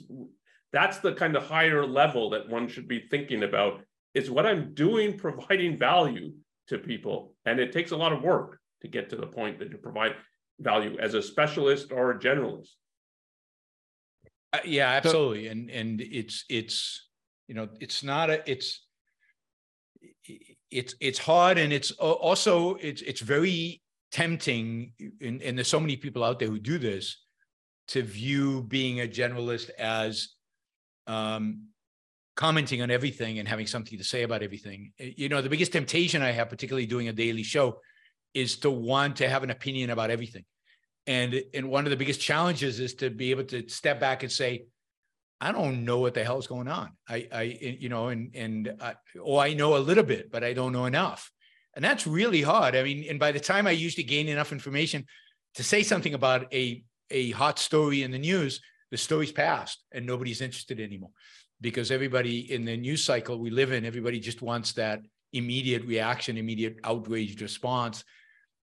that's 0.72 1.00
the 1.00 1.14
kind 1.14 1.36
of 1.36 1.48
higher 1.48 1.84
level 1.84 2.30
that 2.30 2.48
one 2.48 2.68
should 2.68 2.88
be 2.88 3.08
thinking 3.10 3.41
about. 3.41 3.82
Is 4.14 4.30
what 4.30 4.46
I'm 4.46 4.76
doing 4.76 5.18
providing 5.18 5.76
value 5.76 6.34
to 6.68 6.78
people, 6.78 7.34
and 7.45 7.59
it 7.59 7.72
takes 7.72 7.91
a 7.91 7.97
lot 7.97 8.13
of 8.13 8.22
work 8.22 8.59
to 8.82 8.88
get 8.88 9.09
to 9.09 9.16
the 9.16 9.28
point 9.28 9.59
that 9.59 9.70
you 9.72 9.78
provide. 9.78 10.16
value 10.59 10.97
as 10.99 11.13
a 11.16 11.22
specialist 11.22 11.91
or 11.91 12.11
a 12.11 12.20
generalist. 12.20 12.76
Uh, 14.53 14.59
yeah, 14.63 14.88
absolutely. 14.88 15.47
and 15.47 15.70
and 15.70 15.99
it's 15.99 16.45
it's 16.49 17.09
you 17.47 17.55
know 17.55 17.68
it's 17.82 18.03
not 18.03 18.30
a 18.30 18.49
it's 18.49 18.88
it's 20.72 20.95
it's 20.99 21.20
hard 21.20 21.57
and 21.57 21.74
it's 21.74 21.91
also 21.91 22.76
it's 22.76 23.01
it's 23.01 23.22
very 23.22 23.82
tempting 24.11 24.93
and, 25.22 25.41
and 25.41 25.57
there's 25.57 25.68
so 25.68 25.80
many 25.80 25.97
people 25.97 26.24
out 26.24 26.39
there 26.39 26.47
who 26.47 26.59
do 26.59 26.78
this 26.78 27.22
to 27.89 28.01
view 28.01 28.63
being 28.63 29.01
a 29.01 29.07
generalist 29.07 29.70
as 29.78 30.30
um, 31.07 31.68
commenting 32.36 32.81
on 32.81 32.91
everything 32.91 33.39
and 33.39 33.47
having 33.47 33.65
something 33.65 33.97
to 33.97 34.03
say 34.03 34.23
about 34.23 34.43
everything. 34.43 34.91
Eh, 34.99 35.11
you 35.15 35.29
know, 35.29 35.41
the 35.41 35.49
biggest 35.49 35.71
temptation 35.71 36.21
I 36.21 36.31
have, 36.31 36.49
particularly 36.49 36.86
doing 36.86 37.07
a 37.07 37.13
daily 37.13 37.43
show, 37.43 37.79
is 38.33 38.57
to 38.57 38.69
want 38.69 39.17
to 39.17 39.29
have 39.29 39.43
an 39.43 39.49
opinion 39.49 39.89
about 39.89 40.09
everything. 40.09 40.43
And 41.07 41.41
and 41.53 41.69
one 41.69 41.86
of 41.86 41.91
the 41.91 41.97
biggest 41.97 42.19
challenges 42.19 42.79
is 42.79 42.95
to 42.95 43.09
be 43.09 43.31
able 43.31 43.45
to 43.45 43.67
step 43.69 43.99
back 43.99 44.23
and 44.23 44.31
say, 44.31 44.65
I 45.39 45.51
don't 45.51 45.86
know 45.86 45.99
what 45.99 46.13
the 46.13 46.23
hell 46.23 46.39
is 46.39 46.47
going 46.47 46.67
on. 46.67 46.91
I, 47.07 47.27
I, 47.31 47.57
eh, 47.61 47.75
you 47.79 47.89
know, 47.89 48.07
and 48.07 48.36
and 48.36 48.73
I, 48.81 48.95
or 49.21 49.41
I 49.41 49.53
know 49.53 49.77
a 49.77 49.79
little 49.79 50.03
bit, 50.03 50.31
but 50.31 50.43
I 50.43 50.53
don't 50.53 50.73
know 50.73 50.86
enough, 50.86 51.31
and 51.75 51.86
that's 51.86 52.07
really 52.07 52.41
hard. 52.41 52.75
I 52.75 52.83
mean, 52.83 53.05
and 53.09 53.19
by 53.19 53.31
the 53.31 53.39
time 53.39 53.67
I 53.67 53.71
usually 53.71 54.03
gain 54.03 54.27
enough 54.27 54.51
information 54.51 55.05
to 55.55 55.63
say 55.63 55.83
something 55.83 56.13
about 56.13 56.53
a 56.53 56.83
a 57.11 57.31
hot 57.31 57.59
story 57.59 58.01
in 58.01 58.11
the 58.11 58.17
news, 58.17 58.59
the 58.89 58.97
story's 58.97 59.31
passed 59.31 59.83
and 59.91 60.07
nobody's 60.07 60.41
interested 60.41 60.79
anymore 60.79 61.11
because 61.66 61.89
everybody 61.89 62.53
in 62.53 62.63
the 62.63 62.78
news 62.78 63.03
cycle 63.03 63.39
we 63.39 63.49
live 63.49 63.72
in, 63.72 63.86
everybody 63.86 64.20
just 64.20 64.43
wants 64.43 64.74
that 64.74 65.01
immediate 65.34 65.84
reaction, 65.86 66.38
immediate 66.38 66.78
outraged 66.84 67.41
response. 67.41 68.03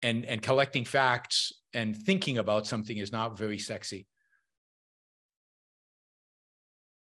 And, 0.02 0.24
and 0.24 0.42
collecting 0.42 0.86
facts 0.86 1.52
and 1.74 1.94
thinking 1.94 2.38
about 2.38 2.68
something 2.68 2.98
is 2.98 3.12
not 3.12 3.38
very 3.38 3.60
sexy. 3.60 4.08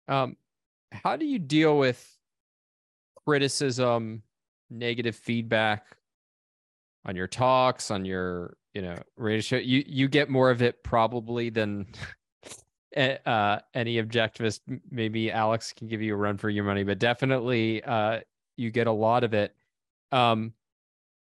Um, 0.08 0.38
how 0.92 1.16
do 1.16 1.26
you 1.26 1.40
deal 1.40 1.76
with 1.80 2.00
criticism, 3.26 4.22
negative 4.70 5.16
feedback 5.16 5.88
on 7.04 7.16
your 7.16 7.28
talks, 7.28 7.90
on 7.90 8.06
your 8.06 8.58
you 8.76 8.84
know 8.84 8.98
radio 9.18 9.42
show? 9.42 9.58
You 9.58 9.84
you 9.88 10.08
get 10.08 10.30
more 10.30 10.52
of 10.52 10.62
it 10.62 10.84
probably 10.84 11.50
than 11.50 11.88
uh, 12.98 13.60
any 13.74 14.02
objectivist, 14.02 14.62
maybe 14.90 15.32
Alex 15.32 15.74
can 15.74 15.88
give 15.88 16.02
you 16.02 16.14
a 16.14 16.18
run 16.18 16.38
for 16.38 16.50
your 16.50 16.64
money, 16.64 16.84
but 16.84 17.00
definitely 17.00 17.84
uh, 17.84 18.20
you 18.58 18.72
get 18.72 18.88
a 18.88 18.92
lot 18.92 19.24
of 19.24 19.34
it. 19.34 19.56
Um, 20.12 20.54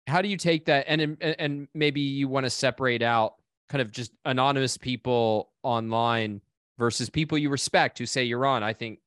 how 0.06 0.20
do 0.20 0.28
you 0.28 0.36
take 0.36 0.66
that? 0.66 0.84
And 0.86 1.16
and 1.22 1.68
maybe 1.74 2.00
you 2.00 2.28
want 2.28 2.44
to 2.44 2.50
separate 2.50 3.02
out 3.02 3.36
kind 3.68 3.80
of 3.80 3.90
just 3.90 4.12
anonymous 4.24 4.76
people 4.76 5.50
online 5.62 6.42
versus 6.78 7.08
people 7.08 7.38
you 7.38 7.48
respect 7.48 7.98
who 7.98 8.06
say 8.06 8.28
Yaron. 8.28 8.62
I 8.62 8.74
think 8.74 8.98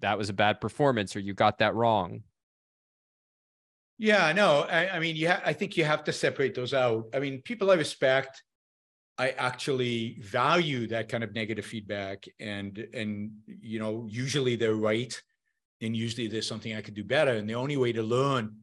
that 0.00 0.16
was 0.16 0.28
a 0.28 0.32
bad 0.32 0.60
performance 0.60 1.16
or 1.16 1.20
you 1.20 1.34
got 1.34 1.58
that 1.58 1.74
wrong. 1.74 2.22
Yeah, 3.98 4.32
no, 4.32 4.60
I, 4.60 4.96
I 4.96 4.98
mean, 4.98 5.16
yeah, 5.16 5.40
I 5.44 5.54
think 5.54 5.76
you 5.76 5.84
have 5.84 6.04
to 6.04 6.12
separate 6.12 6.54
those 6.54 6.74
out. 6.74 7.06
I 7.14 7.18
mean, 7.18 7.40
people 7.42 7.70
I 7.70 7.74
respect 7.74 8.42
I 9.18 9.30
actually 9.30 10.18
value 10.20 10.86
that 10.88 11.08
kind 11.08 11.24
of 11.24 11.34
negative 11.34 11.64
feedback 11.64 12.26
and 12.38 12.86
and 12.92 13.30
you 13.46 13.78
know 13.78 14.06
usually 14.10 14.56
they're 14.56 14.74
right 14.74 15.20
and 15.80 15.96
usually 15.96 16.26
there's 16.28 16.46
something 16.46 16.74
I 16.74 16.82
could 16.82 16.94
do 16.94 17.04
better. 17.04 17.32
And 17.32 17.48
the 17.48 17.54
only 17.54 17.76
way 17.76 17.92
to 17.92 18.02
learn 18.02 18.56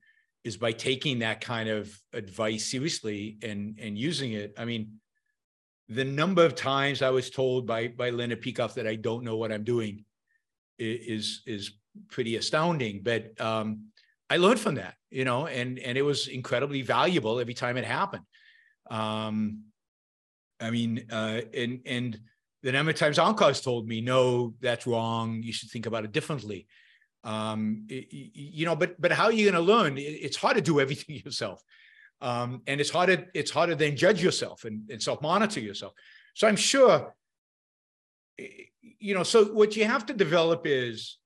is 0.44 0.58
by 0.58 0.72
taking 0.72 1.20
that 1.20 1.42
kind 1.42 1.70
of 1.70 1.96
advice 2.14 2.66
seriously 2.66 3.38
and 3.42 3.80
and 3.82 3.98
using 3.98 4.34
it. 4.34 4.54
I 4.58 4.66
mean 4.66 5.00
the 5.90 6.06
number 6.06 6.46
of 6.46 6.56
times 6.56 7.02
I 7.02 7.10
was 7.10 7.30
told 7.30 7.66
by 7.66 7.88
by 7.88 8.12
Leonard 8.12 8.42
Peikoff 8.42 8.76
that 8.76 8.88
I 8.88 8.96
don't 8.96 9.24
know 9.24 9.38
what 9.38 9.52
I'm 9.52 9.64
doing 9.64 10.06
is 10.78 11.42
is 11.48 11.72
pretty 12.10 12.36
astounding. 12.36 13.02
But 13.02 13.40
um 13.42 13.88
I 14.30 14.38
learned 14.38 14.60
from 14.60 14.76
that 14.76 14.96
you 15.10 15.26
know 15.26 15.48
and 15.48 15.80
and 15.80 15.98
it 15.98 16.04
was 16.04 16.28
incredibly 16.28 16.84
valuable 16.84 17.40
every 17.40 17.56
time 17.56 17.78
it 17.78 17.86
happened. 17.86 18.26
Um 18.92 19.64
I 20.64 20.72
mean, 20.72 21.06
uh, 21.12 21.42
and 21.54 21.82
and 21.86 22.20
the 22.64 22.72
number 22.72 22.92
of 22.92 22.98
times 22.98 23.18
Onkar's 23.18 23.60
told 23.60 23.88
me, 23.88 24.00
no, 24.00 24.54
that's 24.62 24.88
wrong. 24.88 25.44
You 25.44 25.52
should 25.52 25.70
think 25.70 25.86
about 25.86 26.06
it 26.06 26.14
differently. 26.14 26.68
Um, 27.26 27.86
it, 27.90 28.08
you 28.12 28.66
know, 28.66 28.76
but 28.76 29.00
but 29.00 29.12
how 29.12 29.26
are 29.26 29.34
you 29.34 29.52
going 29.52 29.66
to 29.66 29.74
learn? 29.74 29.96
It's 29.98 30.38
hard 30.38 30.56
to 30.56 30.62
do 30.62 30.80
everything 30.80 31.16
yourself, 31.26 31.62
um, 32.22 32.62
and 32.66 32.80
it's 32.80 32.90
harder. 32.90 33.28
It's 33.34 33.52
harder 33.52 33.76
than 33.76 33.98
judge 33.98 34.24
yourself 34.24 34.64
and, 34.64 34.90
and 34.90 35.04
self 35.04 35.22
monitor 35.22 35.60
yourself. 35.60 35.94
So 36.34 36.48
I'm 36.48 36.56
sure, 36.56 37.14
you 38.38 39.14
know. 39.14 39.24
So 39.24 39.46
what 39.46 39.76
you 39.76 39.86
have 39.86 40.06
to 40.08 40.14
develop 40.14 40.62
is, 40.66 41.18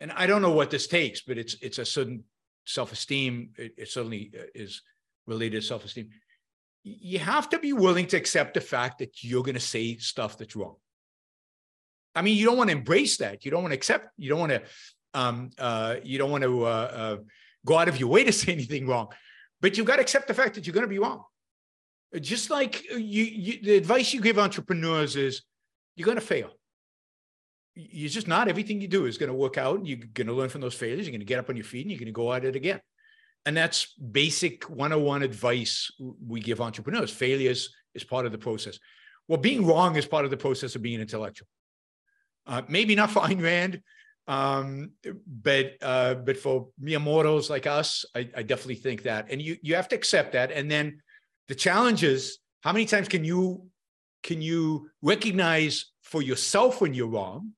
and 0.00 0.10
I 0.12 0.26
don't 0.26 0.42
know 0.42 0.52
what 0.52 0.70
this 0.70 0.86
takes, 0.86 1.20
but 1.20 1.36
it's 1.36 1.56
it's 1.60 1.78
a 1.78 1.84
certain 1.84 2.24
self 2.66 2.92
esteem. 2.92 3.50
It, 3.58 3.74
it 3.76 3.88
certainly 3.88 4.32
uh, 4.38 4.44
is 4.54 4.82
related 5.26 5.60
to 5.60 5.66
self 5.66 5.84
esteem 5.84 6.10
you 6.82 7.18
have 7.18 7.48
to 7.50 7.58
be 7.58 7.72
willing 7.72 8.06
to 8.06 8.16
accept 8.16 8.54
the 8.54 8.60
fact 8.60 8.98
that 8.98 9.22
you're 9.22 9.42
going 9.42 9.54
to 9.54 9.60
say 9.60 9.96
stuff 9.96 10.38
that's 10.38 10.56
wrong. 10.56 10.76
I 12.14 12.22
mean, 12.22 12.36
you 12.36 12.46
don't 12.46 12.56
want 12.56 12.70
to 12.70 12.76
embrace 12.76 13.18
that. 13.18 13.44
You 13.44 13.50
don't 13.50 13.62
want 13.62 13.72
to 13.72 13.76
accept. 13.76 14.08
You 14.16 14.30
don't 14.30 14.40
want 14.40 14.52
to. 14.52 14.62
Um, 15.12 15.50
uh, 15.58 15.96
you 16.04 16.18
don't 16.18 16.30
want 16.30 16.44
to 16.44 16.64
uh, 16.64 16.68
uh, 16.68 17.16
go 17.66 17.78
out 17.78 17.88
of 17.88 17.98
your 17.98 18.08
way 18.08 18.24
to 18.24 18.32
say 18.32 18.52
anything 18.52 18.86
wrong, 18.86 19.08
but 19.60 19.76
you've 19.76 19.86
got 19.86 19.96
to 19.96 20.02
accept 20.02 20.28
the 20.28 20.34
fact 20.34 20.54
that 20.54 20.66
you're 20.66 20.74
going 20.74 20.86
to 20.86 20.88
be 20.88 20.98
wrong. 20.98 21.24
Just 22.20 22.50
like 22.50 22.88
you, 22.90 23.24
you, 23.24 23.62
the 23.62 23.76
advice 23.76 24.12
you 24.12 24.20
give 24.20 24.38
entrepreneurs 24.38 25.14
is, 25.14 25.42
you're 25.94 26.06
going 26.06 26.18
to 26.18 26.24
fail. 26.24 26.50
You're 27.74 28.08
just 28.08 28.26
not 28.26 28.48
everything 28.48 28.80
you 28.80 28.88
do 28.88 29.06
is 29.06 29.18
going 29.18 29.28
to 29.28 29.34
work 29.34 29.58
out. 29.58 29.86
You're 29.86 29.98
going 29.98 30.26
to 30.26 30.32
learn 30.32 30.48
from 30.48 30.60
those 30.60 30.74
failures. 30.74 31.06
You're 31.06 31.12
going 31.12 31.20
to 31.20 31.26
get 31.26 31.38
up 31.38 31.48
on 31.48 31.56
your 31.56 31.64
feet 31.64 31.82
and 31.82 31.90
you're 31.90 31.98
going 31.98 32.06
to 32.06 32.12
go 32.12 32.32
at 32.32 32.44
it 32.44 32.56
again. 32.56 32.80
And 33.46 33.56
that's 33.56 33.94
basic 33.94 34.64
101 34.64 35.22
advice 35.22 35.90
we 36.26 36.40
give 36.40 36.60
entrepreneurs. 36.60 37.10
Failures 37.10 37.74
is 37.94 38.04
part 38.04 38.26
of 38.26 38.32
the 38.32 38.38
process. 38.38 38.78
Well, 39.28 39.38
being 39.38 39.66
wrong 39.66 39.96
is 39.96 40.06
part 40.06 40.24
of 40.24 40.30
the 40.30 40.36
process 40.36 40.74
of 40.74 40.82
being 40.82 40.96
an 40.96 41.00
intellectual. 41.02 41.48
Uh, 42.46 42.62
maybe 42.68 42.94
not 42.94 43.10
for 43.10 43.20
Ayn 43.28 43.42
Rand, 43.42 43.82
um, 44.26 44.92
but 45.26 45.74
uh, 45.80 46.14
but 46.14 46.36
for 46.36 46.68
mere 46.78 47.00
mortals 47.00 47.50
like 47.50 47.66
us, 47.66 48.04
I, 48.14 48.28
I, 48.36 48.42
definitely 48.42 48.76
think 48.76 49.02
that. 49.04 49.26
And 49.30 49.40
you 49.40 49.56
you 49.62 49.74
have 49.74 49.88
to 49.88 49.96
accept 49.96 50.32
that. 50.32 50.52
And 50.52 50.70
then 50.70 51.00
the 51.48 51.54
challenge 51.54 52.04
is 52.04 52.38
how 52.60 52.72
many 52.72 52.84
times 52.84 53.08
can 53.08 53.24
you 53.24 53.66
can 54.22 54.42
you 54.42 54.90
recognize 55.02 55.86
for 56.02 56.22
yourself 56.22 56.80
when 56.80 56.94
you're 56.94 57.08
wrong 57.08 57.52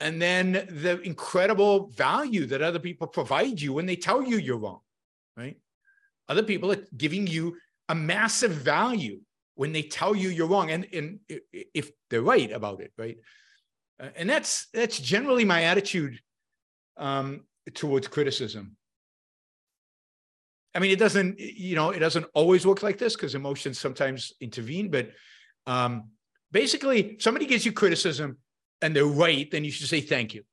and 0.00 0.20
then 0.22 0.52
the 0.52 1.00
incredible 1.02 1.88
value 1.88 2.46
that 2.46 2.62
other 2.62 2.78
people 2.78 3.06
provide 3.06 3.60
you 3.60 3.72
when 3.72 3.86
they 3.86 3.96
tell 3.96 4.22
you 4.22 4.38
you're 4.38 4.58
wrong, 4.58 4.80
right? 5.36 5.56
Other 6.28 6.42
people 6.42 6.70
are 6.72 6.84
giving 6.96 7.26
you 7.26 7.56
a 7.88 7.94
massive 7.94 8.52
value 8.52 9.20
when 9.54 9.72
they 9.72 9.82
tell 9.82 10.14
you 10.14 10.28
you're 10.28 10.46
wrong, 10.46 10.70
and, 10.70 10.86
and 10.92 11.18
if 11.52 11.90
they're 12.10 12.22
right 12.22 12.52
about 12.52 12.80
it, 12.80 12.92
right? 12.96 13.18
Uh, 14.00 14.10
and 14.16 14.30
that's 14.30 14.68
that's 14.72 15.00
generally 15.00 15.44
my 15.44 15.64
attitude 15.64 16.20
um, 16.96 17.44
towards 17.74 18.06
criticism. 18.06 18.76
I 20.74 20.80
mean, 20.80 20.92
it 20.92 20.98
doesn't, 20.98 21.40
you 21.40 21.74
know, 21.74 21.90
it 21.90 21.98
doesn't 21.98 22.26
always 22.34 22.64
work 22.64 22.82
like 22.82 22.98
this 22.98 23.16
because 23.16 23.34
emotions 23.34 23.80
sometimes 23.80 24.32
intervene. 24.40 24.90
But 24.90 25.10
um, 25.66 26.10
basically, 26.52 27.16
somebody 27.18 27.46
gives 27.46 27.66
you 27.66 27.72
criticism, 27.72 28.38
and 28.80 28.94
they're 28.94 29.06
right, 29.06 29.50
then 29.50 29.64
you 29.64 29.70
should 29.70 29.88
say 29.88 30.00
thank 30.00 30.34
you. 30.34 30.44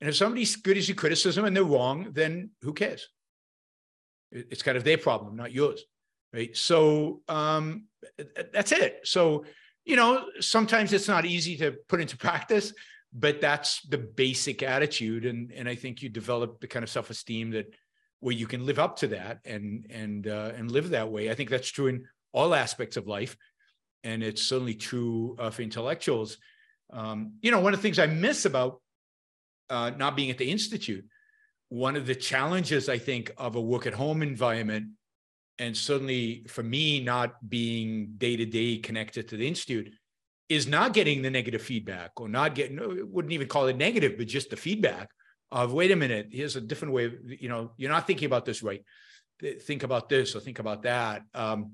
And 0.00 0.08
if 0.08 0.16
somebody's 0.16 0.56
good 0.56 0.76
as 0.76 0.88
your 0.88 0.96
criticism 0.96 1.44
and 1.44 1.56
they're 1.56 1.64
wrong, 1.64 2.10
then 2.12 2.50
who 2.62 2.72
cares? 2.72 3.08
It's 4.30 4.62
kind 4.62 4.76
of 4.76 4.84
their 4.84 4.98
problem, 4.98 5.36
not 5.36 5.52
yours. 5.52 5.82
Right. 6.32 6.54
So 6.56 7.22
um, 7.28 7.86
that's 8.52 8.72
it. 8.72 9.00
So, 9.04 9.46
you 9.84 9.96
know, 9.96 10.26
sometimes 10.40 10.92
it's 10.92 11.08
not 11.08 11.24
easy 11.24 11.56
to 11.56 11.74
put 11.88 12.00
into 12.00 12.18
practice, 12.18 12.74
but 13.12 13.40
that's 13.40 13.80
the 13.82 13.98
basic 13.98 14.62
attitude. 14.62 15.24
And, 15.24 15.50
and 15.52 15.66
I 15.66 15.74
think 15.74 16.02
you 16.02 16.10
develop 16.10 16.60
the 16.60 16.66
kind 16.66 16.82
of 16.82 16.90
self-esteem 16.90 17.52
that 17.52 17.74
where 18.20 18.34
you 18.34 18.46
can 18.46 18.66
live 18.66 18.78
up 18.78 18.96
to 18.96 19.08
that 19.08 19.38
and 19.44 19.86
and 19.90 20.26
uh, 20.26 20.50
and 20.56 20.70
live 20.70 20.90
that 20.90 21.10
way. 21.10 21.30
I 21.30 21.34
think 21.34 21.50
that's 21.50 21.68
true 21.68 21.86
in 21.86 22.04
all 22.32 22.54
aspects 22.54 22.96
of 22.96 23.06
life. 23.06 23.36
And 24.04 24.22
it's 24.22 24.42
certainly 24.42 24.74
true 24.74 25.36
uh, 25.38 25.50
for 25.50 25.62
intellectuals 25.62 26.36
um, 26.90 27.34
you 27.42 27.50
know, 27.50 27.60
one 27.60 27.74
of 27.74 27.80
the 27.80 27.82
things 27.82 27.98
I 27.98 28.06
miss 28.06 28.44
about 28.44 28.80
uh, 29.70 29.90
not 29.96 30.16
being 30.16 30.30
at 30.30 30.38
the 30.38 30.50
institute, 30.50 31.04
one 31.68 31.96
of 31.96 32.06
the 32.06 32.14
challenges 32.14 32.88
I 32.88 32.98
think 32.98 33.30
of 33.36 33.56
a 33.56 33.60
work 33.60 33.86
at 33.86 33.94
home 33.94 34.22
environment, 34.22 34.88
and 35.58 35.76
certainly 35.76 36.46
for 36.48 36.62
me 36.62 37.00
not 37.00 37.48
being 37.48 38.14
day 38.16 38.36
to 38.36 38.46
day 38.46 38.78
connected 38.78 39.28
to 39.28 39.36
the 39.36 39.46
institute, 39.46 39.92
is 40.48 40.66
not 40.66 40.94
getting 40.94 41.20
the 41.20 41.30
negative 41.30 41.60
feedback 41.60 42.12
or 42.20 42.28
not 42.28 42.54
getting. 42.54 42.78
Wouldn't 43.12 43.32
even 43.32 43.48
call 43.48 43.66
it 43.66 43.76
negative, 43.76 44.16
but 44.16 44.26
just 44.26 44.50
the 44.50 44.56
feedback 44.56 45.10
of 45.50 45.72
wait 45.72 45.90
a 45.90 45.96
minute, 45.96 46.28
here's 46.30 46.56
a 46.56 46.60
different 46.60 46.94
way. 46.94 47.06
Of, 47.06 47.14
you 47.24 47.48
know, 47.48 47.72
you're 47.76 47.90
not 47.90 48.06
thinking 48.06 48.26
about 48.26 48.44
this 48.44 48.62
right. 48.62 48.82
Think 49.62 49.82
about 49.82 50.08
this 50.08 50.34
or 50.34 50.40
think 50.40 50.58
about 50.58 50.82
that. 50.82 51.22
Um, 51.34 51.72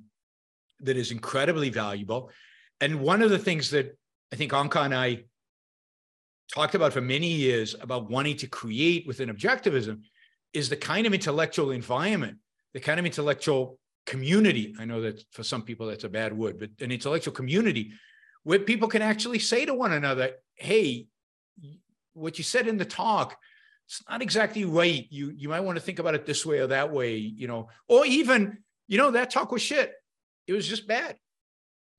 that 0.80 0.96
is 0.96 1.12
incredibly 1.12 1.70
valuable. 1.70 2.30
And 2.80 3.00
one 3.00 3.22
of 3.22 3.30
the 3.30 3.38
things 3.38 3.70
that 3.70 3.96
I 4.32 4.36
think 4.36 4.52
Onkar 4.52 4.84
and 4.84 4.94
I 4.94 5.24
talked 6.52 6.74
about 6.74 6.92
for 6.92 7.00
many 7.00 7.28
years 7.28 7.74
about 7.80 8.10
wanting 8.10 8.36
to 8.38 8.46
create 8.46 9.06
within 9.06 9.28
objectivism 9.28 10.02
is 10.52 10.68
the 10.68 10.76
kind 10.76 11.06
of 11.06 11.14
intellectual 11.14 11.70
environment, 11.70 12.38
the 12.74 12.80
kind 12.80 13.00
of 13.00 13.06
intellectual 13.06 13.78
community. 14.06 14.74
I 14.78 14.84
know 14.84 15.00
that 15.02 15.24
for 15.32 15.42
some 15.42 15.62
people 15.62 15.86
that's 15.86 16.04
a 16.04 16.08
bad 16.08 16.36
word, 16.36 16.58
but 16.58 16.70
an 16.80 16.92
intellectual 16.92 17.34
community 17.34 17.92
where 18.44 18.58
people 18.58 18.88
can 18.88 19.02
actually 19.02 19.38
say 19.38 19.64
to 19.64 19.74
one 19.74 19.92
another, 19.92 20.32
hey, 20.54 21.06
what 22.12 22.38
you 22.38 22.44
said 22.44 22.68
in 22.68 22.76
the 22.76 22.84
talk, 22.84 23.36
it's 23.86 24.02
not 24.08 24.22
exactly 24.22 24.64
right. 24.64 25.06
You 25.10 25.32
you 25.36 25.48
might 25.48 25.60
want 25.60 25.76
to 25.76 25.84
think 25.84 25.98
about 25.98 26.14
it 26.14 26.24
this 26.24 26.46
way 26.46 26.58
or 26.58 26.68
that 26.68 26.92
way, 26.92 27.16
you 27.16 27.46
know, 27.46 27.68
or 27.88 28.06
even, 28.06 28.58
you 28.86 28.98
know, 28.98 29.10
that 29.10 29.30
talk 29.30 29.50
was 29.50 29.62
shit. 29.62 29.92
It 30.46 30.52
was 30.52 30.66
just 30.66 30.86
bad. 30.86 31.16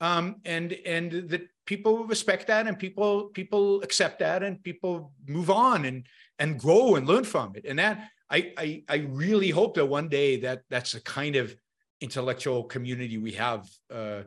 Um, 0.02 0.36
and 0.44 0.74
and 0.86 1.30
that 1.30 1.48
people 1.66 2.06
respect 2.06 2.48
that 2.48 2.68
and 2.68 2.78
people 2.78 3.26
people 3.30 3.82
accept 3.82 4.20
that 4.20 4.44
and 4.44 4.62
people 4.64 5.14
move 5.28 5.50
on 5.50 5.86
and 5.86 6.06
and 6.38 6.60
grow 6.60 6.96
and 6.96 7.08
learn 7.08 7.24
from 7.24 7.54
it. 7.56 7.66
And 7.66 7.80
that 7.80 8.10
I 8.30 8.54
I, 8.58 8.84
I 8.90 8.96
really 9.10 9.50
hope 9.50 9.76
that 9.76 9.86
one 9.86 10.10
day 10.10 10.38
that 10.42 10.64
that's 10.70 10.92
the 10.92 11.02
kind 11.02 11.36
of 11.36 11.56
intellectual 12.02 12.64
community 12.64 13.18
we 13.18 13.32
have 13.34 13.70
uh, 13.94 14.24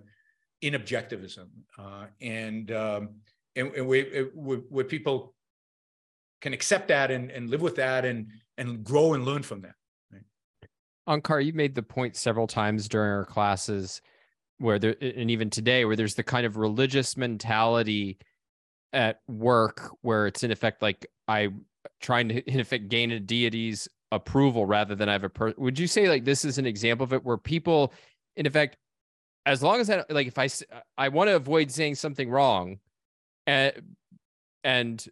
in 0.63 0.75
objectivism 0.75 1.49
uh, 1.79 2.07
and 2.21 2.73
um, 2.73 3.11
and, 3.55 3.75
and 3.75 3.87
we, 3.87 4.03
where 4.33 4.85
people 4.85 5.35
can 6.41 6.53
accept 6.53 6.89
that 6.89 7.11
and, 7.11 7.31
and 7.31 7.51
live 7.51 7.61
with 7.61 7.77
that 7.77 8.05
and 8.05 8.29
and 8.57 8.85
grow 8.85 9.15
and 9.15 9.25
learn 9.25 9.43
from 9.43 9.61
that. 9.63 9.75
Right? 10.13 10.23
Onkar, 11.09 11.45
you 11.45 11.53
made 11.53 11.75
the 11.75 11.83
point 11.83 12.17
several 12.17 12.47
times 12.47 12.89
during 12.89 13.11
our 13.11 13.25
classes 13.25 14.01
where 14.59 14.79
there 14.79 14.97
and 15.01 15.31
even 15.31 15.51
today 15.51 15.85
where 15.85 15.97
there's 15.97 16.15
the 16.15 16.23
kind 16.23 16.45
of 16.45 16.57
religious 16.57 17.17
mentality 17.17 18.19
at 18.93 19.21
work 19.29 19.91
where 20.03 20.27
it's 20.27 20.43
in 20.43 20.51
effect 20.51 20.83
like 20.83 21.07
I 21.27 21.49
trying 22.01 22.29
to 22.29 22.51
in 22.51 22.61
effect 22.61 22.89
gain 22.89 23.11
a 23.13 23.21
deity's 23.21 23.89
approval 24.13 24.67
rather 24.67 24.95
than 24.95 25.09
I 25.09 25.13
have 25.13 25.25
a 25.25 25.29
per 25.29 25.55
would 25.57 25.79
you 25.79 25.87
say 25.87 26.09
like 26.09 26.25
this 26.25 26.45
is 26.45 26.59
an 26.59 26.67
example 26.67 27.05
of 27.05 27.13
it 27.13 27.25
where 27.25 27.37
people 27.37 27.93
in 28.37 28.47
effect 28.47 28.77
as 29.47 29.63
long 29.63 29.81
as 29.81 29.91
I 29.91 30.05
like 30.11 30.27
if 30.27 30.39
I 30.39 30.49
I 30.97 31.09
want 31.09 31.29
to 31.29 31.37
avoid 31.37 31.71
saying 31.71 31.97
something 31.97 32.31
wrong 32.31 32.79
and 33.47 33.73
and 34.65 35.05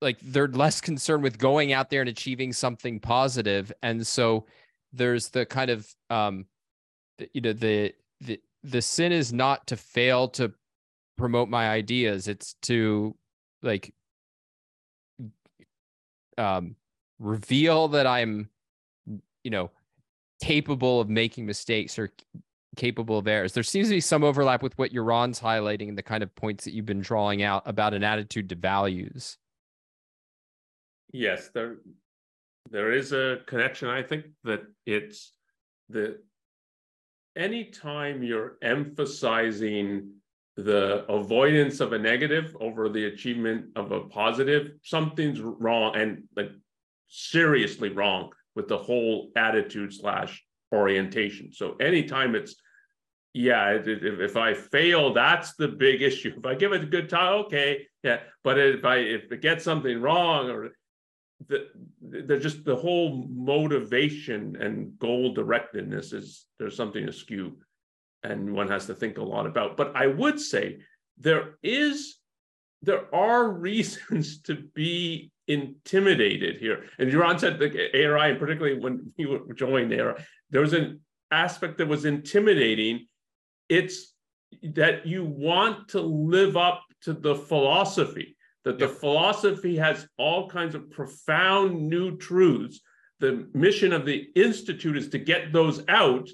like 0.00 0.18
they're 0.20 0.48
less 0.48 0.80
concerned 0.80 1.22
with 1.22 1.38
going 1.38 1.72
out 1.72 1.90
there 1.90 2.00
and 2.00 2.08
achieving 2.08 2.52
something 2.52 2.98
positive 2.98 3.72
and 3.82 4.04
so 4.06 4.46
there's 4.92 5.28
the 5.28 5.46
kind 5.46 5.70
of 5.70 5.86
um 6.10 6.46
you 7.32 7.40
know 7.40 7.52
the 7.52 7.92
the 8.20 8.40
the 8.62 8.82
sin 8.82 9.12
is 9.12 9.32
not 9.32 9.66
to 9.68 9.76
fail 9.76 10.28
to 10.28 10.52
promote 11.16 11.48
my 11.48 11.68
ideas. 11.68 12.28
It's 12.28 12.54
to 12.62 13.16
like 13.62 13.94
um 16.38 16.74
reveal 17.18 17.88
that 17.88 18.06
i'm 18.06 18.48
you 19.44 19.50
know 19.50 19.70
capable 20.42 21.00
of 21.00 21.08
making 21.08 21.46
mistakes 21.46 21.98
or 21.98 22.10
capable 22.74 23.18
of 23.18 23.28
errors. 23.28 23.52
There 23.52 23.62
seems 23.62 23.88
to 23.88 23.94
be 23.94 24.00
some 24.00 24.24
overlap 24.24 24.62
with 24.62 24.76
what 24.78 24.92
Yaron's 24.92 25.38
highlighting 25.38 25.88
and 25.88 25.96
the 25.96 26.02
kind 26.02 26.22
of 26.22 26.34
points 26.34 26.64
that 26.64 26.72
you've 26.72 26.86
been 26.86 27.02
drawing 27.02 27.42
out 27.42 27.62
about 27.66 27.92
an 27.92 28.02
attitude 28.02 28.48
to 28.48 28.54
values. 28.56 29.36
Yes 31.12 31.50
there 31.54 31.76
there 32.70 32.92
is 32.92 33.12
a 33.12 33.40
connection 33.46 33.88
i 33.88 34.02
think 34.02 34.26
that 34.44 34.62
it's 34.86 35.32
the 35.88 36.18
anytime 37.36 38.22
you're 38.22 38.58
emphasizing 38.62 40.10
the 40.56 41.04
avoidance 41.06 41.80
of 41.80 41.92
a 41.92 41.98
negative 41.98 42.54
over 42.60 42.88
the 42.88 43.06
achievement 43.06 43.66
of 43.74 43.90
a 43.90 44.00
positive 44.00 44.72
something's 44.82 45.40
wrong 45.40 45.96
and 45.96 46.24
like 46.36 46.50
seriously 47.08 47.88
wrong 47.88 48.30
with 48.54 48.68
the 48.68 48.76
whole 48.76 49.30
attitude 49.34 49.92
slash 49.92 50.44
orientation. 50.72 51.52
So 51.52 51.76
anytime 51.76 52.34
it's 52.34 52.54
yeah 53.34 53.70
if, 53.70 53.86
if 53.86 54.36
i 54.36 54.52
fail 54.52 55.14
that's 55.14 55.54
the 55.54 55.68
big 55.68 56.02
issue. 56.10 56.34
If 56.36 56.44
i 56.44 56.54
give 56.54 56.72
it 56.72 56.82
a 56.82 56.86
good 56.86 57.08
time 57.08 57.44
okay 57.44 57.86
yeah. 58.02 58.20
But 58.44 58.58
if 58.58 58.84
i 58.84 58.96
if 58.96 59.32
it 59.32 59.40
gets 59.40 59.64
something 59.64 60.02
wrong 60.02 60.50
or 60.50 60.70
the, 61.48 62.38
just 62.38 62.64
the 62.64 62.76
whole 62.76 63.26
motivation 63.28 64.56
and 64.60 64.98
goal 64.98 65.34
directedness 65.34 66.12
is 66.12 66.46
there's 66.58 66.76
something 66.76 67.08
askew 67.08 67.56
and 68.22 68.52
one 68.52 68.68
has 68.68 68.86
to 68.86 68.94
think 68.94 69.18
a 69.18 69.22
lot 69.22 69.46
about. 69.46 69.76
But 69.76 69.96
i 69.96 70.06
would 70.06 70.40
say 70.40 70.78
there 71.18 71.56
is 71.62 72.16
there 72.82 73.14
are 73.14 73.48
reasons 73.68 74.42
to 74.42 74.54
be 74.74 75.30
intimidated 75.48 76.56
here. 76.58 76.84
And 76.98 77.10
Yaron 77.10 77.38
said 77.38 77.58
the 77.58 77.66
ARI 77.94 78.30
and 78.30 78.38
particularly 78.38 78.78
when 78.78 79.12
you 79.16 79.48
joined 79.54 79.92
ARI 79.92 80.22
there 80.50 80.60
was 80.60 80.72
an 80.72 81.00
aspect 81.30 81.78
that 81.78 81.88
was 81.88 82.04
intimidating. 82.04 83.06
It's 83.68 84.12
that 84.62 85.06
you 85.06 85.24
want 85.24 85.88
to 85.88 86.00
live 86.00 86.56
up 86.56 86.82
to 87.02 87.12
the 87.12 87.34
philosophy 87.34 88.36
that 88.64 88.78
the 88.78 88.88
philosophy 88.88 89.76
has 89.76 90.06
all 90.18 90.48
kinds 90.48 90.74
of 90.74 90.90
profound 90.90 91.88
new 91.88 92.16
truths. 92.16 92.80
The 93.20 93.48
mission 93.54 93.92
of 93.92 94.06
the 94.06 94.28
Institute 94.34 94.96
is 94.96 95.08
to 95.10 95.18
get 95.18 95.52
those 95.52 95.82
out. 95.88 96.28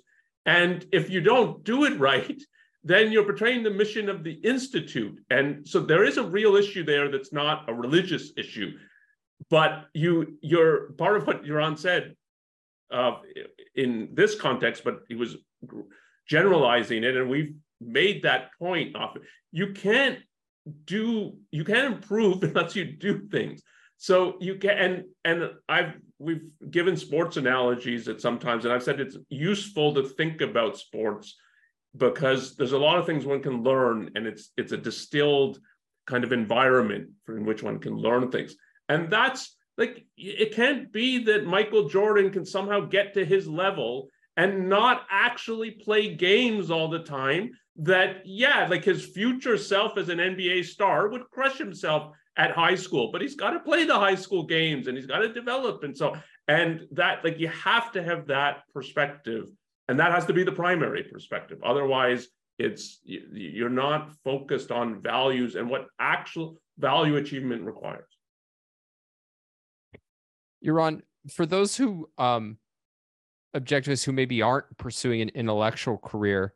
And 0.47 0.87
if 0.93 1.11
you 1.11 1.21
don't 1.21 1.65
do 1.65 1.85
it 1.85 1.99
right, 1.99 2.41
then 2.85 3.13
you're 3.13 3.31
betraying 3.31 3.63
the 3.63 3.71
mission 3.71 4.09
of 4.09 4.25
the 4.25 4.33
Institute. 4.33 5.19
And 5.31 5.67
so 5.67 5.81
there 5.81 6.05
is 6.05 6.17
a 6.17 6.23
real 6.23 6.57
issue 6.57 6.85
there 6.85 7.11
that's 7.11 7.33
not 7.33 7.69
a 7.69 7.75
religious 7.75 8.33
issue. 8.37 8.73
But 9.51 9.87
you, 9.95 10.39
you're 10.41 10.93
part 10.93 11.17
of 11.17 11.27
what 11.27 11.45
Yaron 11.45 11.79
said 11.79 12.15
uh, 12.91 13.17
in 13.75 14.11
this 14.15 14.35
context, 14.35 14.85
but 14.85 15.01
he 15.09 15.15
was 15.15 15.37
generalizing 16.29 17.05
it, 17.05 17.17
and 17.17 17.29
we've 17.29 17.55
made 17.81 18.23
that 18.23 18.51
point 18.59 18.97
often. 18.97 19.23
You 19.53 19.73
can't 19.73 20.19
do 20.85 21.35
you 21.51 21.65
can't 21.65 21.95
improve 21.95 22.43
unless 22.43 22.77
you 22.77 22.85
do 22.85 23.27
things. 23.29 23.63
So 23.97 24.37
you 24.41 24.57
can 24.57 24.79
and 24.79 25.05
and 25.25 25.51
i've 25.69 25.95
we've 26.21 26.53
given 26.71 26.97
sports 26.97 27.37
analogies 27.37 28.07
at 28.07 28.21
sometimes 28.21 28.65
and 28.65 28.73
i've 28.73 28.83
said 28.83 29.01
it's 29.01 29.17
useful 29.29 29.93
to 29.95 30.05
think 30.05 30.41
about 30.41 30.79
sports 30.79 31.37
because 31.97 32.55
there's 32.55 32.73
a 32.73 32.79
lot 32.79 32.99
of 32.99 33.07
things 33.07 33.25
one 33.25 33.43
can 33.43 33.63
learn 33.63 34.11
and 34.15 34.27
it's 34.27 34.53
it's 34.57 34.71
a 34.71 34.77
distilled 34.77 35.59
kind 36.07 36.23
of 36.23 36.33
environment 36.33 37.11
in 37.29 37.45
which 37.45 37.63
one 37.63 37.79
can 37.79 37.97
learn 37.97 38.31
things. 38.31 38.55
And 38.89 39.11
that's 39.11 39.57
like 39.77 40.07
it 40.17 40.55
can't 40.55 40.93
be 40.93 41.25
that 41.25 41.47
michael 41.47 41.89
jordan 41.89 42.31
can 42.31 42.45
somehow 42.45 42.81
get 42.81 43.15
to 43.15 43.25
his 43.25 43.47
level 43.47 44.09
and 44.37 44.69
not 44.69 45.07
actually 45.11 45.71
play 45.71 46.15
games 46.15 46.71
all 46.71 46.89
the 46.89 46.99
time 46.99 47.51
that 47.79 48.23
yeah 48.25 48.67
like 48.69 48.85
his 48.85 49.07
future 49.07 49.57
self 49.57 49.97
as 49.97 50.09
an 50.09 50.19
nba 50.19 50.65
star 50.65 51.09
would 51.09 51.23
crush 51.31 51.59
himself 51.59 52.13
at 52.37 52.51
high 52.51 52.75
school 52.75 53.11
but 53.13 53.23
he's 53.23 53.37
got 53.37 53.51
to 53.51 53.61
play 53.61 53.85
the 53.85 53.95
high 53.95 54.15
school 54.15 54.45
games 54.45 54.89
and 54.89 54.97
he's 54.97 55.07
got 55.07 55.19
to 55.19 55.33
develop 55.33 55.85
and 55.85 55.97
so 55.97 56.17
and 56.49 56.87
that 56.91 57.23
like 57.25 57.39
you 57.39 57.49
have 57.49 57.93
to 57.93 58.03
have 58.03 58.27
that 58.27 58.63
perspective 58.75 59.49
and 59.89 59.99
that 59.99 60.13
has 60.13 60.27
to 60.27 60.33
be 60.33 60.45
the 60.45 60.53
primary 60.53 61.03
perspective. 61.03 61.59
Otherwise 61.65 62.29
it's 62.59 63.01
you're 63.05 63.69
not 63.69 64.11
focused 64.25 64.73
on 64.73 65.01
values 65.01 65.55
and 65.55 65.71
what 65.71 65.87
actual 65.99 66.57
value 66.79 67.17
achievement 67.17 67.65
requires. 67.65 68.09
Yaron 70.65 71.03
for 71.33 71.47
those 71.47 71.77
who 71.77 72.09
um 72.19 72.59
objectivists 73.57 74.05
who 74.05 74.13
maybe 74.13 74.43
aren't 74.43 74.77
pursuing 74.77 75.21
an 75.21 75.31
intellectual 75.31 75.99
career 75.99 76.53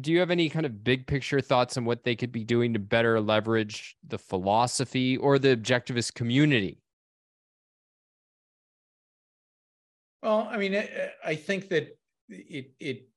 do 0.00 0.10
you 0.10 0.18
have 0.18 0.30
any 0.30 0.48
kind 0.48 0.66
of 0.66 0.82
big 0.82 1.06
picture 1.06 1.40
thoughts 1.40 1.76
on 1.76 1.84
what 1.84 2.02
they 2.02 2.16
could 2.16 2.32
be 2.32 2.44
doing 2.44 2.72
to 2.72 2.78
better 2.78 3.20
leverage 3.20 3.96
the 4.06 4.18
philosophy 4.18 5.16
or 5.16 5.38
the 5.38 5.56
objectivist 5.56 6.14
community? 6.14 6.80
Well, 10.22 10.48
I 10.50 10.56
mean, 10.56 10.82
I, 11.24 11.34
think 11.34 11.68
that 11.68 11.96
it 12.28 12.72
it 12.80 13.08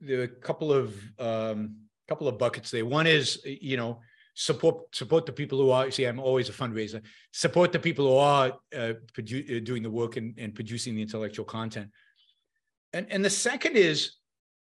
the 0.00 0.26
couple 0.26 0.72
of 0.72 0.94
um, 1.18 1.76
couple 2.08 2.26
of 2.26 2.38
buckets 2.38 2.70
there. 2.70 2.84
One 2.84 3.06
is 3.06 3.40
you 3.44 3.76
know 3.76 4.00
support 4.34 4.94
support 4.94 5.26
the 5.26 5.32
people 5.32 5.58
who 5.58 5.70
are. 5.70 5.90
See, 5.92 6.04
I'm 6.04 6.18
always 6.18 6.48
a 6.48 6.52
fundraiser. 6.52 7.02
Support 7.32 7.72
the 7.72 7.78
people 7.78 8.08
who 8.08 8.16
are 8.16 8.52
uh, 8.76 8.94
produ- 9.12 9.56
uh, 9.56 9.60
doing 9.64 9.84
the 9.84 9.90
work 9.90 10.16
and, 10.16 10.34
and 10.36 10.54
producing 10.54 10.96
the 10.96 11.02
intellectual 11.02 11.44
content. 11.44 11.90
And 12.92 13.06
and 13.10 13.24
the 13.24 13.30
second 13.30 13.76
is 13.76 14.14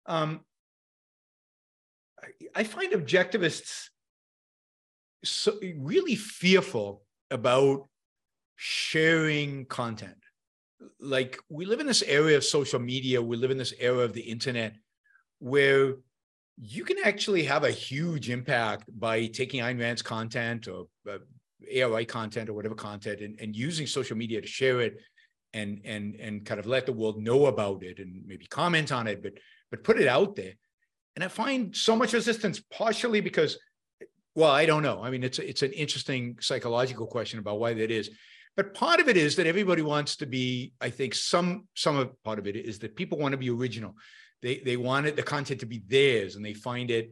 um, 0.06 0.40
I 2.54 2.64
find 2.64 2.92
objectivists 2.92 3.88
so 5.24 5.58
really 5.76 6.16
fearful 6.16 7.02
about 7.30 7.88
sharing 8.56 9.66
content. 9.66 10.16
Like 11.00 11.38
we 11.48 11.64
live 11.64 11.80
in 11.80 11.86
this 11.86 12.02
area 12.02 12.36
of 12.36 12.44
social 12.44 12.78
media, 12.78 13.20
we 13.20 13.36
live 13.36 13.50
in 13.50 13.58
this 13.58 13.74
era 13.78 13.98
of 13.98 14.12
the 14.12 14.20
internet 14.20 14.76
where 15.40 15.94
you 16.60 16.84
can 16.84 16.96
actually 17.04 17.44
have 17.44 17.64
a 17.64 17.70
huge 17.70 18.30
impact 18.30 18.84
by 18.98 19.26
taking 19.26 19.60
Ayn 19.60 19.78
Rand's 19.78 20.02
content 20.02 20.66
or 20.66 20.86
uh, 21.08 21.18
ARI 21.72 22.04
content 22.04 22.48
or 22.48 22.54
whatever 22.54 22.74
content 22.74 23.20
and, 23.20 23.38
and 23.40 23.54
using 23.54 23.86
social 23.86 24.16
media 24.16 24.40
to 24.40 24.46
share 24.46 24.80
it 24.80 24.98
and 25.54 25.80
and 25.84 26.14
and 26.16 26.44
kind 26.44 26.60
of 26.60 26.66
let 26.66 26.86
the 26.86 26.92
world 26.92 27.22
know 27.22 27.46
about 27.46 27.82
it 27.82 27.98
and 27.98 28.22
maybe 28.26 28.46
comment 28.46 28.92
on 28.92 29.06
it, 29.06 29.22
but 29.22 29.32
but 29.70 29.84
put 29.84 30.00
it 30.00 30.08
out 30.08 30.36
there. 30.36 30.54
And 31.18 31.24
I 31.24 31.26
find 31.26 31.74
so 31.74 31.96
much 31.96 32.12
resistance, 32.12 32.60
partially 32.70 33.20
because, 33.20 33.58
well, 34.36 34.52
I 34.52 34.66
don't 34.66 34.84
know. 34.84 35.02
I 35.02 35.10
mean, 35.10 35.24
it's 35.24 35.40
it's 35.40 35.62
an 35.62 35.72
interesting 35.72 36.36
psychological 36.40 37.08
question 37.08 37.40
about 37.40 37.58
why 37.58 37.74
that 37.74 37.90
is. 37.90 38.08
But 38.56 38.72
part 38.72 39.00
of 39.00 39.08
it 39.08 39.16
is 39.16 39.34
that 39.34 39.44
everybody 39.48 39.82
wants 39.82 40.14
to 40.18 40.26
be, 40.26 40.74
I 40.80 40.90
think 40.90 41.16
some 41.16 41.66
some 41.74 41.96
of 41.96 42.22
part 42.22 42.38
of 42.38 42.46
it 42.46 42.54
is 42.54 42.78
that 42.78 42.94
people 42.94 43.18
want 43.18 43.32
to 43.32 43.36
be 43.36 43.50
original. 43.50 43.96
They 44.42 44.58
they 44.64 44.76
wanted 44.76 45.16
the 45.16 45.24
content 45.24 45.58
to 45.58 45.66
be 45.66 45.82
theirs 45.84 46.36
and 46.36 46.44
they 46.44 46.54
find 46.54 46.88
it 46.88 47.10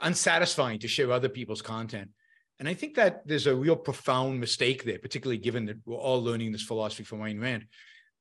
unsatisfying 0.00 0.80
to 0.80 0.88
share 0.88 1.12
other 1.12 1.28
people's 1.28 1.62
content. 1.62 2.10
And 2.58 2.68
I 2.68 2.74
think 2.74 2.96
that 2.96 3.28
there's 3.28 3.46
a 3.46 3.54
real 3.54 3.76
profound 3.76 4.40
mistake 4.40 4.82
there, 4.82 4.98
particularly 4.98 5.38
given 5.38 5.66
that 5.66 5.76
we're 5.86 5.94
all 5.94 6.20
learning 6.20 6.50
this 6.50 6.62
philosophy 6.62 7.04
from 7.04 7.20
Ayn 7.20 7.40
Rand. 7.40 7.66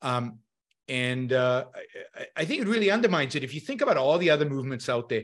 Um, 0.04 0.38
and 0.88 1.34
uh, 1.34 1.66
I, 2.16 2.26
I, 2.38 2.46
think 2.46 2.62
it 2.62 2.68
really 2.68 2.92
undermines 2.92 3.36
it. 3.36 3.44
If 3.44 3.54
you 3.54 3.60
think 3.60 3.82
about 3.82 3.98
all 3.98 4.18
the 4.18 4.30
other 4.30 4.48
movements 4.48 4.88
out 4.90 5.10
there, 5.10 5.24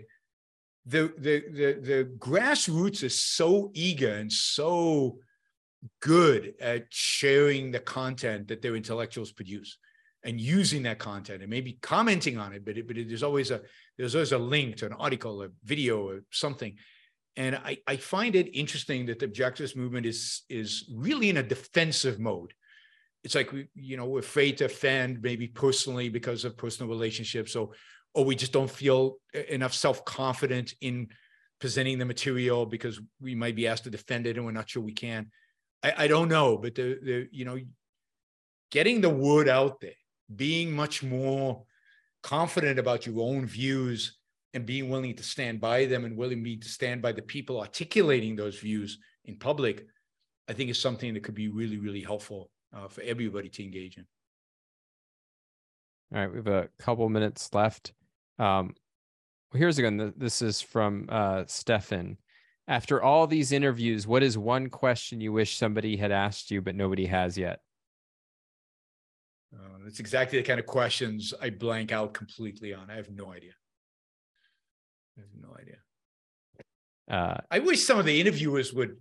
the 0.86 1.14
the 1.18 1.44
the, 1.52 1.80
the 1.82 2.12
grassroots 2.18 3.04
is 3.04 3.22
so 3.22 3.72
eager 3.74 4.14
and 4.14 4.32
so 4.32 5.18
good 6.02 6.54
at 6.60 6.86
sharing 6.90 7.72
the 7.72 7.80
content 7.80 8.48
that 8.48 8.62
their 8.62 8.76
intellectuals 8.76 9.32
produce 9.32 9.78
and 10.24 10.40
using 10.40 10.84
that 10.84 11.00
content 11.00 11.42
and 11.42 11.50
maybe 11.50 11.80
commenting 11.82 12.38
on 12.38 12.54
it, 12.54 12.64
but, 12.64 12.78
it, 12.78 12.88
but 12.88 12.98
it, 12.98 13.08
there's 13.08 13.24
always 13.24 13.52
a 13.52 13.62
there's 13.98 14.16
always 14.16 14.32
a 14.32 14.38
link 14.38 14.78
to 14.78 14.86
an 14.86 14.94
article, 14.94 15.44
a 15.44 15.50
video, 15.64 16.08
or 16.08 16.22
something. 16.32 16.76
And 17.36 17.56
I, 17.56 17.78
I 17.88 17.96
find 17.98 18.36
it 18.36 18.56
interesting 18.56 19.06
that 19.06 19.20
the 19.20 19.28
objectivist 19.28 19.76
movement 19.76 20.06
is 20.06 20.44
is 20.50 20.90
really 20.96 21.30
in 21.30 21.38
a 21.38 21.44
defensive 21.44 22.20
mode. 22.20 22.54
It's 23.24 23.36
like 23.36 23.52
we, 23.52 23.68
you 23.76 23.98
know, 23.98 24.06
we're 24.06 24.20
afraid 24.20 24.58
to 24.58 24.66
offend 24.66 25.22
maybe 25.22 25.48
personally 25.48 26.10
because 26.10 26.44
of 26.44 26.58
personal 26.58 26.90
relationships, 26.90 27.56
or 27.56 27.70
or 28.14 28.26
we 28.26 28.36
just 28.36 28.52
don't 28.52 28.70
feel 28.70 29.18
enough 29.50 29.74
self-confident 29.74 30.74
in 30.82 31.08
presenting 31.60 32.00
the 32.00 32.06
material 32.06 32.66
because 32.66 33.00
we 33.22 33.36
might 33.36 33.56
be 33.56 33.68
asked 33.68 33.86
to 33.86 33.90
defend 33.90 34.28
it 34.28 34.36
and 34.36 34.46
we're 34.46 34.52
not 34.52 34.70
sure 34.70 34.84
we 34.84 34.94
can. 34.94 35.32
I, 35.84 35.94
I 36.00 36.08
don't 36.08 36.30
know, 36.30 36.58
but 36.58 36.76
the 36.76 37.00
the 37.02 37.28
you 37.32 37.46
know, 37.46 37.60
getting 38.72 39.02
the 39.02 39.10
word 39.10 39.48
out 39.48 39.80
there, 39.82 39.92
being 40.36 40.72
much 40.72 41.04
more 41.04 41.64
confident 42.24 42.80
about 42.80 43.06
your 43.06 43.22
own 43.22 43.46
views 43.46 44.18
and 44.54 44.66
being 44.66 44.90
willing 44.90 45.16
to 45.16 45.24
stand 45.24 45.62
by 45.62 45.86
them 45.86 46.06
and 46.06 46.18
willing 46.18 46.44
to 46.44 46.70
stand 46.70 47.02
by 47.02 47.12
the 47.12 47.22
people 47.22 47.60
articulating 47.60 48.36
those 48.36 48.60
views 48.60 49.00
in 49.26 49.38
public, 49.38 49.86
I 50.50 50.54
think 50.54 50.70
is 50.70 50.80
something 50.80 51.14
that 51.14 51.24
could 51.24 51.36
be 51.36 51.48
really, 51.48 51.78
really 51.78 52.02
helpful 52.02 52.50
uh, 52.76 52.88
for 52.88 53.02
everybody 53.02 53.50
to 53.50 53.64
engage 53.64 53.98
in. 53.98 54.06
All 56.14 56.22
right, 56.22 56.30
we 56.30 56.38
have 56.38 56.48
a 56.48 56.70
couple 56.80 57.08
minutes 57.10 57.54
left. 57.54 57.94
Um, 58.38 58.76
well, 59.52 59.60
here's 59.60 59.78
again. 59.78 60.14
This 60.18 60.42
is 60.42 60.62
from 60.62 61.08
uh, 61.10 61.44
Stefan. 61.48 62.18
After 62.68 63.02
all 63.02 63.28
these 63.28 63.52
interviews, 63.52 64.08
what 64.08 64.24
is 64.24 64.38
one 64.38 64.70
question 64.70 65.20
you 65.20 65.34
wish 65.34 65.58
somebody 65.58 65.98
had 65.98 66.12
asked 66.12 66.52
you 66.52 66.62
but 66.62 66.76
nobody 66.76 67.06
has 67.06 67.38
yet? 67.38 67.60
Uh, 69.54 69.80
that's 69.84 70.00
exactly 70.00 70.40
the 70.40 70.48
kind 70.48 70.60
of 70.60 70.66
questions 70.66 71.34
I 71.42 71.50
blank 71.50 71.92
out 71.92 72.14
completely 72.14 72.74
on. 72.74 72.90
I 72.90 72.96
have 72.96 73.10
no 73.10 73.32
idea. 73.32 73.52
I 75.18 75.22
have 75.22 75.42
no 75.42 75.56
idea. 75.60 75.78
Uh, 77.10 77.42
I 77.50 77.60
wish 77.60 77.84
some 77.84 78.00
of 78.00 78.06
the 78.06 78.22
interviewers 78.22 78.74
would, 78.74 78.96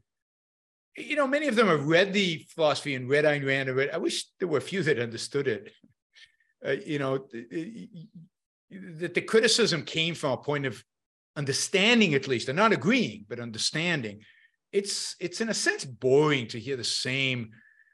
you 0.97 1.16
know, 1.16 1.26
many 1.26 1.49
of 1.49 1.57
them 1.57 1.68
have 1.68 1.86
read 1.86 2.12
the 2.12 2.45
philosophy 2.55 2.95
and 2.95 3.09
read 3.09 3.24
Ayn 3.24 3.47
Rand. 3.47 3.70
Read, 3.70 3.91
I 3.91 3.99
wish 3.99 4.26
there 4.38 4.49
were 4.49 4.59
a 4.59 4.62
few 4.62 4.82
that 4.82 4.99
understood 4.99 5.49
it. 5.49 5.72
Uh, 6.66 6.72
you 6.72 6.99
know, 6.99 7.26
that 8.99 9.14
the 9.14 9.22
criticism 9.22 9.82
came 9.82 10.14
from 10.14 10.32
a 10.32 10.36
point 10.36 10.66
of 10.66 10.82
understanding, 11.36 12.14
at 12.14 12.28
least, 12.28 12.49
and 12.49 12.57
not 12.57 12.72
agreeing, 12.72 13.24
but 13.28 13.41
understanding. 13.41 14.20
It's 14.72 15.16
it's 15.20 15.41
in 15.41 15.49
a 15.49 15.55
sense 15.55 15.84
boring 15.84 16.47
to 16.49 16.61
hear 16.61 16.76
the 16.76 16.84
same. 16.84 17.51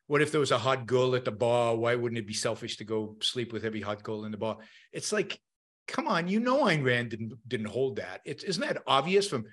What 0.09 0.23
if 0.23 0.31
there 0.31 0.41
was 0.41 0.53
a 0.53 0.59
hot 0.59 0.87
girl 0.87 1.15
at 1.15 1.25
the 1.25 1.33
bar? 1.33 1.75
Why 1.75 1.95
wouldn't 1.95 2.19
it 2.19 2.27
be 2.27 2.35
selfish 2.35 2.77
to 2.79 2.85
go 2.85 3.17
sleep 3.21 3.53
with 3.53 3.65
every 3.65 3.81
hot 3.81 4.03
girl 4.03 4.25
in 4.25 4.33
the 4.33 4.39
bar? 4.39 4.59
It's 4.93 5.13
like 5.13 5.41
come 5.87 6.09
on, 6.09 6.29
you 6.29 6.41
know 6.41 6.65
Ayn 6.65 6.85
Rand 6.85 7.11
didn't 7.11 7.33
didn't 7.47 7.67
hold 7.67 7.97
that. 7.97 8.21
It's 8.25 8.45
isn't 8.45 8.67
that 8.67 8.83
obvious 8.87 9.29
from 9.29 9.45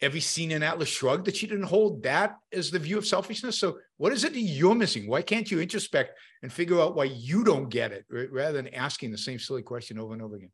every 0.00 0.20
scene 0.20 0.50
in 0.50 0.62
Atlas 0.62 0.88
Shrugged 0.88 1.26
that 1.26 1.36
she 1.36 1.46
didn't 1.46 1.64
hold 1.64 2.02
that 2.02 2.36
as 2.52 2.70
the 2.70 2.78
view 2.78 2.98
of 2.98 3.06
selfishness? 3.06 3.58
So 3.58 3.78
what 3.96 4.12
is 4.12 4.24
it 4.24 4.32
that 4.32 4.40
you're 4.40 4.74
missing? 4.74 5.06
Why 5.08 5.22
can't 5.22 5.50
you 5.50 5.60
introspect 5.60 6.18
and 6.42 6.52
figure 6.52 6.80
out 6.80 6.94
why 6.96 7.04
you 7.04 7.44
don't 7.44 7.68
get 7.68 7.92
it 7.92 8.04
rather 8.08 8.52
than 8.52 8.74
asking 8.74 9.10
the 9.10 9.18
same 9.18 9.38
silly 9.38 9.62
question 9.62 9.98
over 9.98 10.12
and 10.12 10.22
over 10.22 10.36
again? 10.36 10.50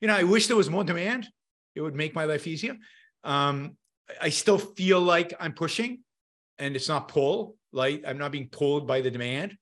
you 0.01 0.09
know, 0.09 0.15
I 0.15 0.23
wish 0.25 0.47
there 0.47 0.57
was 0.57 0.71
more 0.71 0.85
demand. 0.85 1.29
It 1.75 1.81
would 1.81 1.95
make 1.95 2.15
my 2.15 2.25
life 2.25 2.47
easier. 2.47 2.77
Um, 3.25 3.77
I 4.21 4.31
still 4.31 4.59
feel 4.59 5.01
like 5.01 5.35
I'm 5.39 5.53
pushing, 5.53 6.01
and 6.59 6.75
it's 6.77 6.89
not 6.89 7.09
pull. 7.09 7.57
Like 7.73 8.03
I'm 8.07 8.19
not 8.19 8.33
being 8.33 8.49
pulled 8.49 8.87
by 8.87 9.01
the 9.01 9.11
demand. 9.11 9.57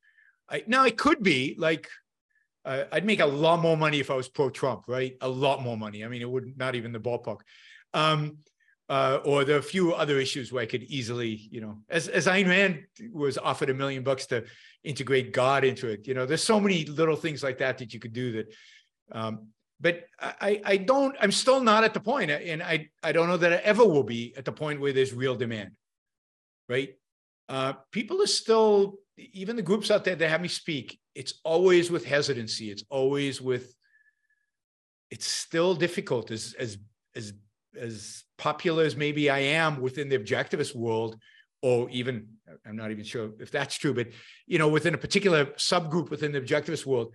I 0.48 0.64
now 0.66 0.84
it 0.84 0.96
could 0.96 1.22
be 1.22 1.54
like 1.58 1.88
uh, 2.64 2.84
I'd 2.92 3.04
make 3.04 3.20
a 3.20 3.26
lot 3.26 3.60
more 3.60 3.76
money 3.76 4.00
if 4.00 4.10
I 4.10 4.14
was 4.14 4.28
pro 4.28 4.50
Trump, 4.50 4.84
right? 4.88 5.16
A 5.20 5.28
lot 5.28 5.62
more 5.62 5.76
money. 5.76 6.04
I 6.04 6.08
mean, 6.08 6.22
it 6.22 6.30
would 6.30 6.56
not 6.56 6.74
even 6.74 6.92
the 6.92 7.00
ballpark. 7.00 7.38
Um, 7.94 8.38
uh, 8.90 9.20
or 9.24 9.44
there 9.44 9.56
are 9.56 9.60
a 9.60 9.62
few 9.62 9.92
other 9.92 10.18
issues 10.18 10.50
where 10.50 10.62
I 10.62 10.66
could 10.66 10.82
easily, 10.84 11.48
you 11.50 11.60
know, 11.60 11.78
as 11.90 12.08
as 12.08 12.26
Ayn 12.26 12.48
Rand 12.48 12.84
was 13.12 13.36
offered 13.36 13.70
a 13.70 13.74
million 13.74 14.02
bucks 14.02 14.26
to 14.26 14.44
integrate 14.82 15.32
God 15.32 15.64
into 15.64 15.88
it. 15.88 16.06
You 16.06 16.14
know, 16.14 16.24
there's 16.24 16.42
so 16.42 16.58
many 16.58 16.84
little 16.86 17.16
things 17.16 17.42
like 17.42 17.58
that 17.58 17.78
that 17.78 17.92
you 17.92 18.00
could 18.00 18.14
do 18.14 18.32
that 18.32 18.54
um, 19.12 19.48
but 19.80 20.04
I, 20.20 20.60
I 20.64 20.76
don't, 20.76 21.14
I'm 21.20 21.32
still 21.32 21.60
not 21.60 21.84
at 21.84 21.94
the 21.94 22.00
point, 22.00 22.30
and 22.30 22.62
I, 22.62 22.88
I 23.02 23.12
don't 23.12 23.28
know 23.28 23.36
that 23.36 23.52
I 23.52 23.56
ever 23.56 23.84
will 23.84 24.02
be 24.02 24.34
at 24.36 24.44
the 24.44 24.52
point 24.52 24.80
where 24.80 24.92
there's 24.92 25.12
real 25.12 25.36
demand, 25.36 25.70
right? 26.68 26.90
Uh, 27.48 27.74
people 27.92 28.20
are 28.22 28.26
still, 28.26 28.98
even 29.16 29.56
the 29.56 29.62
groups 29.62 29.90
out 29.90 30.04
there 30.04 30.16
that 30.16 30.28
have 30.28 30.40
me 30.40 30.48
speak, 30.48 30.98
it's 31.14 31.34
always 31.44 31.90
with 31.90 32.04
hesitancy. 32.04 32.70
It's 32.70 32.84
always 32.90 33.40
with, 33.40 33.74
it's 35.10 35.26
still 35.26 35.74
difficult 35.74 36.30
as, 36.30 36.54
as, 36.58 36.78
as, 37.16 37.32
as 37.78 38.24
popular 38.36 38.84
as 38.84 38.96
maybe 38.96 39.30
I 39.30 39.38
am 39.38 39.80
within 39.80 40.08
the 40.08 40.18
objectivist 40.18 40.74
world, 40.74 41.16
or 41.62 41.88
even, 41.90 42.28
I'm 42.66 42.76
not 42.76 42.90
even 42.90 43.04
sure 43.04 43.30
if 43.40 43.50
that's 43.50 43.76
true, 43.76 43.94
but, 43.94 44.08
you 44.46 44.58
know, 44.58 44.68
within 44.68 44.94
a 44.94 44.98
particular 44.98 45.46
subgroup 45.56 46.10
within 46.10 46.32
the 46.32 46.40
objectivist 46.40 46.86
world, 46.86 47.14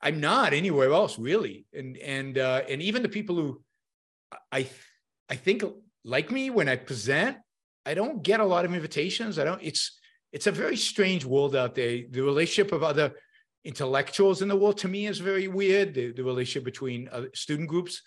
I'm 0.00 0.20
not 0.20 0.52
anywhere 0.52 0.92
else 0.92 1.18
really. 1.18 1.66
And 1.72 1.96
and 1.98 2.38
uh, 2.38 2.62
and 2.68 2.82
even 2.82 3.02
the 3.02 3.08
people 3.08 3.36
who 3.36 3.62
I 4.52 4.68
I 5.28 5.36
think 5.36 5.64
like 6.04 6.30
me 6.30 6.50
when 6.50 6.68
I 6.68 6.76
present, 6.76 7.38
I 7.84 7.94
don't 7.94 8.22
get 8.22 8.40
a 8.40 8.44
lot 8.44 8.64
of 8.64 8.74
invitations. 8.74 9.38
I 9.38 9.44
don't. 9.44 9.62
It's 9.62 9.98
it's 10.32 10.46
a 10.46 10.52
very 10.52 10.76
strange 10.76 11.24
world 11.24 11.56
out 11.56 11.74
there. 11.74 12.02
The 12.10 12.20
relationship 12.20 12.72
of 12.72 12.82
other 12.82 13.14
intellectuals 13.64 14.42
in 14.42 14.48
the 14.48 14.56
world 14.56 14.78
to 14.78 14.88
me 14.88 15.06
is 15.06 15.18
very 15.18 15.48
weird. 15.48 15.94
The, 15.94 16.12
the 16.12 16.22
relationship 16.22 16.64
between 16.64 17.08
student 17.34 17.68
groups, 17.68 18.02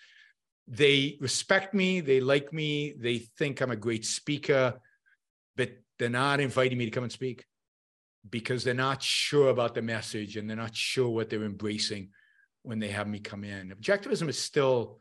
they 0.66 1.18
respect 1.20 1.74
me, 1.74 2.00
they 2.00 2.20
like 2.20 2.52
me, 2.52 2.94
they 2.98 3.18
think 3.38 3.60
I'm 3.60 3.70
a 3.70 3.76
great 3.76 4.06
speaker, 4.06 4.80
but 5.56 5.70
they're 5.98 6.08
not 6.08 6.40
inviting 6.40 6.78
me 6.78 6.86
to 6.86 6.90
come 6.90 7.02
and 7.02 7.12
speak 7.12 7.44
because 8.28 8.64
they're 8.64 8.74
not 8.74 9.02
sure 9.02 9.48
about 9.48 9.74
the 9.74 9.82
message 9.82 10.36
and 10.36 10.48
they're 10.48 10.56
not 10.56 10.76
sure 10.76 11.08
what 11.08 11.30
they're 11.30 11.44
embracing 11.44 12.10
when 12.62 12.78
they 12.78 12.88
have 12.88 13.08
me 13.08 13.18
come 13.18 13.44
in. 13.44 13.70
Objectivism 13.70 14.28
is 14.28 14.38
still, 14.38 14.98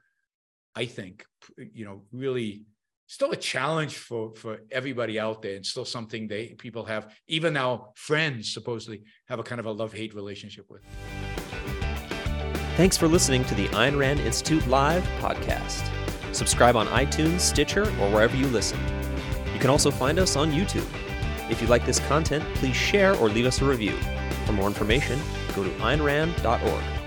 I 0.76 0.86
think, 0.86 1.26
you 1.58 1.86
know, 1.86 2.04
really 2.12 2.66
still 3.08 3.32
a 3.32 3.36
challenge 3.36 3.98
for 3.98 4.36
for 4.36 4.60
everybody 4.72 5.20
out 5.20 5.42
there 5.42 5.56
and 5.56 5.66
still 5.66 5.84
something 5.84 6.28
they 6.28 6.50
people 6.50 6.86
have 6.86 7.12
even 7.28 7.54
now 7.54 7.92
friends 7.96 8.54
supposedly 8.54 9.02
have 9.28 9.40
a 9.40 9.44
kind 9.44 9.60
of 9.60 9.66
a 9.66 9.72
love-hate 9.72 10.14
relationship 10.14 10.66
with. 10.70 10.84
Thanks 12.78 12.96
for 12.96 13.08
listening 13.08 13.44
to 13.46 13.56
the 13.56 13.68
Ayn 13.70 13.98
Rand 13.98 14.20
Institute 14.22 14.66
Live 14.68 15.04
podcast. 15.20 15.84
Subscribe 16.34 16.76
on 16.78 16.88
iTunes, 16.88 17.42
Stitcher, 17.42 17.82
or 17.82 18.10
wherever 18.12 18.38
you 18.38 18.48
listen. 18.48 18.80
You 19.54 19.60
can 19.60 19.70
also 19.70 19.92
find 19.92 20.20
us 20.20 20.36
on 20.36 20.52
YouTube. 20.52 20.88
If 21.50 21.62
you 21.62 21.68
like 21.68 21.86
this 21.86 22.00
content, 22.00 22.44
please 22.56 22.76
share 22.76 23.16
or 23.16 23.30
leave 23.30 23.46
us 23.46 23.62
a 23.62 23.66
review. 23.66 23.98
For 24.46 24.54
more 24.54 24.68
information, 24.68 25.20
go 25.56 25.64
to 25.64 25.70
aynrand.org. 25.72 26.99